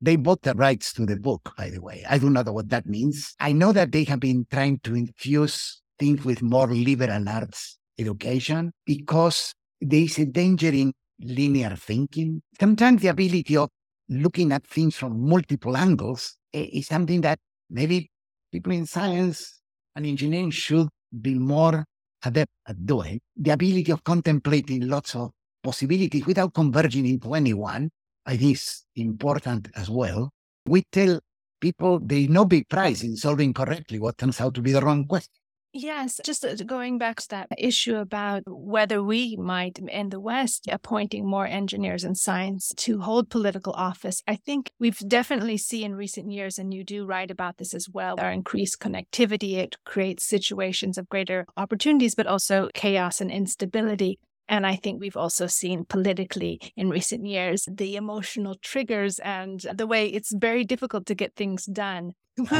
they 0.00 0.16
bought 0.16 0.42
the 0.42 0.54
rights 0.54 0.92
to 0.94 1.06
the 1.06 1.16
book, 1.16 1.52
by 1.56 1.70
the 1.70 1.80
way. 1.80 2.04
I 2.08 2.18
do 2.18 2.30
not 2.30 2.46
know 2.46 2.52
what 2.52 2.70
that 2.70 2.86
means. 2.86 3.34
I 3.38 3.52
know 3.52 3.72
that 3.72 3.92
they 3.92 4.04
have 4.04 4.20
been 4.20 4.46
trying 4.50 4.80
to 4.80 4.94
infuse 4.94 5.82
things 5.98 6.24
with 6.24 6.42
more 6.42 6.68
liberal 6.68 7.28
arts 7.28 7.78
education 7.98 8.72
because 8.84 9.54
there 9.80 10.00
is 10.00 10.18
a 10.18 10.26
danger 10.26 10.68
in 10.68 10.92
linear 11.20 11.76
thinking. 11.76 12.42
Sometimes 12.58 13.02
the 13.02 13.08
ability 13.08 13.56
of 13.56 13.70
looking 14.08 14.52
at 14.52 14.66
things 14.66 14.96
from 14.96 15.28
multiple 15.28 15.76
angles 15.76 16.36
eh, 16.52 16.66
is 16.72 16.86
something 16.86 17.20
that 17.22 17.38
maybe 17.70 18.10
people 18.52 18.72
in 18.72 18.86
science 18.86 19.55
and 19.96 20.06
engineering 20.06 20.50
should 20.50 20.88
be 21.20 21.34
more 21.34 21.84
adept 22.24 22.52
at 22.68 22.84
doing. 22.84 23.18
The 23.34 23.50
ability 23.52 23.90
of 23.90 24.04
contemplating 24.04 24.86
lots 24.88 25.14
of 25.16 25.32
possibilities 25.62 26.26
without 26.26 26.54
converging 26.54 27.06
into 27.06 27.34
any 27.34 27.54
one, 27.54 27.90
I 28.24 28.36
think 28.36 28.52
is 28.52 28.84
important 28.94 29.68
as 29.74 29.90
well. 29.90 30.30
We 30.66 30.84
tell 30.92 31.20
people 31.60 31.98
there 32.00 32.18
is 32.18 32.28
no 32.28 32.44
big 32.44 32.68
prize 32.68 33.02
in 33.02 33.16
solving 33.16 33.54
correctly 33.54 33.98
what 33.98 34.18
turns 34.18 34.40
out 34.40 34.54
to 34.54 34.62
be 34.62 34.72
the 34.72 34.80
wrong 34.80 35.06
question. 35.06 35.32
Yes, 35.78 36.18
just 36.24 36.42
uh, 36.42 36.54
going 36.54 36.96
back 36.96 37.20
to 37.20 37.28
that 37.28 37.48
issue 37.58 37.96
about 37.96 38.44
whether 38.46 39.02
we 39.02 39.36
might 39.36 39.78
in 39.78 40.08
the 40.08 40.18
West 40.18 40.66
appointing 40.72 41.28
more 41.28 41.46
engineers 41.46 42.02
and 42.02 42.16
science 42.16 42.72
to 42.78 43.00
hold 43.00 43.28
political 43.28 43.74
office. 43.74 44.22
I 44.26 44.36
think 44.36 44.70
we've 44.80 44.98
definitely 45.06 45.58
seen 45.58 45.92
in 45.92 45.94
recent 45.94 46.32
years, 46.32 46.58
and 46.58 46.72
you 46.72 46.82
do 46.82 47.04
write 47.04 47.30
about 47.30 47.58
this 47.58 47.74
as 47.74 47.90
well, 47.90 48.14
our 48.18 48.32
increased 48.32 48.80
connectivity. 48.80 49.58
It 49.58 49.76
creates 49.84 50.24
situations 50.24 50.96
of 50.96 51.10
greater 51.10 51.44
opportunities, 51.58 52.14
but 52.14 52.26
also 52.26 52.70
chaos 52.72 53.20
and 53.20 53.30
instability. 53.30 54.18
And 54.48 54.66
I 54.66 54.76
think 54.76 55.00
we've 55.00 55.16
also 55.16 55.46
seen 55.46 55.84
politically 55.84 56.60
in 56.76 56.90
recent 56.90 57.26
years 57.26 57.68
the 57.70 57.96
emotional 57.96 58.54
triggers 58.62 59.18
and 59.20 59.60
the 59.74 59.86
way 59.86 60.06
it's 60.06 60.32
very 60.32 60.64
difficult 60.64 61.06
to 61.06 61.14
get 61.14 61.34
things 61.34 61.66
done 61.66 62.12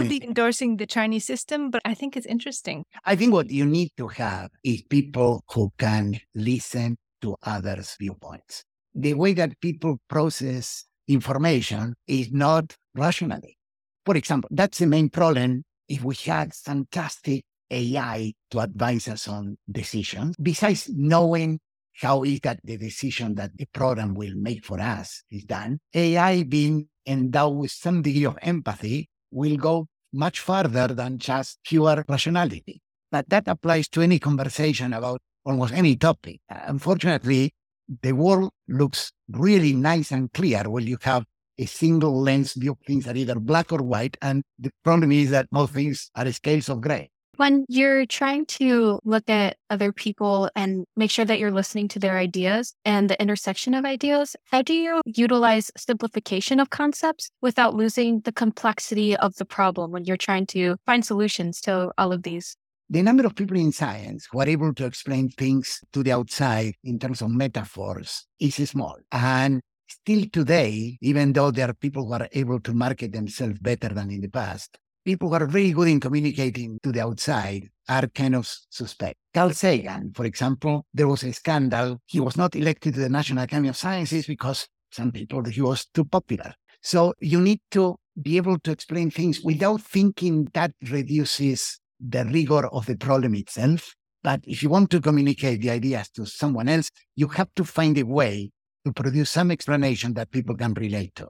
be 0.09 0.24
endorsing 0.24 0.76
the 0.76 0.87
Chinese 0.87 1.26
system, 1.26 1.70
but 1.70 1.82
I 1.84 1.95
think 1.95 2.16
it's 2.16 2.26
interesting. 2.26 2.84
I 3.05 3.16
think 3.16 3.32
what 3.32 3.51
you 3.51 3.66
need 3.66 3.91
to 3.99 4.09
have 4.09 4.51
is 4.64 4.82
people 4.82 5.45
who 5.53 5.72
can 5.78 6.18
listen 6.34 6.97
to 7.22 7.37
others' 7.43 7.97
viewpoints. 7.99 8.64
The 8.95 9.14
way 9.14 9.34
that 9.34 9.61
people 9.61 9.99
process 10.09 10.84
information 11.09 11.95
is 12.07 12.32
not 12.32 12.74
rationally. 12.95 13.59
For 14.05 14.16
example, 14.16 14.49
that's 14.53 14.78
the 14.78 14.87
main 14.87 15.11
problem 15.11 15.64
if 15.89 16.03
we 16.03 16.14
had 16.14 16.55
fantastic 16.55 17.45
AI 17.70 18.32
to 18.53 18.61
advise 18.61 19.09
us 19.09 19.28
on 19.28 19.59
decisions, 19.70 20.37
besides 20.41 20.89
knowing 20.95 21.59
how 22.01 22.22
is 22.24 22.40
that 22.40 22.61
the 22.62 22.76
decision 22.76 23.34
that 23.36 23.57
the 23.57 23.66
program 23.66 24.14
will 24.14 24.34
make 24.34 24.64
for 24.64 24.80
us 24.80 25.22
is 25.30 25.44
done, 25.44 25.78
AI 25.94 26.42
being 26.42 26.88
endowed 27.07 27.57
with 27.57 27.70
some 27.70 28.03
degree 28.03 28.26
of 28.26 28.38
empathy 28.42 29.09
will 29.30 29.57
go 29.57 29.86
much 30.12 30.40
further 30.40 30.88
than 30.88 31.18
just 31.18 31.59
pure 31.64 32.05
rationality. 32.09 32.80
But 33.11 33.28
that 33.30 33.49
applies 33.49 33.88
to 33.90 34.03
any 34.03 34.18
conversation 34.18 34.92
about 34.92 35.20
almost 35.44 35.72
any 35.72 35.97
topic. 35.97 36.40
Uh, 36.51 36.61
unfortunately, 36.66 37.55
the 38.03 38.12
world 38.12 38.51
looks 38.68 39.12
really 39.30 39.72
nice 39.72 40.11
and 40.11 40.32
clear 40.32 40.68
when 40.68 40.86
you 40.86 40.99
have 41.03 41.24
a 41.59 41.66
single 41.66 42.20
lens 42.20 42.55
view 42.55 42.72
of 42.72 42.78
things 42.86 43.05
that 43.05 43.14
are 43.14 43.18
either 43.18 43.38
black 43.38 43.72
or 43.72 43.82
white. 43.82 44.16
And 44.20 44.42
the 44.59 44.70
problem 44.84 45.12
is 45.12 45.30
that 45.30 45.47
most 45.53 45.72
things 45.72 46.11
are 46.14 46.30
scales 46.32 46.68
of 46.68 46.80
gray. 46.80 47.11
When 47.37 47.66
you're 47.68 48.07
trying 48.07 48.47
to 48.47 48.99
look 49.05 49.28
at 49.28 49.59
other 49.68 49.93
people 49.93 50.49
and 50.57 50.87
make 50.97 51.11
sure 51.11 51.26
that 51.26 51.39
you're 51.39 51.51
listening 51.51 51.87
to 51.89 51.99
their 51.99 52.16
ideas 52.16 52.72
and 52.87 53.11
the 53.11 53.20
intersection 53.20 53.74
of 53.74 53.84
ideas, 53.84 54.37
how 54.51 54.62
do 54.62 54.72
you 54.72 55.03
utilize 55.05 55.70
simplification 55.76 56.61
of 56.61 56.70
concepts 56.70 57.30
without 57.43 57.74
losing 57.74 58.20
the 58.20 58.32
complexity 58.32 59.14
of 59.18 59.37
the 59.37 59.45
problem 59.45 59.91
when 59.91 60.05
you're 60.05 60.16
trying 60.16 60.47
to 60.47 60.76
find 60.87 61.05
solutions 61.05 61.61
to 61.62 61.93
all 61.99 62.11
of 62.11 62.22
these? 62.22 62.57
The 62.89 63.03
number 63.03 63.26
of 63.26 63.34
people 63.34 63.59
in 63.59 63.70
science 63.70 64.26
who 64.32 64.41
are 64.41 64.49
able 64.49 64.72
to 64.72 64.87
explain 64.87 65.28
things 65.28 65.82
to 65.93 66.03
the 66.03 66.12
outside 66.12 66.72
in 66.84 66.99
terms 66.99 67.20
of 67.20 67.28
metaphors 67.28 68.26
is 68.41 68.55
small. 68.55 68.97
And 69.12 69.61
still 69.87 70.24
today, 70.32 70.97
even 71.03 71.34
though 71.34 71.51
there 71.51 71.68
are 71.68 71.74
people 71.74 72.07
who 72.07 72.14
are 72.14 72.28
able 72.32 72.61
to 72.61 72.72
market 72.72 73.12
themselves 73.12 73.59
better 73.59 73.91
than 73.91 74.11
in 74.11 74.22
the 74.22 74.28
past, 74.28 74.78
people 75.07 75.29
who 75.29 75.37
are 75.37 75.47
very 75.47 75.71
good 75.71 75.87
in 75.87 76.01
communicating 76.01 76.81
to 76.83 76.91
the 76.91 77.01
outside 77.01 77.69
are 77.89 78.09
kind 78.09 78.35
of 78.35 78.53
suspect. 78.69 79.15
Carl 79.33 79.51
Sagan, 79.51 80.13
for 80.13 80.25
example, 80.25 80.85
there 80.93 81.07
was 81.07 81.23
a 81.23 81.33
scandal. 81.33 81.99
He 82.07 82.19
was 82.19 82.37
not 82.37 82.57
elected 82.57 82.95
to 82.95 83.01
the 83.01 83.09
National 83.09 83.45
Academy 83.45 83.69
of 83.69 83.77
Sciences 83.77 84.27
because 84.27 84.67
some 84.91 85.13
people 85.13 85.45
thought 85.45 85.53
he 85.53 85.63
was 85.63 85.87
too 85.95 86.05
popular. 86.05 86.53
So 86.83 87.15
you 87.21 87.41
need 87.41 87.61
to 87.71 87.95
be 88.21 88.37
able 88.37 88.59
to 88.59 88.73
explain 88.73 89.13
things 89.13 89.41
without 89.43 89.81
thinking 89.81 90.49
that 90.55 90.73
reduces 90.91 91.79
the 92.01 92.25
rigor 92.25 92.67
of 92.67 92.87
the 92.87 92.97
problem 92.97 93.37
itself. 93.37 93.95
But 94.25 94.41
if 94.45 94.61
you 94.61 94.71
want 94.71 94.91
to 94.91 95.01
communicate 95.01 95.61
the 95.61 95.71
ideas 95.71 96.11
to 96.17 96.27
someone 96.27 96.69
else, 96.69 96.91
you 97.15 97.29
have 97.29 97.49
to 97.55 97.65
find 97.65 97.97
a 97.97 98.03
way 98.03 98.51
to 98.85 98.93
produce 98.93 99.31
some 99.31 99.53
explanation 99.53 100.15
that 100.15 100.33
people 100.33 100.57
can 100.57 100.75
relate 100.75 101.15
to. 101.15 101.29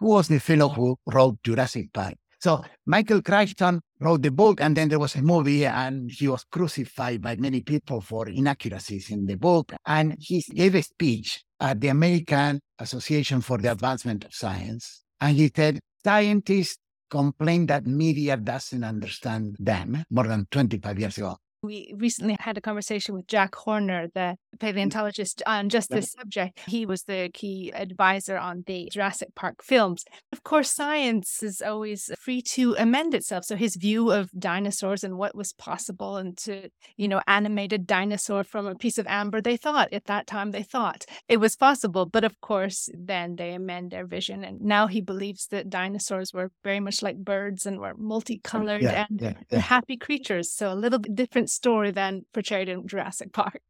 Who 0.00 0.06
was 0.06 0.26
the 0.26 0.40
fellow 0.40 0.68
who 0.68 0.96
wrote 1.06 1.38
Jurassic 1.44 1.92
Park? 1.92 2.14
So 2.44 2.62
Michael 2.84 3.22
Crichton 3.22 3.80
wrote 4.00 4.20
the 4.20 4.30
book, 4.30 4.60
and 4.60 4.76
then 4.76 4.90
there 4.90 4.98
was 4.98 5.14
a 5.14 5.22
movie, 5.22 5.64
and 5.64 6.10
he 6.10 6.28
was 6.28 6.44
crucified 6.44 7.22
by 7.22 7.36
many 7.36 7.62
people 7.62 8.02
for 8.02 8.28
inaccuracies 8.28 9.10
in 9.10 9.24
the 9.24 9.36
book. 9.36 9.72
And 9.86 10.14
he 10.20 10.42
gave 10.42 10.74
a 10.74 10.82
speech 10.82 11.42
at 11.58 11.80
the 11.80 11.88
American 11.88 12.60
Association 12.78 13.40
for 13.40 13.56
the 13.56 13.72
Advancement 13.72 14.26
of 14.26 14.34
Science. 14.34 15.04
And 15.22 15.38
he 15.38 15.50
said, 15.56 15.80
scientists 16.04 16.76
complain 17.08 17.64
that 17.68 17.86
media 17.86 18.36
doesn't 18.36 18.84
understand 18.84 19.56
them 19.58 20.04
more 20.10 20.26
than 20.26 20.46
25 20.50 20.98
years 20.98 21.16
ago. 21.16 21.38
We 21.64 21.94
recently 21.96 22.36
had 22.40 22.58
a 22.58 22.60
conversation 22.60 23.14
with 23.14 23.26
Jack 23.26 23.54
Horner, 23.54 24.08
the 24.14 24.36
mm. 24.36 24.60
paleontologist, 24.60 25.42
on 25.46 25.68
just 25.68 25.90
this 25.90 26.12
subject. 26.12 26.60
He 26.66 26.84
was 26.86 27.04
the 27.04 27.30
key 27.32 27.72
advisor 27.74 28.36
on 28.36 28.64
the 28.66 28.88
Jurassic 28.92 29.34
Park 29.34 29.62
films. 29.62 30.04
Of 30.32 30.44
course, 30.44 30.70
science 30.70 31.42
is 31.42 31.62
always 31.62 32.10
free 32.20 32.42
to 32.42 32.74
amend 32.78 33.14
itself. 33.14 33.44
So 33.44 33.56
his 33.56 33.76
view 33.76 34.10
of 34.10 34.30
dinosaurs 34.38 35.02
and 35.02 35.16
what 35.16 35.34
was 35.34 35.52
possible 35.52 36.16
and 36.16 36.36
to, 36.38 36.68
you 36.96 37.08
know, 37.08 37.22
animate 37.26 37.72
a 37.72 37.78
dinosaur 37.78 38.44
from 38.44 38.66
a 38.66 38.74
piece 38.74 38.98
of 38.98 39.06
amber, 39.06 39.40
they 39.40 39.56
thought 39.56 39.92
at 39.92 40.04
that 40.04 40.26
time 40.26 40.50
they 40.50 40.62
thought 40.62 41.04
it 41.28 41.38
was 41.38 41.56
possible. 41.56 42.06
But 42.06 42.24
of 42.24 42.40
course, 42.40 42.88
then 42.92 43.36
they 43.36 43.54
amend 43.54 43.90
their 43.90 44.06
vision. 44.06 44.44
And 44.44 44.60
now 44.60 44.86
he 44.86 45.00
believes 45.00 45.46
that 45.48 45.70
dinosaurs 45.70 46.32
were 46.32 46.50
very 46.62 46.80
much 46.80 47.02
like 47.02 47.16
birds 47.16 47.64
and 47.66 47.80
were 47.80 47.94
multicolored 47.96 48.82
Yeah, 48.82 49.06
and 49.08 49.20
yeah, 49.20 49.34
yeah. 49.50 49.58
happy 49.58 49.96
creatures. 49.96 50.52
So 50.52 50.72
a 50.72 50.74
little 50.74 50.98
bit 50.98 51.14
different 51.14 51.50
story 51.54 51.90
than 51.90 52.24
portrayed 52.32 52.68
in 52.68 52.86
Jurassic 52.86 53.32
Park. 53.32 53.60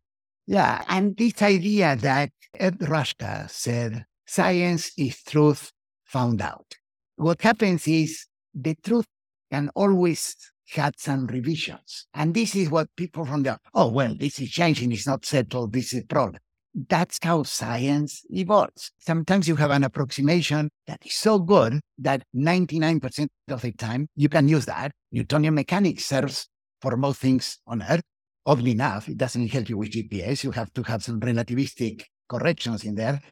Yeah, 0.47 0.85
and 0.89 1.17
this 1.17 1.41
idea 1.43 1.97
that 1.97 2.31
Ed 2.59 2.79
Rushka 2.81 3.51
said, 3.51 4.05
science 4.27 4.93
is 4.97 5.23
truth 5.23 5.73
found 6.05 6.43
out. 6.43 6.75
What 7.17 7.43
happens 7.43 7.89
is 7.89 8.27
the 8.55 8.75
truth 8.83 9.07
can 9.51 9.71
always 9.75 10.37
had 10.71 10.99
some 10.99 11.27
revisions. 11.27 12.07
And 12.15 12.35
this 12.35 12.55
is 12.55 12.71
what 12.71 12.89
people 12.97 13.25
from 13.25 13.43
the, 13.43 13.59
oh, 13.75 13.89
well, 13.89 14.15
this 14.15 14.39
is 14.39 14.51
changing, 14.51 14.93
it's 14.93 15.07
not 15.07 15.25
settled, 15.25 15.73
this 15.73 15.93
is 15.93 16.05
problem. 16.05 16.41
That's 16.89 17.19
how 17.23 17.45
science 17.45 18.23
evolves. 18.31 18.91
Sometimes 18.99 19.47
you 19.47 19.55
have 19.57 19.71
an 19.71 19.85
approximation 19.85 20.71
that 20.89 21.07
is 21.07 21.15
so 21.15 21.39
good 21.39 21.81
that 21.99 22.25
99% 22.35 23.29
of 23.49 23.63
the 23.63 23.73
time 23.73 24.09
you 24.17 24.29
can 24.29 24.49
use 24.49 24.67
that. 24.67 24.91
Newtonian 25.13 25.55
mechanics 25.55 26.07
serves 26.07 26.49
for 26.85 26.99
most 26.99 27.19
things 27.21 27.59
on 27.67 27.83
Earth. 27.83 28.03
Oddly 28.45 28.73
enough, 28.73 29.09
it 29.09 29.17
doesn't 29.17 29.49
help 29.49 29.71
you 29.71 29.79
with 29.79 29.93
GPS. 29.93 30.45
You 30.45 30.51
have 30.51 30.71
to 30.75 30.83
have 30.83 31.03
some 31.03 31.19
relativistic 31.19 32.03
corrections 32.29 32.85
in 32.85 32.95
there. 32.95 33.23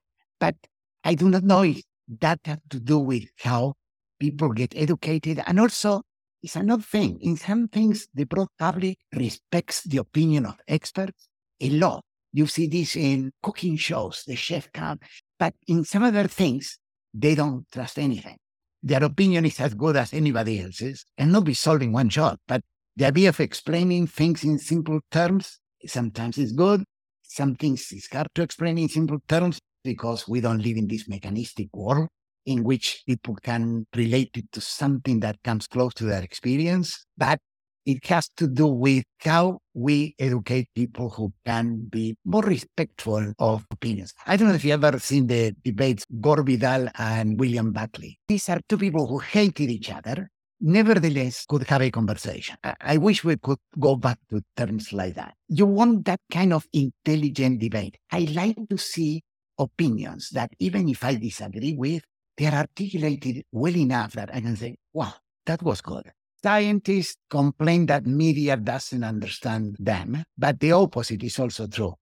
But 0.40 0.57
I 1.05 1.14
do 1.14 1.28
not 1.28 1.44
know 1.44 1.62
if 1.62 1.82
that 2.20 2.40
has 2.46 2.59
to 2.70 2.80
do 2.80 2.98
with 2.98 3.24
how 3.38 3.74
people 4.18 4.48
get 4.55 4.72
educated. 4.74 5.42
And 5.46 5.61
also, 5.61 6.00
it's 6.42 6.57
another 6.57 6.82
thing. 6.82 7.18
In 7.20 7.36
some 7.36 7.68
things, 7.68 8.09
the 8.14 8.24
broad 8.24 8.48
public 8.59 8.96
respects 9.14 9.82
the 9.82 9.98
opinion 9.98 10.46
of 10.46 10.55
experts 10.66 11.28
a 11.61 11.68
lot. 11.68 12.03
You 12.32 12.46
see 12.46 12.66
this 12.66 12.96
in 12.96 13.32
cooking 13.42 13.76
shows, 13.76 14.24
the 14.26 14.34
chef 14.34 14.72
come, 14.72 14.98
but 15.38 15.53
in 15.68 15.84
some 15.84 16.05
other 16.05 16.26
things, 16.26 16.78
they 17.12 17.34
don't 17.34 17.70
trust 17.70 17.98
anything. 17.98 18.38
Their 18.82 19.05
opinion 19.05 19.44
is 19.44 19.61
as 19.61 19.74
good 19.74 19.96
as 19.96 20.14
anybody 20.14 20.62
else's 20.62 21.05
and 21.18 21.30
not 21.30 21.44
be 21.44 21.53
solving 21.53 21.92
one 21.92 22.09
job. 22.09 22.38
But 22.48 22.62
the 22.97 23.07
idea 23.07 23.30
of 23.30 23.40
explaining 23.40 24.07
things 24.07 24.45
in 24.45 24.59
simple 24.59 25.01
terms 25.11 25.59
sometimes 25.86 26.38
is 26.38 26.53
good. 26.53 26.84
Some 27.22 27.55
things 27.55 27.90
is 27.93 28.09
hard 28.12 28.28
to 28.34 28.43
explain 28.43 28.78
in 28.78 28.88
simple 28.88 29.18
terms 29.26 29.59
because 29.82 30.28
we 30.28 30.40
don't 30.40 30.62
live 30.62 30.76
in 30.76 30.86
this 30.86 31.09
mechanistic 31.09 31.68
world 31.74 32.09
in 32.45 32.64
which 32.64 33.03
people 33.07 33.36
can 33.36 33.86
relate 33.97 34.30
it 34.34 34.51
to 34.53 34.61
something 34.61 35.20
that 35.20 35.43
comes 35.43 35.66
close 35.66 35.95
to 35.95 36.05
their 36.05 36.22
experience. 36.22 37.07
But 37.16 37.38
it 37.84 38.05
has 38.07 38.28
to 38.36 38.47
do 38.47 38.66
with 38.66 39.05
how 39.20 39.59
we 39.74 40.14
educate 40.18 40.68
people 40.74 41.11
who 41.11 41.32
can 41.45 41.86
be 41.88 42.14
more 42.24 42.43
respectful 42.43 43.32
of 43.38 43.66
opinions. 43.70 44.14
I 44.26 44.36
don't 44.36 44.49
know 44.49 44.55
if 44.55 44.64
you've 44.64 44.84
ever 44.84 44.99
seen 44.99 45.26
the 45.26 45.55
debates 45.64 46.05
Gore 46.20 46.43
Vidal 46.43 46.88
and 46.99 47.38
William 47.40 47.72
Buckley. 47.72 48.18
These 48.28 48.49
are 48.51 48.61
two 48.68 48.78
people 48.78 49.07
who 49.07 49.18
hated 49.18 49.70
each 49.70 49.90
other, 49.90 50.30
nevertheless 50.63 51.45
could 51.47 51.65
have 51.69 51.83
a 51.83 51.91
conversation. 51.91 52.57
I 52.81 52.97
wish 52.97 53.25
we 53.25 53.37
could 53.37 53.59
go 53.79 53.97
back 53.97 54.19
to 54.31 54.43
terms 54.57 54.93
like 54.93 55.15
that. 55.15 55.35
You 55.49 55.67
want 55.67 56.05
that 56.07 56.21
kind 56.31 56.53
of 56.53 56.67
intelligent 56.73 57.61
debate. 57.61 57.99
I 58.11 58.21
like 58.33 58.57
to 58.71 58.79
see 58.79 59.23
opinions 59.59 60.31
that 60.31 60.53
even 60.59 60.89
if 60.89 61.05
I 61.05 61.17
disagree 61.17 61.75
with, 61.75 62.05
they 62.37 62.47
are 62.47 62.55
articulated 62.55 63.45
well 63.53 63.77
enough 63.77 64.13
that 64.13 64.35
I 64.35 64.41
can 64.41 64.57
say, 64.57 64.77
wow, 64.93 65.13
that 65.47 65.63
was 65.63 65.81
good. 65.81 66.11
Scientists 66.43 67.17
complain 67.29 67.87
that 67.87 68.07
media 68.07 68.57
doesn't 68.57 69.05
understand 69.05 69.77
them, 69.79 70.25
but 70.39 70.59
the 70.59 70.73
opposite 70.73 71.23
is 71.23 71.39
also 71.39 71.67
true. 71.67 71.95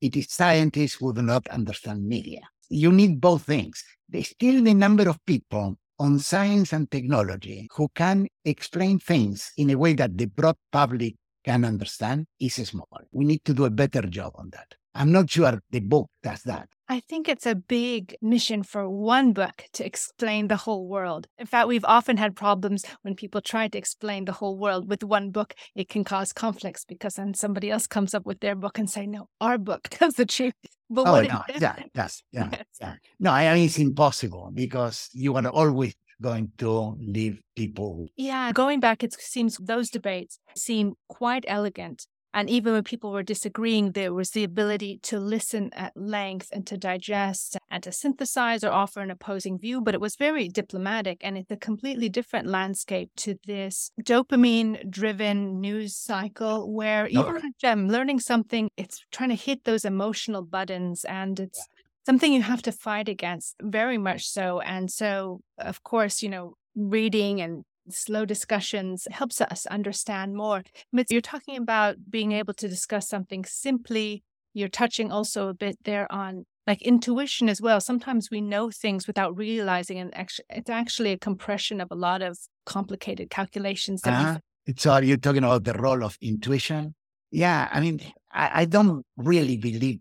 It 0.00 0.16
is 0.16 0.30
scientists 0.30 0.94
who 0.94 1.12
do 1.12 1.22
not 1.22 1.48
understand 1.48 2.06
media. 2.06 2.40
You 2.68 2.92
need 2.92 3.20
both 3.20 3.44
things. 3.44 3.82
There's 4.08 4.28
still 4.28 4.62
the 4.62 4.74
number 4.74 5.08
of 5.08 5.24
people 5.24 5.78
on 5.98 6.18
science 6.18 6.72
and 6.72 6.90
technology 6.90 7.68
who 7.74 7.88
can 7.94 8.26
explain 8.44 8.98
things 8.98 9.52
in 9.56 9.70
a 9.70 9.78
way 9.78 9.94
that 9.94 10.16
the 10.16 10.26
broad 10.26 10.56
public 10.72 11.14
can 11.44 11.64
understand 11.64 12.26
is 12.40 12.54
small. 12.54 12.88
We 13.12 13.24
need 13.24 13.44
to 13.44 13.54
do 13.54 13.64
a 13.64 13.70
better 13.70 14.02
job 14.02 14.32
on 14.36 14.50
that. 14.50 14.74
I'm 14.94 15.12
not 15.12 15.30
sure 15.30 15.60
the 15.70 15.80
book 15.80 16.10
does 16.22 16.42
that. 16.42 16.68
I 16.88 17.00
think 17.00 17.28
it's 17.28 17.46
a 17.46 17.54
big 17.54 18.16
mission 18.20 18.62
for 18.62 18.88
one 18.88 19.32
book 19.32 19.64
to 19.74 19.84
explain 19.84 20.48
the 20.48 20.56
whole 20.56 20.88
world. 20.88 21.28
In 21.38 21.46
fact, 21.46 21.68
we've 21.68 21.84
often 21.84 22.16
had 22.16 22.34
problems 22.34 22.84
when 23.02 23.14
people 23.14 23.40
try 23.40 23.68
to 23.68 23.78
explain 23.78 24.24
the 24.24 24.32
whole 24.32 24.56
world 24.56 24.88
with 24.88 25.04
one 25.04 25.30
book. 25.30 25.54
It 25.76 25.88
can 25.88 26.02
cause 26.02 26.32
conflicts 26.32 26.84
because 26.84 27.14
then 27.14 27.34
somebody 27.34 27.70
else 27.70 27.86
comes 27.86 28.14
up 28.14 28.26
with 28.26 28.40
their 28.40 28.56
book 28.56 28.78
and 28.78 28.90
say, 28.90 29.06
"No, 29.06 29.28
our 29.40 29.58
book 29.58 29.88
does 30.00 30.14
the 30.14 30.26
truth." 30.26 30.54
But 30.90 31.06
oh 31.06 31.20
no, 31.22 31.42
yeah, 31.58 31.76
yes, 31.94 32.22
yeah, 32.32 32.48
yes. 32.52 32.64
yeah. 32.80 32.94
No, 33.18 33.30
I 33.30 33.54
mean 33.54 33.66
it's 33.66 33.78
impossible 33.78 34.50
because 34.54 35.08
you 35.12 35.34
are 35.36 35.46
always 35.48 35.94
going 36.20 36.50
to 36.58 36.96
leave 36.98 37.40
people. 37.54 38.08
Yeah, 38.16 38.52
going 38.52 38.80
back, 38.80 39.04
it 39.04 39.14
seems 39.14 39.56
those 39.58 39.90
debates 39.90 40.38
seem 40.56 40.94
quite 41.08 41.44
elegant 41.46 42.06
and 42.34 42.50
even 42.50 42.72
when 42.72 42.84
people 42.84 43.10
were 43.10 43.22
disagreeing, 43.22 43.92
there 43.92 44.12
was 44.12 44.30
the 44.30 44.44
ability 44.44 45.00
to 45.04 45.18
listen 45.18 45.70
at 45.72 45.96
length 45.96 46.50
and 46.52 46.66
to 46.66 46.76
digest 46.76 47.57
and 47.70 47.82
to 47.82 47.92
synthesize 47.92 48.64
or 48.64 48.70
offer 48.70 49.00
an 49.00 49.10
opposing 49.10 49.58
view. 49.58 49.80
But 49.80 49.94
it 49.94 50.00
was 50.00 50.16
very 50.16 50.48
diplomatic 50.48 51.18
and 51.22 51.36
it's 51.36 51.50
a 51.50 51.56
completely 51.56 52.08
different 52.08 52.46
landscape 52.46 53.10
to 53.18 53.36
this 53.46 53.90
dopamine 54.02 54.88
driven 54.90 55.60
news 55.60 55.96
cycle 55.96 56.72
where 56.72 57.06
even. 57.08 57.52
I'm 57.64 57.88
learning 57.88 58.20
something, 58.20 58.70
it's 58.76 59.04
trying 59.12 59.30
to 59.30 59.34
hit 59.34 59.64
those 59.64 59.84
emotional 59.84 60.42
buttons 60.42 61.04
and 61.04 61.38
it's 61.40 61.58
yeah. 61.58 61.82
something 62.06 62.32
you 62.32 62.42
have 62.42 62.62
to 62.62 62.72
fight 62.72 63.08
against 63.08 63.56
very 63.60 63.98
much 63.98 64.28
so. 64.28 64.60
And 64.60 64.90
so, 64.90 65.40
of 65.58 65.82
course, 65.82 66.22
you 66.22 66.28
know, 66.28 66.54
reading 66.74 67.40
and 67.40 67.64
slow 67.90 68.24
discussions 68.24 69.06
helps 69.10 69.40
us 69.40 69.66
understand 69.66 70.34
more. 70.34 70.62
But 70.92 71.10
you're 71.10 71.20
talking 71.20 71.56
about 71.56 71.96
being 72.10 72.32
able 72.32 72.54
to 72.54 72.68
discuss 72.68 73.08
something 73.08 73.44
simply. 73.44 74.22
You're 74.54 74.68
touching 74.68 75.12
also 75.12 75.48
a 75.48 75.54
bit 75.54 75.78
there 75.84 76.10
on 76.12 76.44
like 76.68 76.82
intuition 76.82 77.48
as 77.48 77.62
well. 77.62 77.80
Sometimes 77.80 78.30
we 78.30 78.42
know 78.42 78.70
things 78.70 79.06
without 79.06 79.36
realizing, 79.36 79.98
and 79.98 80.14
actually, 80.16 80.44
it's 80.50 80.70
actually 80.70 81.12
a 81.12 81.18
compression 81.18 81.80
of 81.80 81.88
a 81.90 81.94
lot 81.94 82.20
of 82.20 82.38
complicated 82.66 83.30
calculations. 83.30 84.02
That 84.02 84.12
uh-huh. 84.12 84.38
So, 84.76 84.90
are 84.92 85.02
you 85.02 85.16
talking 85.16 85.44
about 85.44 85.64
the 85.64 85.72
role 85.72 86.04
of 86.04 86.18
intuition? 86.20 86.94
Yeah, 87.30 87.68
I 87.72 87.80
mean, 87.80 88.00
I, 88.32 88.50
I 88.60 88.64
don't 88.66 89.04
really 89.16 89.56
believe 89.56 90.00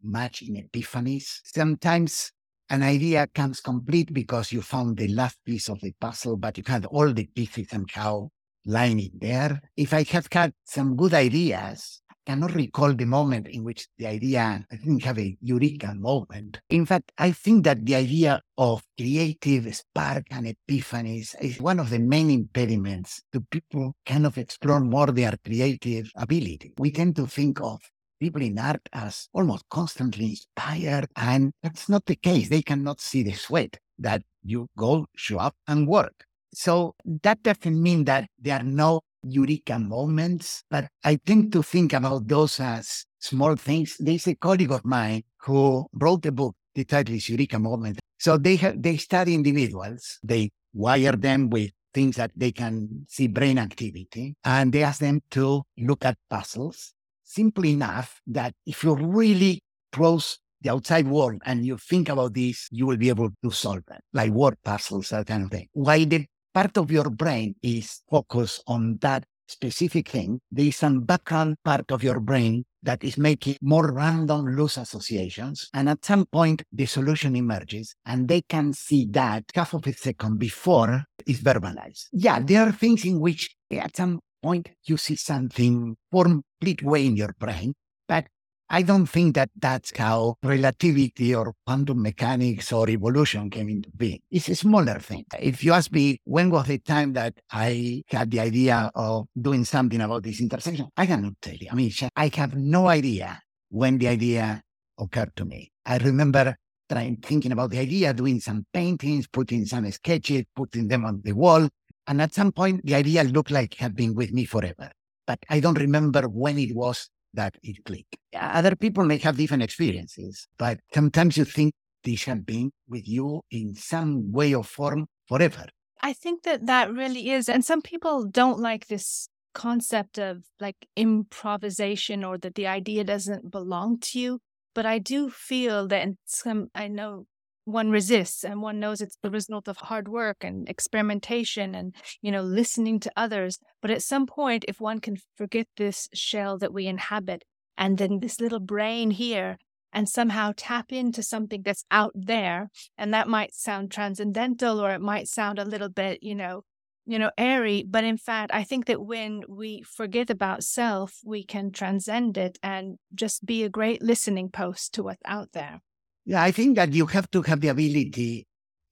much 0.00 0.42
in 0.42 0.54
epiphanies. 0.54 1.40
Sometimes 1.44 2.30
an 2.70 2.84
idea 2.84 3.26
comes 3.34 3.60
complete 3.60 4.12
because 4.12 4.52
you 4.52 4.62
found 4.62 4.96
the 4.96 5.08
last 5.08 5.38
piece 5.44 5.68
of 5.68 5.80
the 5.80 5.92
puzzle, 6.00 6.36
but 6.36 6.56
you 6.56 6.64
had 6.66 6.86
all 6.86 7.12
the 7.12 7.26
pieces 7.26 7.68
somehow 7.70 8.28
lying 8.64 9.10
there. 9.20 9.60
If 9.76 9.92
I 9.92 10.04
have 10.04 10.28
had 10.30 10.52
some 10.64 10.94
good 10.94 11.14
ideas, 11.14 12.00
cannot 12.26 12.54
recall 12.54 12.92
the 12.92 13.06
moment 13.06 13.46
in 13.48 13.62
which 13.64 13.86
the 13.98 14.06
idea, 14.06 14.66
I 14.70 14.76
didn't 14.76 15.04
have 15.04 15.18
a 15.18 15.36
eureka 15.40 15.94
moment. 15.94 16.60
In 16.70 16.84
fact, 16.84 17.12
I 17.16 17.30
think 17.30 17.64
that 17.64 17.86
the 17.86 17.94
idea 17.94 18.42
of 18.58 18.82
creative 18.98 19.74
spark 19.74 20.24
and 20.30 20.46
epiphanies 20.46 21.34
is 21.40 21.60
one 21.60 21.78
of 21.78 21.90
the 21.90 21.98
main 21.98 22.30
impediments 22.30 23.22
to 23.32 23.40
people 23.50 23.94
kind 24.04 24.26
of 24.26 24.36
explore 24.36 24.80
more 24.80 25.06
their 25.06 25.34
creative 25.44 26.10
ability. 26.16 26.74
We 26.78 26.90
tend 26.90 27.16
to 27.16 27.26
think 27.26 27.60
of 27.60 27.80
people 28.20 28.42
in 28.42 28.58
art 28.58 28.80
as 28.92 29.28
almost 29.32 29.64
constantly 29.70 30.30
inspired. 30.30 31.06
And 31.16 31.52
that's 31.62 31.88
not 31.88 32.04
the 32.06 32.16
case. 32.16 32.48
They 32.48 32.62
cannot 32.62 33.00
see 33.00 33.22
the 33.22 33.32
sweat 33.32 33.78
that 33.98 34.22
you 34.42 34.68
go, 34.76 35.06
show 35.16 35.38
up 35.38 35.54
and 35.68 35.86
work. 35.86 36.24
So 36.52 36.94
that 37.22 37.42
doesn't 37.42 37.82
mean 37.82 38.04
that 38.04 38.28
there 38.38 38.58
are 38.58 38.62
no 38.62 39.02
eureka 39.22 39.78
moments, 39.78 40.62
but 40.70 40.88
I 41.04 41.16
tend 41.16 41.52
to 41.52 41.62
think 41.62 41.92
about 41.92 42.28
those 42.28 42.60
as 42.60 43.04
small 43.18 43.56
things. 43.56 43.96
There's 43.98 44.26
a 44.26 44.34
colleague 44.34 44.72
of 44.72 44.84
mine 44.84 45.22
who 45.42 45.86
wrote 45.92 46.26
a 46.26 46.32
book. 46.32 46.54
The 46.74 46.84
title 46.84 47.14
is 47.14 47.28
Eureka 47.28 47.58
Moment. 47.58 47.98
So 48.18 48.36
they 48.36 48.56
have, 48.56 48.82
they 48.82 48.96
study 48.98 49.34
individuals. 49.34 50.18
They 50.22 50.50
wire 50.74 51.12
them 51.12 51.48
with 51.48 51.70
things 51.94 52.16
that 52.16 52.30
they 52.36 52.52
can 52.52 53.06
see 53.08 53.26
brain 53.26 53.58
activity 53.58 54.34
and 54.44 54.70
they 54.70 54.82
ask 54.82 55.00
them 55.00 55.22
to 55.30 55.62
look 55.78 56.04
at 56.04 56.18
puzzles 56.28 56.92
simple 57.24 57.66
enough 57.66 58.20
that 58.26 58.54
if 58.66 58.84
you 58.84 58.94
really 58.94 59.60
close 59.92 60.38
the 60.60 60.70
outside 60.70 61.06
world 61.06 61.40
and 61.44 61.64
you 61.64 61.76
think 61.76 62.08
about 62.08 62.34
this, 62.34 62.68
you 62.70 62.86
will 62.86 62.96
be 62.96 63.08
able 63.08 63.30
to 63.42 63.50
solve 63.50 63.82
it, 63.90 64.00
like 64.12 64.30
word 64.30 64.56
puzzles, 64.64 65.10
that 65.10 65.26
kind 65.26 65.44
of 65.44 65.50
thing. 65.50 65.68
Why 65.72 66.04
the 66.04 66.26
part 66.56 66.78
of 66.78 66.90
your 66.90 67.10
brain 67.10 67.54
is 67.62 68.00
focused 68.10 68.62
on 68.66 68.96
that 69.02 69.22
specific 69.46 70.08
thing, 70.08 70.40
there 70.50 70.64
is 70.64 70.76
some 70.76 71.00
background 71.00 71.54
part 71.62 71.92
of 71.92 72.02
your 72.02 72.18
brain 72.18 72.64
that 72.82 73.04
is 73.04 73.18
making 73.18 73.58
more 73.60 73.92
random 73.92 74.46
loose 74.56 74.78
associations. 74.78 75.68
And 75.74 75.86
at 75.90 76.02
some 76.02 76.24
point, 76.24 76.62
the 76.72 76.86
solution 76.86 77.36
emerges 77.36 77.94
and 78.06 78.26
they 78.26 78.40
can 78.40 78.72
see 78.72 79.06
that 79.10 79.44
half 79.54 79.74
of 79.74 79.86
a 79.86 79.92
second 79.92 80.38
before 80.38 81.04
it's 81.26 81.40
verbalized. 81.40 82.06
Yeah, 82.12 82.40
there 82.40 82.66
are 82.66 82.72
things 82.72 83.04
in 83.04 83.20
which 83.20 83.54
at 83.70 83.94
some 83.94 84.20
point 84.42 84.70
you 84.84 84.96
see 84.96 85.16
something 85.16 85.94
form 86.10 86.42
complete 86.58 86.82
way 86.82 87.04
in 87.04 87.16
your 87.16 87.34
brain. 87.38 87.74
But 88.08 88.28
I 88.68 88.82
don't 88.82 89.06
think 89.06 89.36
that 89.36 89.50
that's 89.56 89.96
how 89.96 90.36
relativity 90.42 91.34
or 91.34 91.54
quantum 91.64 92.02
mechanics 92.02 92.72
or 92.72 92.90
evolution 92.90 93.48
came 93.48 93.68
into 93.68 93.90
being. 93.96 94.20
It's 94.30 94.48
a 94.48 94.56
smaller 94.56 94.98
thing. 94.98 95.24
If 95.38 95.62
you 95.62 95.72
ask 95.72 95.92
me, 95.92 96.18
when 96.24 96.50
was 96.50 96.66
the 96.66 96.78
time 96.78 97.12
that 97.12 97.34
I 97.52 98.02
had 98.08 98.30
the 98.30 98.40
idea 98.40 98.90
of 98.94 99.26
doing 99.40 99.64
something 99.64 100.00
about 100.00 100.24
this 100.24 100.40
intersection? 100.40 100.88
I 100.96 101.06
cannot 101.06 101.34
tell 101.40 101.54
you. 101.54 101.68
I 101.70 101.74
mean, 101.76 101.92
I 102.16 102.30
have 102.34 102.56
no 102.56 102.88
idea 102.88 103.40
when 103.68 103.98
the 103.98 104.08
idea 104.08 104.62
occurred 104.98 105.36
to 105.36 105.44
me. 105.44 105.70
I 105.84 105.98
remember 105.98 106.56
trying, 106.90 107.18
thinking 107.18 107.52
about 107.52 107.70
the 107.70 107.78
idea, 107.78 108.12
doing 108.14 108.40
some 108.40 108.66
paintings, 108.72 109.28
putting 109.28 109.64
some 109.64 109.88
sketches, 109.92 110.42
putting 110.56 110.88
them 110.88 111.04
on 111.04 111.20
the 111.24 111.32
wall, 111.32 111.68
And 112.06 112.22
at 112.22 112.34
some 112.34 112.52
point, 112.52 112.86
the 112.86 112.94
idea 112.94 113.24
looked 113.24 113.50
like 113.50 113.74
it 113.74 113.80
had 113.80 113.96
been 113.96 114.14
with 114.14 114.32
me 114.32 114.44
forever. 114.44 114.90
But 115.26 115.40
I 115.50 115.58
don't 115.60 115.78
remember 115.78 116.22
when 116.22 116.58
it 116.58 116.74
was 116.74 117.10
that 117.36 117.54
it 117.62 117.84
clicked. 117.84 118.16
Other 118.34 118.74
people 118.74 119.04
may 119.04 119.18
have 119.18 119.36
different 119.36 119.62
experiences, 119.62 120.48
but 120.58 120.80
sometimes 120.92 121.36
you 121.36 121.44
think 121.44 121.72
this 122.04 122.24
had 122.24 122.44
been 122.44 122.70
with 122.88 123.08
you 123.08 123.42
in 123.50 123.74
some 123.74 124.32
way 124.32 124.54
or 124.54 124.64
form 124.64 125.06
forever. 125.26 125.66
I 126.02 126.12
think 126.12 126.42
that 126.42 126.66
that 126.66 126.92
really 126.92 127.30
is. 127.30 127.48
And 127.48 127.64
some 127.64 127.82
people 127.82 128.26
don't 128.26 128.60
like 128.60 128.86
this 128.86 129.28
concept 129.54 130.18
of 130.18 130.44
like 130.60 130.86
improvisation 130.96 132.22
or 132.22 132.38
that 132.38 132.54
the 132.54 132.66
idea 132.66 133.04
doesn't 133.04 133.50
belong 133.50 133.98
to 134.00 134.20
you. 134.20 134.38
But 134.74 134.84
I 134.84 134.98
do 134.98 135.30
feel 135.30 135.88
that 135.88 136.08
some, 136.26 136.68
I 136.74 136.88
know 136.88 137.26
one 137.66 137.90
resists 137.90 138.44
and 138.44 138.62
one 138.62 138.80
knows 138.80 139.00
it's 139.00 139.18
the 139.22 139.30
result 139.30 139.68
of 139.68 139.76
hard 139.76 140.06
work 140.08 140.38
and 140.42 140.68
experimentation 140.68 141.74
and 141.74 141.94
you 142.22 142.30
know 142.32 142.42
listening 142.42 142.98
to 143.00 143.12
others. 143.16 143.58
But 143.82 143.90
at 143.90 144.02
some 144.02 144.26
point 144.26 144.64
if 144.68 144.80
one 144.80 145.00
can 145.00 145.18
forget 145.36 145.66
this 145.76 146.08
shell 146.14 146.56
that 146.58 146.72
we 146.72 146.86
inhabit 146.86 147.44
and 147.76 147.98
then 147.98 148.20
this 148.20 148.40
little 148.40 148.60
brain 148.60 149.10
here 149.10 149.58
and 149.92 150.08
somehow 150.08 150.52
tap 150.56 150.92
into 150.92 151.22
something 151.22 151.62
that's 151.62 151.84
out 151.90 152.12
there 152.14 152.70
and 152.96 153.12
that 153.12 153.28
might 153.28 153.54
sound 153.54 153.90
transcendental 153.90 154.80
or 154.80 154.92
it 154.92 155.00
might 155.00 155.28
sound 155.28 155.58
a 155.58 155.64
little 155.64 155.88
bit 155.88 156.22
you 156.22 156.34
know 156.34 156.62
you 157.06 157.18
know 157.18 157.30
airy 157.38 157.84
but 157.88 158.04
in 158.04 158.16
fact 158.16 158.50
i 158.52 158.62
think 158.62 158.86
that 158.86 159.00
when 159.00 159.42
we 159.48 159.82
forget 159.82 160.28
about 160.28 160.62
self 160.62 161.20
we 161.24 161.44
can 161.44 161.70
transcend 161.70 162.36
it 162.36 162.58
and 162.62 162.98
just 163.14 163.46
be 163.46 163.62
a 163.62 163.68
great 163.68 164.02
listening 164.02 164.50
post 164.50 164.92
to 164.92 165.02
what's 165.02 165.22
out 165.24 165.48
there 165.52 165.80
yeah, 166.26 166.42
I 166.42 166.50
think 166.50 166.74
that 166.76 166.92
you 166.92 167.06
have 167.06 167.30
to 167.30 167.42
have 167.42 167.60
the 167.60 167.68
ability, 167.68 168.46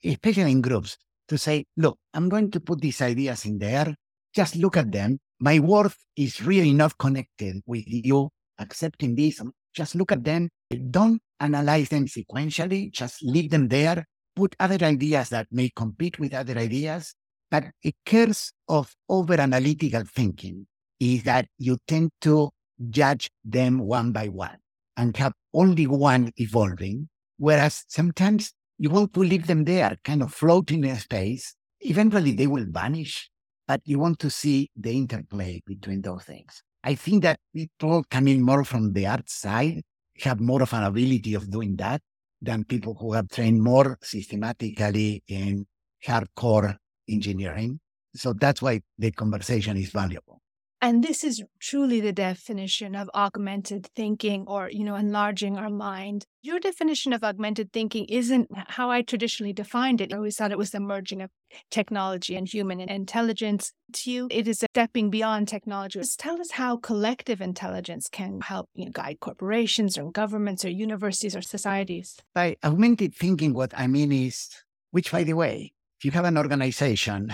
especially 0.04 0.52
in 0.52 0.62
groups, 0.62 0.96
to 1.28 1.36
say, 1.36 1.64
look, 1.76 1.98
I'm 2.14 2.28
going 2.28 2.50
to 2.52 2.60
put 2.60 2.80
these 2.80 3.02
ideas 3.02 3.44
in 3.44 3.58
there. 3.58 3.94
Just 4.32 4.54
look 4.56 4.76
at 4.76 4.92
them. 4.92 5.18
My 5.40 5.58
worth 5.58 5.96
is 6.16 6.40
really 6.40 6.72
not 6.72 6.96
connected 6.96 7.60
with 7.66 7.84
you 7.86 8.30
accepting 8.60 9.16
this. 9.16 9.42
Just 9.74 9.96
look 9.96 10.12
at 10.12 10.22
them. 10.22 10.48
Don't 10.90 11.20
analyze 11.40 11.88
them 11.88 12.06
sequentially. 12.06 12.92
Just 12.92 13.22
leave 13.24 13.50
them 13.50 13.66
there. 13.66 14.06
Put 14.36 14.54
other 14.60 14.84
ideas 14.84 15.30
that 15.30 15.48
may 15.50 15.70
compete 15.74 16.20
with 16.20 16.34
other 16.34 16.56
ideas. 16.56 17.14
But 17.50 17.64
a 17.84 17.92
curse 18.06 18.52
of 18.68 18.94
over 19.08 19.40
analytical 19.40 20.04
thinking 20.04 20.66
is 21.00 21.24
that 21.24 21.46
you 21.58 21.78
tend 21.88 22.10
to 22.22 22.50
judge 22.90 23.28
them 23.44 23.78
one 23.78 24.12
by 24.12 24.28
one 24.28 24.58
and 24.96 25.16
have 25.16 25.32
only 25.52 25.88
one 25.88 26.30
evolving 26.36 27.08
Whereas 27.36 27.84
sometimes 27.88 28.52
you 28.78 28.90
want 28.90 29.12
to 29.14 29.20
leave 29.20 29.46
them 29.46 29.64
there, 29.64 29.96
kind 30.04 30.22
of 30.22 30.32
floating 30.32 30.84
in 30.84 30.96
space. 30.96 31.54
Eventually 31.80 32.32
they 32.32 32.46
will 32.46 32.66
vanish, 32.68 33.30
but 33.66 33.80
you 33.84 33.98
want 33.98 34.18
to 34.20 34.30
see 34.30 34.70
the 34.76 34.96
interplay 34.96 35.62
between 35.66 36.02
those 36.02 36.24
things. 36.24 36.62
I 36.82 36.94
think 36.94 37.22
that 37.22 37.38
people 37.54 38.04
coming 38.10 38.42
more 38.42 38.64
from 38.64 38.92
the 38.92 39.06
art 39.06 39.28
side 39.30 39.82
have 40.20 40.40
more 40.40 40.62
of 40.62 40.72
an 40.72 40.84
ability 40.84 41.34
of 41.34 41.50
doing 41.50 41.76
that 41.76 42.00
than 42.40 42.64
people 42.64 42.94
who 43.00 43.14
have 43.14 43.28
trained 43.28 43.62
more 43.62 43.98
systematically 44.02 45.22
in 45.28 45.66
hardcore 46.06 46.76
engineering. 47.08 47.80
So 48.14 48.32
that's 48.32 48.62
why 48.62 48.82
the 48.98 49.10
conversation 49.10 49.76
is 49.76 49.90
valuable. 49.90 50.40
And 50.84 51.02
this 51.02 51.24
is 51.24 51.42
truly 51.60 52.00
the 52.02 52.12
definition 52.12 52.94
of 52.94 53.08
augmented 53.14 53.88
thinking 53.96 54.44
or, 54.46 54.68
you 54.70 54.84
know, 54.84 54.96
enlarging 54.96 55.56
our 55.56 55.70
mind. 55.70 56.26
Your 56.42 56.60
definition 56.60 57.14
of 57.14 57.24
augmented 57.24 57.72
thinking 57.72 58.04
isn't 58.04 58.50
how 58.68 58.90
I 58.90 59.00
traditionally 59.00 59.54
defined 59.54 60.02
it. 60.02 60.12
I 60.12 60.16
always 60.16 60.36
thought 60.36 60.52
it 60.52 60.58
was 60.58 60.72
the 60.72 60.80
merging 60.80 61.22
of 61.22 61.30
technology 61.70 62.36
and 62.36 62.46
human 62.46 62.80
intelligence. 62.80 63.72
To 63.94 64.10
you, 64.10 64.28
it 64.30 64.46
is 64.46 64.62
a 64.62 64.66
stepping 64.72 65.08
beyond 65.08 65.48
technology. 65.48 66.00
Just 66.00 66.20
tell 66.20 66.38
us 66.38 66.50
how 66.50 66.76
collective 66.76 67.40
intelligence 67.40 68.06
can 68.12 68.42
help 68.42 68.68
you 68.74 68.84
know, 68.84 68.90
guide 68.92 69.20
corporations 69.20 69.96
or 69.96 70.12
governments 70.12 70.66
or 70.66 70.68
universities 70.68 71.34
or 71.34 71.40
societies. 71.40 72.18
By 72.34 72.56
augmented 72.62 73.14
thinking, 73.14 73.54
what 73.54 73.72
I 73.74 73.86
mean 73.86 74.12
is, 74.12 74.50
which, 74.90 75.12
by 75.12 75.24
the 75.24 75.32
way, 75.32 75.72
if 75.98 76.04
you 76.04 76.10
have 76.10 76.26
an 76.26 76.36
organization 76.36 77.32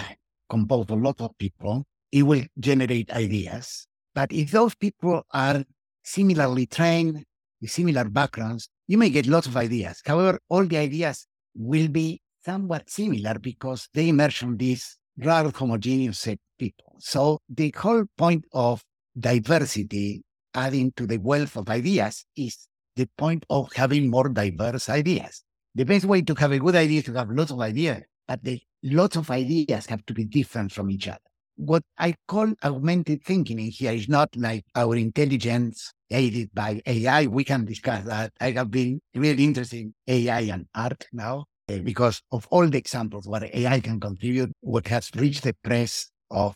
composed 0.48 0.92
of 0.92 0.98
a 0.98 1.02
lot 1.02 1.20
of 1.20 1.36
people, 1.36 1.84
it 2.12 2.22
will 2.22 2.44
generate 2.58 3.10
ideas. 3.12 3.86
But 4.14 4.32
if 4.32 4.50
those 4.50 4.74
people 4.74 5.22
are 5.32 5.64
similarly 6.02 6.66
trained, 6.66 7.24
with 7.60 7.70
similar 7.70 8.04
backgrounds, 8.04 8.68
you 8.86 8.98
may 8.98 9.10
get 9.10 9.26
lots 9.26 9.46
of 9.46 9.56
ideas. 9.56 10.00
However, 10.04 10.40
all 10.48 10.64
the 10.64 10.78
ideas 10.78 11.26
will 11.54 11.88
be 11.88 12.20
somewhat 12.44 12.88
similar 12.88 13.38
because 13.38 13.88
they 13.92 14.08
emerge 14.08 14.38
from 14.38 14.56
this 14.56 14.96
rather 15.18 15.50
homogeneous 15.50 16.18
set 16.18 16.34
of 16.34 16.58
people. 16.58 16.96
So 16.98 17.38
the 17.48 17.72
whole 17.76 18.04
point 18.16 18.46
of 18.52 18.82
diversity 19.18 20.22
adding 20.54 20.92
to 20.96 21.06
the 21.06 21.18
wealth 21.18 21.56
of 21.56 21.68
ideas 21.68 22.24
is 22.36 22.66
the 22.96 23.08
point 23.18 23.44
of 23.50 23.72
having 23.74 24.10
more 24.10 24.28
diverse 24.28 24.88
ideas. 24.88 25.44
The 25.74 25.84
best 25.84 26.04
way 26.04 26.22
to 26.22 26.34
have 26.34 26.52
a 26.52 26.58
good 26.58 26.74
idea 26.74 26.98
is 26.98 27.04
to 27.04 27.14
have 27.14 27.30
lots 27.30 27.52
of 27.52 27.60
ideas, 27.60 28.02
but 28.26 28.42
the 28.42 28.60
lots 28.82 29.16
of 29.16 29.30
ideas 29.30 29.86
have 29.86 30.04
to 30.06 30.14
be 30.14 30.24
different 30.24 30.72
from 30.72 30.90
each 30.90 31.06
other 31.06 31.20
what 31.60 31.82
I 31.98 32.14
call 32.26 32.52
augmented 32.64 33.22
thinking 33.22 33.58
in 33.58 33.70
here 33.70 33.92
is 33.92 34.08
not 34.08 34.34
like 34.34 34.64
our 34.74 34.96
intelligence 34.96 35.92
aided 36.10 36.50
by 36.54 36.80
AI. 36.86 37.26
We 37.26 37.44
can 37.44 37.66
discuss 37.66 38.04
that. 38.06 38.32
I 38.40 38.52
have 38.52 38.70
been 38.70 39.00
really 39.14 39.44
interested 39.44 39.80
in 39.80 39.94
AI 40.08 40.40
and 40.52 40.66
art 40.74 41.06
now 41.12 41.44
uh, 41.68 41.78
because 41.78 42.22
of 42.32 42.46
all 42.50 42.66
the 42.66 42.78
examples 42.78 43.28
where 43.28 43.48
AI 43.52 43.80
can 43.80 44.00
contribute. 44.00 44.50
What 44.60 44.88
has 44.88 45.10
reached 45.14 45.44
the 45.44 45.54
press 45.62 46.10
of 46.30 46.54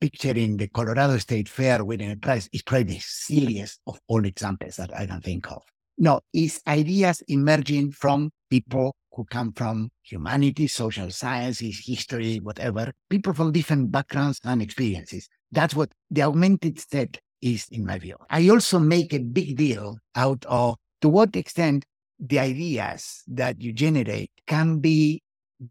picturing 0.00 0.56
the 0.56 0.68
Colorado 0.68 1.18
State 1.18 1.48
Fair 1.50 1.84
winning 1.84 2.10
a 2.12 2.16
prize 2.16 2.48
is 2.52 2.62
probably 2.62 2.94
the 2.94 3.00
silliest 3.00 3.80
of 3.86 4.00
all 4.08 4.24
examples 4.24 4.76
that 4.76 4.96
I 4.96 5.06
can 5.06 5.20
think 5.20 5.50
of. 5.52 5.62
No, 5.98 6.20
it's 6.32 6.60
ideas 6.66 7.22
emerging 7.28 7.92
from 7.92 8.30
people 8.50 8.94
who 9.12 9.24
come 9.24 9.52
from 9.52 9.90
humanities, 10.02 10.74
social 10.74 11.10
sciences, 11.10 11.82
history, 11.84 12.38
whatever, 12.38 12.92
people 13.08 13.32
from 13.32 13.52
different 13.52 13.90
backgrounds 13.90 14.40
and 14.44 14.60
experiences. 14.60 15.28
That's 15.50 15.74
what 15.74 15.90
the 16.10 16.22
augmented 16.22 16.78
set 16.78 17.18
is, 17.40 17.66
in 17.70 17.86
my 17.86 17.98
view. 17.98 18.16
I 18.30 18.48
also 18.48 18.78
make 18.78 19.12
a 19.12 19.18
big 19.18 19.56
deal 19.56 19.98
out 20.14 20.44
of 20.46 20.76
to 21.00 21.08
what 21.08 21.34
extent 21.36 21.84
the 22.18 22.38
ideas 22.38 23.22
that 23.28 23.60
you 23.60 23.72
generate 23.72 24.30
can 24.46 24.80
be 24.80 25.22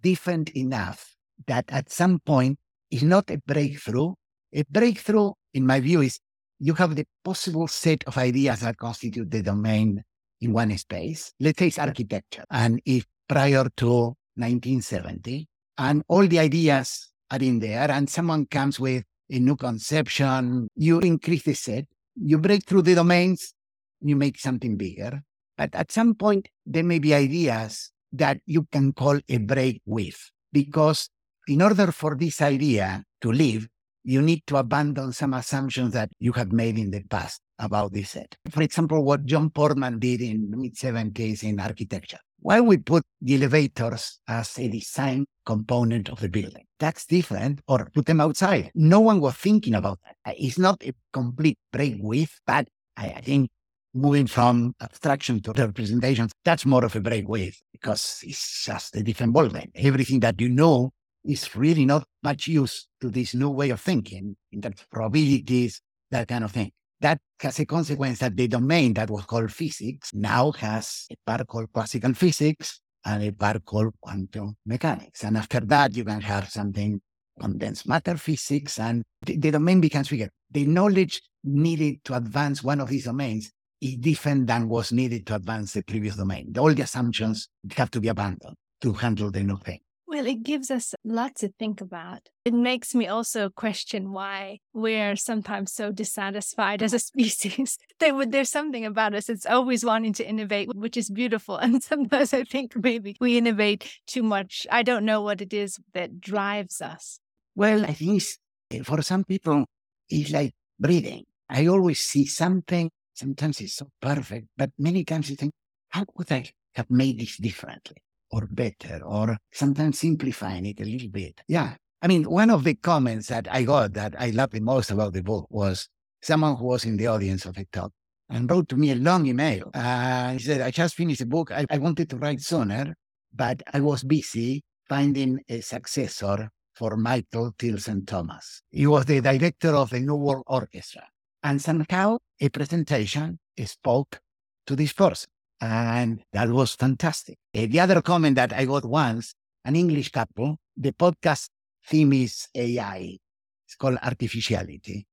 different 0.02 0.50
enough 0.52 1.16
that 1.48 1.66
at 1.70 1.92
some 1.92 2.20
point 2.20 2.58
is 2.92 3.04
not 3.04 3.30
a 3.30 3.42
breakthrough. 3.46 4.14
A 4.54 4.64
breakthrough, 4.70 5.32
in 5.54 5.66
my 5.66 5.80
view, 5.80 6.02
is 6.02 6.20
you 6.60 6.74
have 6.76 6.96
the 6.96 7.06
possible 7.24 7.68
set 7.68 8.04
of 8.06 8.18
ideas 8.18 8.62
that 8.62 8.78
constitute 8.78 9.30
the 9.30 9.42
domain 9.42 10.04
in 10.46 10.54
one 10.54 10.78
space. 10.78 11.34
Let's 11.40 11.60
say 11.60 11.68
it's 11.68 11.80
architecture. 11.80 12.46
And 12.50 12.82
if 12.86 13.06
prior 13.28 13.68
to 13.78 13.90
1970, 14.36 15.48
and 15.78 16.04
all 16.08 16.26
the 16.26 16.40
ideas 16.40 17.10
are 17.32 17.40
in 17.40 17.60
there, 17.60 17.92
and 17.92 18.10
someone 18.10 18.46
comes 18.46 18.80
with 18.80 19.04
a 19.30 19.40
new 19.40 19.56
conception, 19.56 20.70
you 20.76 21.00
increase 21.00 21.44
the 21.44 21.54
set, 21.54 21.86
you 22.16 22.38
break 22.38 22.66
through 22.66 22.84
the 22.84 22.96
domains, 22.96 23.54
you 24.02 24.16
make 24.16 24.40
something 24.40 24.78
bigger. 24.78 25.22
But 25.58 25.74
at 25.74 25.92
some 25.92 26.16
point, 26.16 26.48
there 26.66 26.84
may 26.84 27.00
be 27.00 27.14
ideas 27.14 27.92
that 28.14 28.38
you 28.46 28.68
can 28.72 28.94
call 28.94 29.20
a 29.28 29.38
break 29.38 29.82
with, 29.86 30.32
because 30.54 31.10
in 31.48 31.62
order 31.62 31.92
for 31.92 32.16
this 32.16 32.42
idea 32.42 33.04
to 33.22 33.32
live, 33.32 33.68
you 34.04 34.22
need 34.22 34.44
to 34.48 34.58
abandon 34.58 35.12
some 35.12 35.34
assumptions 35.34 35.94
that 35.94 36.12
you 36.20 36.32
have 36.34 36.52
made 36.52 36.78
in 36.78 36.92
the 36.92 37.02
past 37.10 37.42
about 37.60 37.94
this 37.94 38.12
set. 38.12 38.36
For 38.50 38.62
example, 38.62 39.04
what 39.04 39.26
John 39.26 39.50
Portman 39.50 40.00
did 40.00 40.22
in 40.22 40.50
the 40.52 40.58
mid 40.58 40.76
70s 40.76 41.44
in 41.44 41.60
architecture. 41.60 42.20
Why 42.40 42.62
we 42.62 42.78
put 42.78 43.04
the 43.22 43.36
elevators 43.36 44.20
as 44.28 44.60
a 44.60 44.68
design 44.68 45.26
component 45.46 46.10
of 46.10 46.20
the 46.20 46.30
building? 46.30 46.66
That's 46.80 47.06
different, 47.06 47.62
or 47.68 47.90
put 47.94 48.06
them 48.06 48.22
outside. 48.22 48.72
No 48.76 49.00
one 49.00 49.20
was 49.20 49.36
thinking 49.36 49.74
about 49.74 50.00
that. 50.04 50.32
Uh, 50.32 50.36
it's 50.38 50.60
not 50.60 50.84
a 50.84 50.94
complete 51.12 51.58
break 51.72 51.96
with, 52.00 52.30
but 52.46 52.68
I, 52.98 53.08
I 53.08 53.22
think 53.22 53.50
moving 53.96 54.28
from 54.28 54.76
abstraction 54.82 55.42
to 55.42 55.54
representation, 55.54 56.30
that's 56.44 56.66
more 56.66 56.86
of 56.86 56.96
a 56.96 57.00
break 57.00 57.28
with 57.28 57.60
because 57.72 58.20
it's 58.24 58.66
just 58.66 58.96
a 58.96 59.02
different 59.02 59.34
ballgame. 59.34 59.72
Everything 59.74 60.20
that 60.20 60.40
you 60.40 60.50
know 60.50 60.92
is 61.24 61.56
really 61.56 61.86
not 61.86 62.06
much 62.22 62.48
use 62.48 62.88
to 63.02 63.10
this 63.10 63.34
new 63.34 63.50
way 63.50 63.70
of 63.70 63.82
thinking 63.82 64.36
in 64.52 64.62
terms 64.62 64.82
of 64.82 64.90
probabilities, 64.90 65.82
that 66.12 66.28
kind 66.28 66.44
of 66.44 66.52
thing. 66.52 66.72
That 67.02 67.20
has 67.42 67.60
a 67.60 67.66
consequence 67.66 68.20
that 68.20 68.36
the 68.36 68.48
domain 68.48 68.94
that 68.94 69.10
was 69.10 69.26
called 69.26 69.52
physics 69.52 70.12
now 70.14 70.52
has 70.54 71.08
a 71.12 71.16
part 71.26 71.46
called 71.48 71.72
classical 71.74 72.14
physics 72.14 72.80
and 73.06 73.24
a 73.24 73.32
part 73.32 73.64
called 73.66 73.94
quantum 74.02 74.56
mechanics. 74.66 75.24
And 75.24 75.38
after 75.38 75.60
that, 75.60 75.96
you 75.96 76.06
can 76.06 76.22
have 76.22 76.50
something 76.50 77.02
condensed 77.40 77.88
matter 77.88 78.16
physics, 78.16 78.80
and 78.80 79.04
the, 79.26 79.38
the 79.38 79.52
domain 79.52 79.82
becomes 79.82 80.10
bigger. 80.10 80.30
The 80.52 80.66
knowledge 80.66 81.22
needed 81.44 82.04
to 82.06 82.16
advance 82.16 82.64
one 82.64 82.80
of 82.80 82.90
these 82.90 83.06
domains 83.06 83.52
is 83.82 83.98
different 83.98 84.48
than 84.48 84.70
was 84.70 84.92
needed 84.92 85.28
to 85.28 85.36
advance 85.36 85.74
the 85.74 85.84
previous 85.84 86.16
domain. 86.16 86.54
All 86.58 86.74
the 86.74 86.84
assumptions 86.84 87.50
have 87.76 87.92
to 87.92 88.00
be 88.00 88.08
abandoned 88.08 88.56
to 88.82 88.94
handle 88.94 89.32
the 89.32 89.44
new 89.44 89.58
thing 89.58 89.80
Well, 90.16 90.28
it 90.28 90.44
gives 90.44 90.72
us 90.72 90.94
a 90.94 90.98
lot 91.04 91.36
to 91.40 91.50
think 91.60 91.82
about. 91.82 92.30
It 92.46 92.54
makes 92.54 92.96
me 92.96 93.06
also 93.06 93.50
question 93.50 94.14
why 94.14 94.60
we're 94.74 95.18
sometimes 95.18 95.74
so 95.74 95.92
dissatisfied 95.92 96.82
as 96.82 96.94
a 96.94 97.00
species. 97.12 97.78
There's 98.00 98.50
something 98.50 98.86
about 98.86 99.14
us 99.14 99.26
that's 99.26 99.46
always 99.46 99.84
wanting 99.84 100.14
to 100.14 100.26
innovate, 100.26 100.70
which 100.74 100.96
is 100.96 101.10
beautiful. 101.10 101.58
And 101.66 101.84
sometimes 101.84 102.34
I 102.34 102.46
think 102.46 102.78
maybe 102.78 103.18
we 103.20 103.38
innovate 103.38 103.92
too 104.08 104.24
much. 104.24 104.66
I 104.72 104.84
don't 104.84 105.04
know 105.04 105.22
what 105.22 105.42
it 105.42 105.52
is 105.52 105.80
that 105.94 106.22
drives 106.22 106.80
us. 106.80 107.20
Well, 107.54 107.84
I 107.84 107.92
think 107.92 108.24
eh, 108.72 108.84
for 108.84 109.02
some 109.02 109.26
people, 109.26 109.66
it's 110.08 110.32
like 110.32 110.54
breathing. 110.80 111.26
I 111.50 111.68
always 111.68 112.00
see 112.00 112.26
something. 112.26 112.90
Sometimes 113.16 113.60
it's 113.60 113.76
so 113.76 113.90
perfect, 114.02 114.48
but 114.56 114.72
many 114.80 115.04
times 115.04 115.30
you 115.30 115.36
think, 115.36 115.52
how 115.90 116.06
could 116.06 116.32
I 116.32 116.46
have 116.76 116.90
made 116.90 117.20
this 117.20 117.36
differently? 117.36 117.98
Or 118.36 118.48
better 118.52 119.00
or 119.06 119.38
sometimes 119.54 120.00
simplifying 120.00 120.66
it 120.66 120.82
a 120.82 120.84
little 120.84 121.10
bit. 121.10 121.42
Yeah. 121.48 121.76
I 122.02 122.08
mean, 122.08 122.24
one 122.24 122.50
of 122.50 122.66
the 122.66 122.76
comments 122.76 123.28
that 123.28 123.48
I 123.50 123.64
got 123.64 123.94
that 123.94 124.14
I 124.20 124.32
loved 124.32 124.54
the 124.54 124.60
most 124.60 124.92
about 124.92 125.14
the 125.14 125.24
book 125.24 125.48
was 125.50 125.88
someone 126.22 126.58
who 126.58 126.66
was 126.66 126.84
in 126.84 126.98
the 126.98 127.08
audience 127.08 127.46
of 127.46 127.58
a 127.58 127.66
talk 127.72 127.92
and 128.30 128.52
wrote 128.52 128.68
to 128.70 128.76
me 128.76 128.92
a 128.92 128.96
long 128.96 129.26
email. 129.26 129.72
Uh, 129.74 130.34
he 130.34 130.40
said, 130.40 130.60
I 130.60 130.72
just 130.72 130.96
finished 130.96 131.20
the 131.20 131.26
book. 131.26 131.52
I, 131.52 131.66
I 131.70 131.78
wanted 131.78 132.10
to 132.10 132.18
write 132.18 132.42
sooner, 132.42 132.94
but 133.34 133.64
I 133.74 133.80
was 133.80 134.04
busy 134.04 134.64
finding 134.90 135.40
a 135.48 135.62
successor 135.62 136.50
for 136.74 136.98
Michael 136.98 137.54
Tilson 137.58 138.06
Thomas. 138.06 138.62
He 138.70 138.86
was 138.86 139.06
the 139.06 139.22
director 139.22 139.74
of 139.76 139.92
the 139.92 140.00
New 140.00 140.16
World 140.16 140.44
Orchestra. 140.48 141.04
And 141.42 141.62
somehow 141.62 142.18
a 142.42 142.50
presentation 142.50 143.40
spoke 143.64 144.20
to 144.68 144.76
this 144.76 144.92
person. 144.92 145.30
And 145.62 146.24
that 146.34 146.50
was 146.50 146.76
fantastic. 146.76 147.38
Uh, 147.56 147.68
the 147.70 147.80
other 147.80 148.02
comment 148.02 148.36
that 148.36 148.54
I 148.54 148.66
got 148.66 148.86
once, 148.86 149.34
an 149.64 149.76
English 149.76 150.12
couple, 150.12 150.58
the 150.76 150.92
podcast 150.92 151.50
theme 151.88 152.14
is 152.14 152.48
AI. 152.54 153.18
It's 153.66 153.76
called 153.76 153.98
artificiality. 154.02 155.08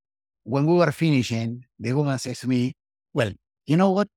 When 0.45 0.67
we 0.67 0.75
were 0.75 0.93
finishing, 0.93 1.65
the 1.79 1.93
woman 1.93 2.19
says 2.19 2.41
to 2.41 2.49
me, 2.49 2.75
well, 3.15 3.33
you 3.67 3.77
know 3.77 3.91
what? 3.93 4.09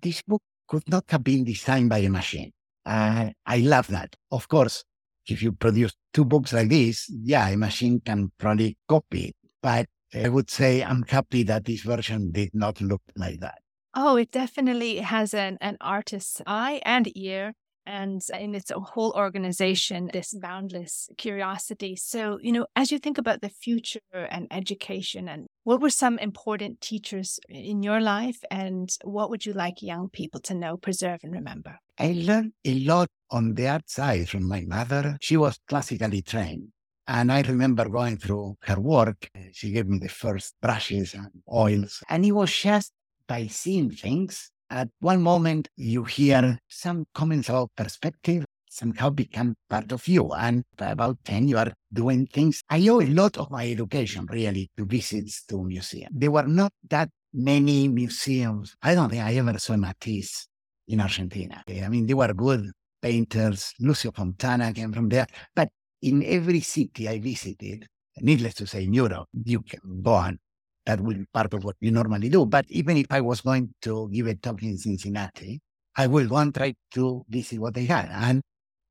This 0.00 0.22
book 0.22 0.42
could 0.68 0.88
not 0.88 1.04
have 1.08 1.24
been 1.24 1.44
designed 1.44 1.90
by 1.90 1.98
a 1.98 2.08
machine. 2.08 2.52
Uh, 2.86 3.30
I 3.44 3.58
love 3.58 3.88
that. 3.88 4.14
Of 4.30 4.48
course, 4.48 4.84
if 5.26 5.42
you 5.42 5.52
produce 5.52 5.94
two 6.12 6.24
books 6.24 6.52
like 6.52 6.68
this, 6.68 7.10
yeah, 7.10 7.48
a 7.48 7.56
machine 7.56 8.00
can 8.00 8.32
probably 8.38 8.76
copy 8.88 9.26
it. 9.26 9.36
But 9.60 9.86
I 10.14 10.28
would 10.28 10.50
say 10.50 10.82
I'm 10.82 11.02
happy 11.04 11.42
that 11.44 11.64
this 11.64 11.82
version 11.82 12.32
did 12.32 12.50
not 12.54 12.80
look 12.80 13.02
like 13.16 13.40
that. 13.40 13.61
Oh, 13.94 14.16
it 14.16 14.30
definitely 14.30 14.98
has 14.98 15.34
an, 15.34 15.58
an 15.60 15.76
artist's 15.80 16.40
eye 16.46 16.80
and 16.84 17.14
ear 17.16 17.52
and 17.84 18.22
in 18.38 18.54
its 18.54 18.70
whole 18.74 19.12
organization, 19.16 20.08
this 20.12 20.34
boundless 20.34 21.08
curiosity. 21.18 21.96
So, 21.96 22.38
you 22.40 22.52
know, 22.52 22.66
as 22.76 22.92
you 22.92 22.98
think 22.98 23.18
about 23.18 23.40
the 23.40 23.48
future 23.48 24.00
and 24.14 24.46
education, 24.50 25.28
and 25.28 25.46
what 25.64 25.80
were 25.80 25.90
some 25.90 26.18
important 26.18 26.80
teachers 26.80 27.40
in 27.48 27.82
your 27.82 28.00
life, 28.00 28.38
and 28.50 28.88
what 29.02 29.30
would 29.30 29.44
you 29.44 29.52
like 29.52 29.82
young 29.82 30.08
people 30.08 30.40
to 30.42 30.54
know, 30.54 30.76
preserve, 30.76 31.20
and 31.22 31.32
remember? 31.32 31.78
I 31.98 32.14
learned 32.16 32.52
a 32.64 32.80
lot 32.80 33.08
on 33.30 33.54
the 33.54 33.68
art 33.68 33.90
side 33.90 34.28
from 34.28 34.48
my 34.48 34.62
mother. 34.66 35.18
She 35.20 35.36
was 35.36 35.58
classically 35.66 36.22
trained. 36.22 36.68
And 37.08 37.32
I 37.32 37.42
remember 37.42 37.88
going 37.88 38.16
through 38.16 38.56
her 38.62 38.80
work. 38.80 39.28
She 39.52 39.72
gave 39.72 39.88
me 39.88 39.98
the 39.98 40.08
first 40.08 40.54
brushes 40.62 41.14
and 41.14 41.30
oils. 41.52 42.00
And 42.08 42.24
it 42.24 42.32
was 42.32 42.54
just 42.56 42.92
by 43.32 43.46
seeing 43.46 43.90
things. 43.90 44.50
At 44.68 44.88
one 45.00 45.22
moment, 45.22 45.68
you 45.76 46.04
hear 46.04 46.58
some 46.68 47.06
comments 47.14 47.48
about 47.48 47.70
perspective 47.74 48.44
somehow 48.68 49.08
become 49.08 49.54
part 49.70 49.90
of 49.90 50.06
you. 50.06 50.32
And 50.32 50.64
about 50.78 51.16
10, 51.24 51.48
you 51.48 51.56
are 51.56 51.72
doing 51.90 52.26
things. 52.26 52.62
I 52.68 52.86
owe 52.88 53.00
a 53.00 53.06
lot 53.06 53.38
of 53.38 53.50
my 53.50 53.70
education, 53.70 54.26
really, 54.30 54.70
to 54.76 54.84
visits 54.84 55.44
to 55.46 55.64
museums. 55.64 56.12
There 56.12 56.30
were 56.30 56.46
not 56.46 56.72
that 56.90 57.08
many 57.32 57.88
museums. 57.88 58.76
I 58.82 58.94
don't 58.94 59.08
think 59.08 59.22
I 59.22 59.34
ever 59.36 59.58
saw 59.58 59.78
Matisse 59.78 60.48
in 60.88 61.00
Argentina. 61.00 61.62
I 61.66 61.88
mean, 61.88 62.06
they 62.06 62.14
were 62.14 62.34
good 62.34 62.70
painters. 63.00 63.72
Lucio 63.80 64.12
Fontana 64.12 64.74
came 64.74 64.92
from 64.92 65.08
there. 65.08 65.26
But 65.54 65.68
in 66.02 66.22
every 66.22 66.60
city 66.60 67.08
I 67.08 67.18
visited, 67.18 67.86
needless 68.20 68.54
to 68.54 68.66
say, 68.66 68.84
in 68.84 68.92
Europe, 68.92 69.28
you 69.44 69.62
can 69.62 70.02
go 70.02 70.12
on 70.12 70.38
that 70.86 71.00
will 71.00 71.14
be 71.14 71.26
part 71.32 71.52
of 71.54 71.64
what 71.64 71.76
you 71.80 71.90
normally 71.90 72.28
do. 72.28 72.46
But 72.46 72.66
even 72.68 72.96
if 72.96 73.06
I 73.10 73.20
was 73.20 73.40
going 73.40 73.74
to 73.82 74.08
give 74.12 74.26
a 74.26 74.34
talk 74.34 74.62
in 74.62 74.78
Cincinnati, 74.78 75.60
I 75.96 76.06
will 76.06 76.26
go 76.26 76.36
and 76.36 76.54
try 76.54 76.74
to 76.94 77.24
visit 77.28 77.58
what 77.58 77.74
they 77.74 77.84
had. 77.84 78.08
And 78.10 78.42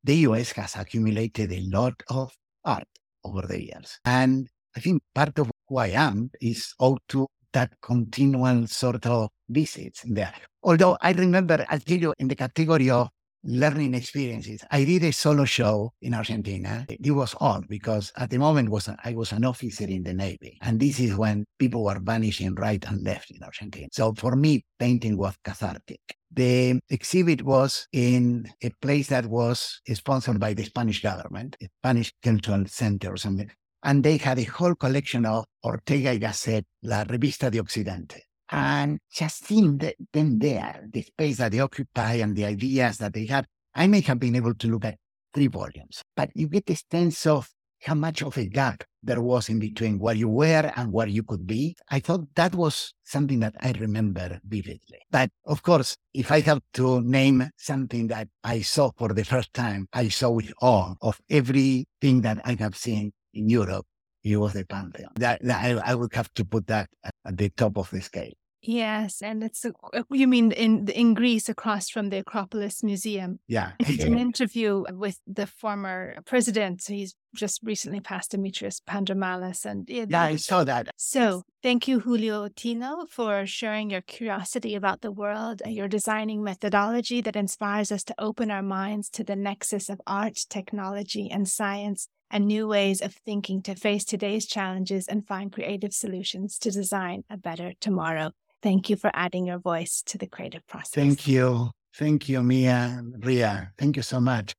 the 0.04 0.16
US 0.28 0.52
has 0.54 0.76
accumulated 0.76 1.52
a 1.52 1.62
lot 1.62 1.94
of 2.10 2.34
art 2.64 2.88
over 3.24 3.42
the 3.48 3.62
years. 3.62 4.00
And 4.06 4.48
I 4.76 4.80
think 4.80 5.02
part 5.14 5.38
of 5.40 5.52
who 5.68 5.78
I 5.78 5.88
am 5.88 6.32
is 6.40 6.74
owed 6.80 7.00
to 7.10 7.28
that 7.54 7.74
continual 7.82 8.68
sort 8.68 9.06
of 9.06 9.30
visits 9.50 10.04
there. 10.06 10.34
Although 10.64 10.98
I 11.02 11.12
remember, 11.12 11.66
I'll 11.70 11.80
tell 11.80 11.98
you, 11.98 12.14
in 12.20 12.28
the 12.28 12.36
category 12.36 12.90
of 12.90 13.10
learning 13.44 13.94
experiences. 13.94 14.64
I 14.72 14.84
did 14.84 15.04
a 15.04 15.12
solo 15.12 15.46
show 15.46 15.94
in 16.02 16.14
Argentina. 16.14 16.86
It 16.90 17.12
was 17.12 17.36
odd 17.40 17.68
because 17.68 18.12
at 18.18 18.30
the 18.30 18.38
moment 18.38 18.70
was 18.70 18.90
I 19.04 19.14
was 19.14 19.32
an 19.32 19.46
officer 19.46 19.86
in 19.86 20.04
the 20.04 20.14
Navy. 20.14 20.58
And 20.62 20.80
this 20.80 21.00
is 21.00 21.16
when 21.16 21.46
people 21.60 21.84
were 21.84 22.00
vanishing 22.02 22.56
right 22.56 22.84
and 22.88 23.04
left 23.04 23.32
in 23.32 23.44
Argentina. 23.44 23.88
So 23.92 24.14
for 24.14 24.36
me, 24.36 24.64
painting 24.80 25.18
was 25.18 25.36
cathartic. 25.44 26.02
The 26.34 26.80
exhibit 26.90 27.42
was 27.42 27.88
in 27.92 28.48
a 28.64 28.70
place 28.82 29.08
that 29.08 29.26
was 29.26 29.82
sponsored 29.94 30.40
by 30.40 30.54
the 30.54 30.64
Spanish 30.64 31.02
government, 31.02 31.58
a 31.62 31.68
Spanish 31.82 32.14
Cultural 32.24 32.66
Center 32.68 33.14
or 33.14 33.18
something. 33.18 33.52
And 33.84 34.04
they 34.04 34.18
had 34.18 34.38
a 34.38 34.44
whole 34.44 34.76
collection 34.76 35.26
of 35.26 35.46
Ortega 35.64 36.12
y 36.12 36.20
Gasset, 36.20 36.64
La 36.84 37.04
Revista 37.04 37.50
de 37.50 37.60
Occidente 37.60 38.31
and 38.52 39.00
just 39.12 39.46
seeing 39.46 39.78
the, 39.78 39.96
them 40.12 40.40
there, 40.40 40.88
the 40.92 41.02
space 41.02 41.38
that 41.38 41.52
they 41.52 41.60
occupy 41.60 42.14
and 42.16 42.36
the 42.36 42.46
ideas 42.46 42.98
that 42.98 43.14
they 43.14 43.26
have. 43.26 43.46
I 43.74 43.88
may 43.88 44.02
have 44.02 44.20
been 44.20 44.36
able 44.36 44.54
to 44.54 44.68
look 44.68 44.86
at 44.86 44.98
three 45.34 45.48
volumes, 45.48 46.02
but 46.16 46.30
you 46.36 46.48
get 46.48 46.70
a 46.70 46.76
sense 46.92 47.26
of 47.26 47.50
how 47.84 47.96
much 47.96 48.22
of 48.22 48.38
a 48.38 48.46
gap 48.46 48.84
there 49.02 49.22
was 49.22 49.50
in 49.50 49.58
between 49.58 49.98
where 49.98 50.14
you 50.14 50.30
were 50.30 50.72
and 50.76 50.92
where 50.92 51.08
you 51.08 51.24
could 51.24 51.48
be. 51.48 51.76
I 51.90 52.00
thought 52.00 52.28
that 52.36 52.54
was 52.54 52.94
something 53.04 53.40
that 53.40 53.56
I 53.60 53.72
remember 53.80 54.40
vividly. 54.48 55.00
But 55.10 55.32
of 55.46 55.64
course, 55.64 55.98
if 56.14 56.32
I 56.32 56.42
have 56.42 56.60
to 56.74 57.02
name 57.02 57.50
something 57.58 58.08
that 58.08 58.28
I 58.44 58.62
saw 58.62 58.92
for 58.98 59.10
the 59.14 59.26
first 59.26 59.54
time, 59.54 59.88
I 59.94 60.10
saw 60.10 60.30
with 60.30 60.54
awe 60.62 60.94
of 61.02 61.20
everything 61.30 62.22
that 62.22 62.42
I 62.46 62.56
have 62.60 62.76
seen 62.76 63.14
in 63.34 63.50
Europe. 63.50 63.86
It 64.24 64.38
was 64.38 64.54
the 64.54 64.66
Pantheon. 64.66 65.10
That, 65.16 65.42
that 65.44 65.66
I, 65.66 65.92
I 65.92 65.96
would 65.96 66.14
have 66.14 66.32
to 66.36 66.46
put 66.46 66.68
that 66.68 66.90
at 67.04 67.38
the 67.38 67.50
top 67.50 67.78
of 67.78 67.90
the 67.90 68.02
scale. 68.02 68.34
Yes, 68.62 69.22
and 69.24 69.44
it's 69.44 69.66
a, 69.66 69.74
uh, 69.94 70.04
you 70.12 70.28
mean 70.28 70.52
in 70.52 70.88
in 70.90 71.16
Greece 71.16 71.50
across 71.50 71.90
from 71.90 72.10
the 72.10 72.20
Acropolis 72.20 72.84
Museum. 72.84 73.40
Yeah, 73.48 73.72
an 73.80 74.20
interview 74.20 74.84
with 74.92 75.20
the 75.26 75.48
former 75.48 76.16
president. 76.26 76.84
He's 76.86 77.16
just 77.36 77.62
recently 77.64 78.02
passed, 78.02 78.32
Demetrius 78.32 78.80
Pandermalis, 78.80 79.66
and 79.66 79.90
yeah, 79.90 80.06
yeah, 80.08 80.22
I 80.22 80.36
saw 80.36 80.64
that. 80.64 80.90
So, 80.96 81.44
thank 81.62 81.88
you, 81.88 82.00
Julio 82.00 82.48
Ottino, 82.48 83.08
for 83.10 83.46
sharing 83.46 83.90
your 83.90 84.02
curiosity 84.02 84.76
about 84.76 85.02
the 85.02 85.12
world, 85.12 85.62
your 85.66 85.88
designing 85.88 86.44
methodology 86.44 87.22
that 87.22 87.36
inspires 87.36 87.92
us 87.92 88.04
to 88.06 88.16
open 88.18 88.52
our 88.52 88.62
minds 88.62 89.10
to 89.12 89.24
the 89.24 89.36
nexus 89.36 89.90
of 89.90 90.02
art, 90.06 90.46
technology, 90.50 91.30
and 91.30 91.48
science 91.48 92.08
and 92.30 92.48
new 92.48 92.68
ways 92.68 93.02
of 93.02 93.14
thinking 93.14 93.62
to 93.62 93.76
face 93.76 94.06
today's 94.06 94.46
challenges 94.46 95.08
and 95.08 95.28
find 95.28 95.52
creative 95.52 95.94
solutions 95.94 96.58
to 96.60 96.72
design 96.72 97.24
a 97.30 97.38
better 97.38 97.74
tomorrow. 97.80 98.32
Thank 98.62 98.90
you 98.90 98.96
for 98.96 99.12
adding 99.14 99.46
your 99.48 99.60
voice 99.60 100.02
to 100.06 100.18
the 100.18 100.28
creative 100.28 100.66
process. 100.68 100.94
Thank 100.94 101.28
you. 101.28 101.72
Thank 101.94 102.30
you, 102.30 102.42
Mia, 102.42 103.02
Ria. 103.20 103.72
Thank 103.78 103.98
you 103.98 104.04
so 104.04 104.22
much. 104.22 104.54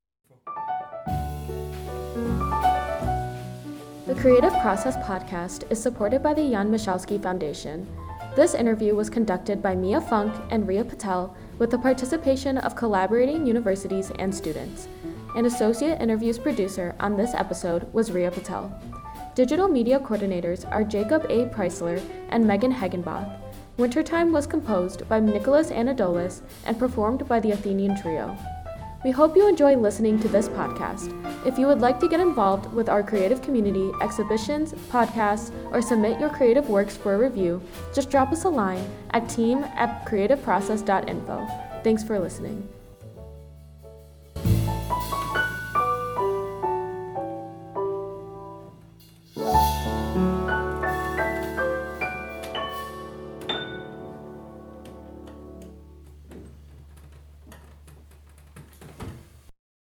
Creative 4.23 4.53
Process 4.61 4.97
podcast 4.99 5.69
is 5.69 5.83
supported 5.83 6.23
by 6.23 6.33
the 6.33 6.49
Jan 6.49 6.71
Michalski 6.71 7.21
Foundation. 7.21 7.89
This 8.37 8.55
interview 8.55 8.95
was 8.95 9.11
conducted 9.11 9.61
by 9.61 9.75
Mia 9.75 10.01
Funk 10.01 10.33
and 10.51 10.69
Ria 10.69 10.85
Patel 10.85 11.37
with 11.59 11.73
the 11.73 11.79
participation 11.79 12.57
of 12.59 12.77
collaborating 12.77 13.45
universities 13.45 14.13
and 14.21 14.33
students. 14.33 14.87
An 15.35 15.47
associate 15.47 16.01
interviews 16.01 16.39
producer 16.39 16.95
on 17.01 17.17
this 17.17 17.35
episode 17.35 17.93
was 17.93 18.13
Ria 18.13 18.31
Patel. 18.31 18.73
Digital 19.35 19.67
media 19.67 19.99
coordinators 19.99 20.71
are 20.71 20.85
Jacob 20.85 21.27
A. 21.29 21.47
Preisler 21.47 22.01
and 22.29 22.47
Megan 22.47 22.73
Hagenbach. 22.73 23.29
Wintertime 23.77 24.31
was 24.31 24.47
composed 24.47 25.09
by 25.09 25.19
Nicholas 25.19 25.71
Anadolus 25.71 26.43
and 26.65 26.79
performed 26.79 27.27
by 27.27 27.41
the 27.41 27.51
Athenian 27.51 28.01
Trio. 28.01 28.39
We 29.05 29.11
hope 29.11 29.37
you 29.37 29.49
enjoy 29.49 29.77
listening 29.77 30.21
to 30.21 30.29
this 30.29 30.49
podcast. 30.49 31.13
If 31.45 31.59
you 31.59 31.67
would 31.67 31.81
like 31.81 31.99
to 32.01 32.09
get 32.09 32.21
involved 32.21 32.73
with 32.73 32.89
our 32.89 33.03
creative 33.03 33.43
community, 33.43 33.91
exhibitions, 34.01 34.75
podcasts, 34.91 35.51
or 35.73 35.83
submit 35.83 36.21
your 36.21 36.31
creative 36.31 36.69
works 36.69 36.97
for 36.97 37.19
review, 37.19 37.61
just 37.93 38.11
drop 38.11 38.31
us 38.31 38.45
a 38.45 38.49
line 38.49 38.89
at 39.11 39.29
team 39.29 39.65
at 39.75 40.07
creativeprocess.info. 40.07 41.49
Thanks 41.83 42.05
for 42.05 42.21
listening. 42.21 42.69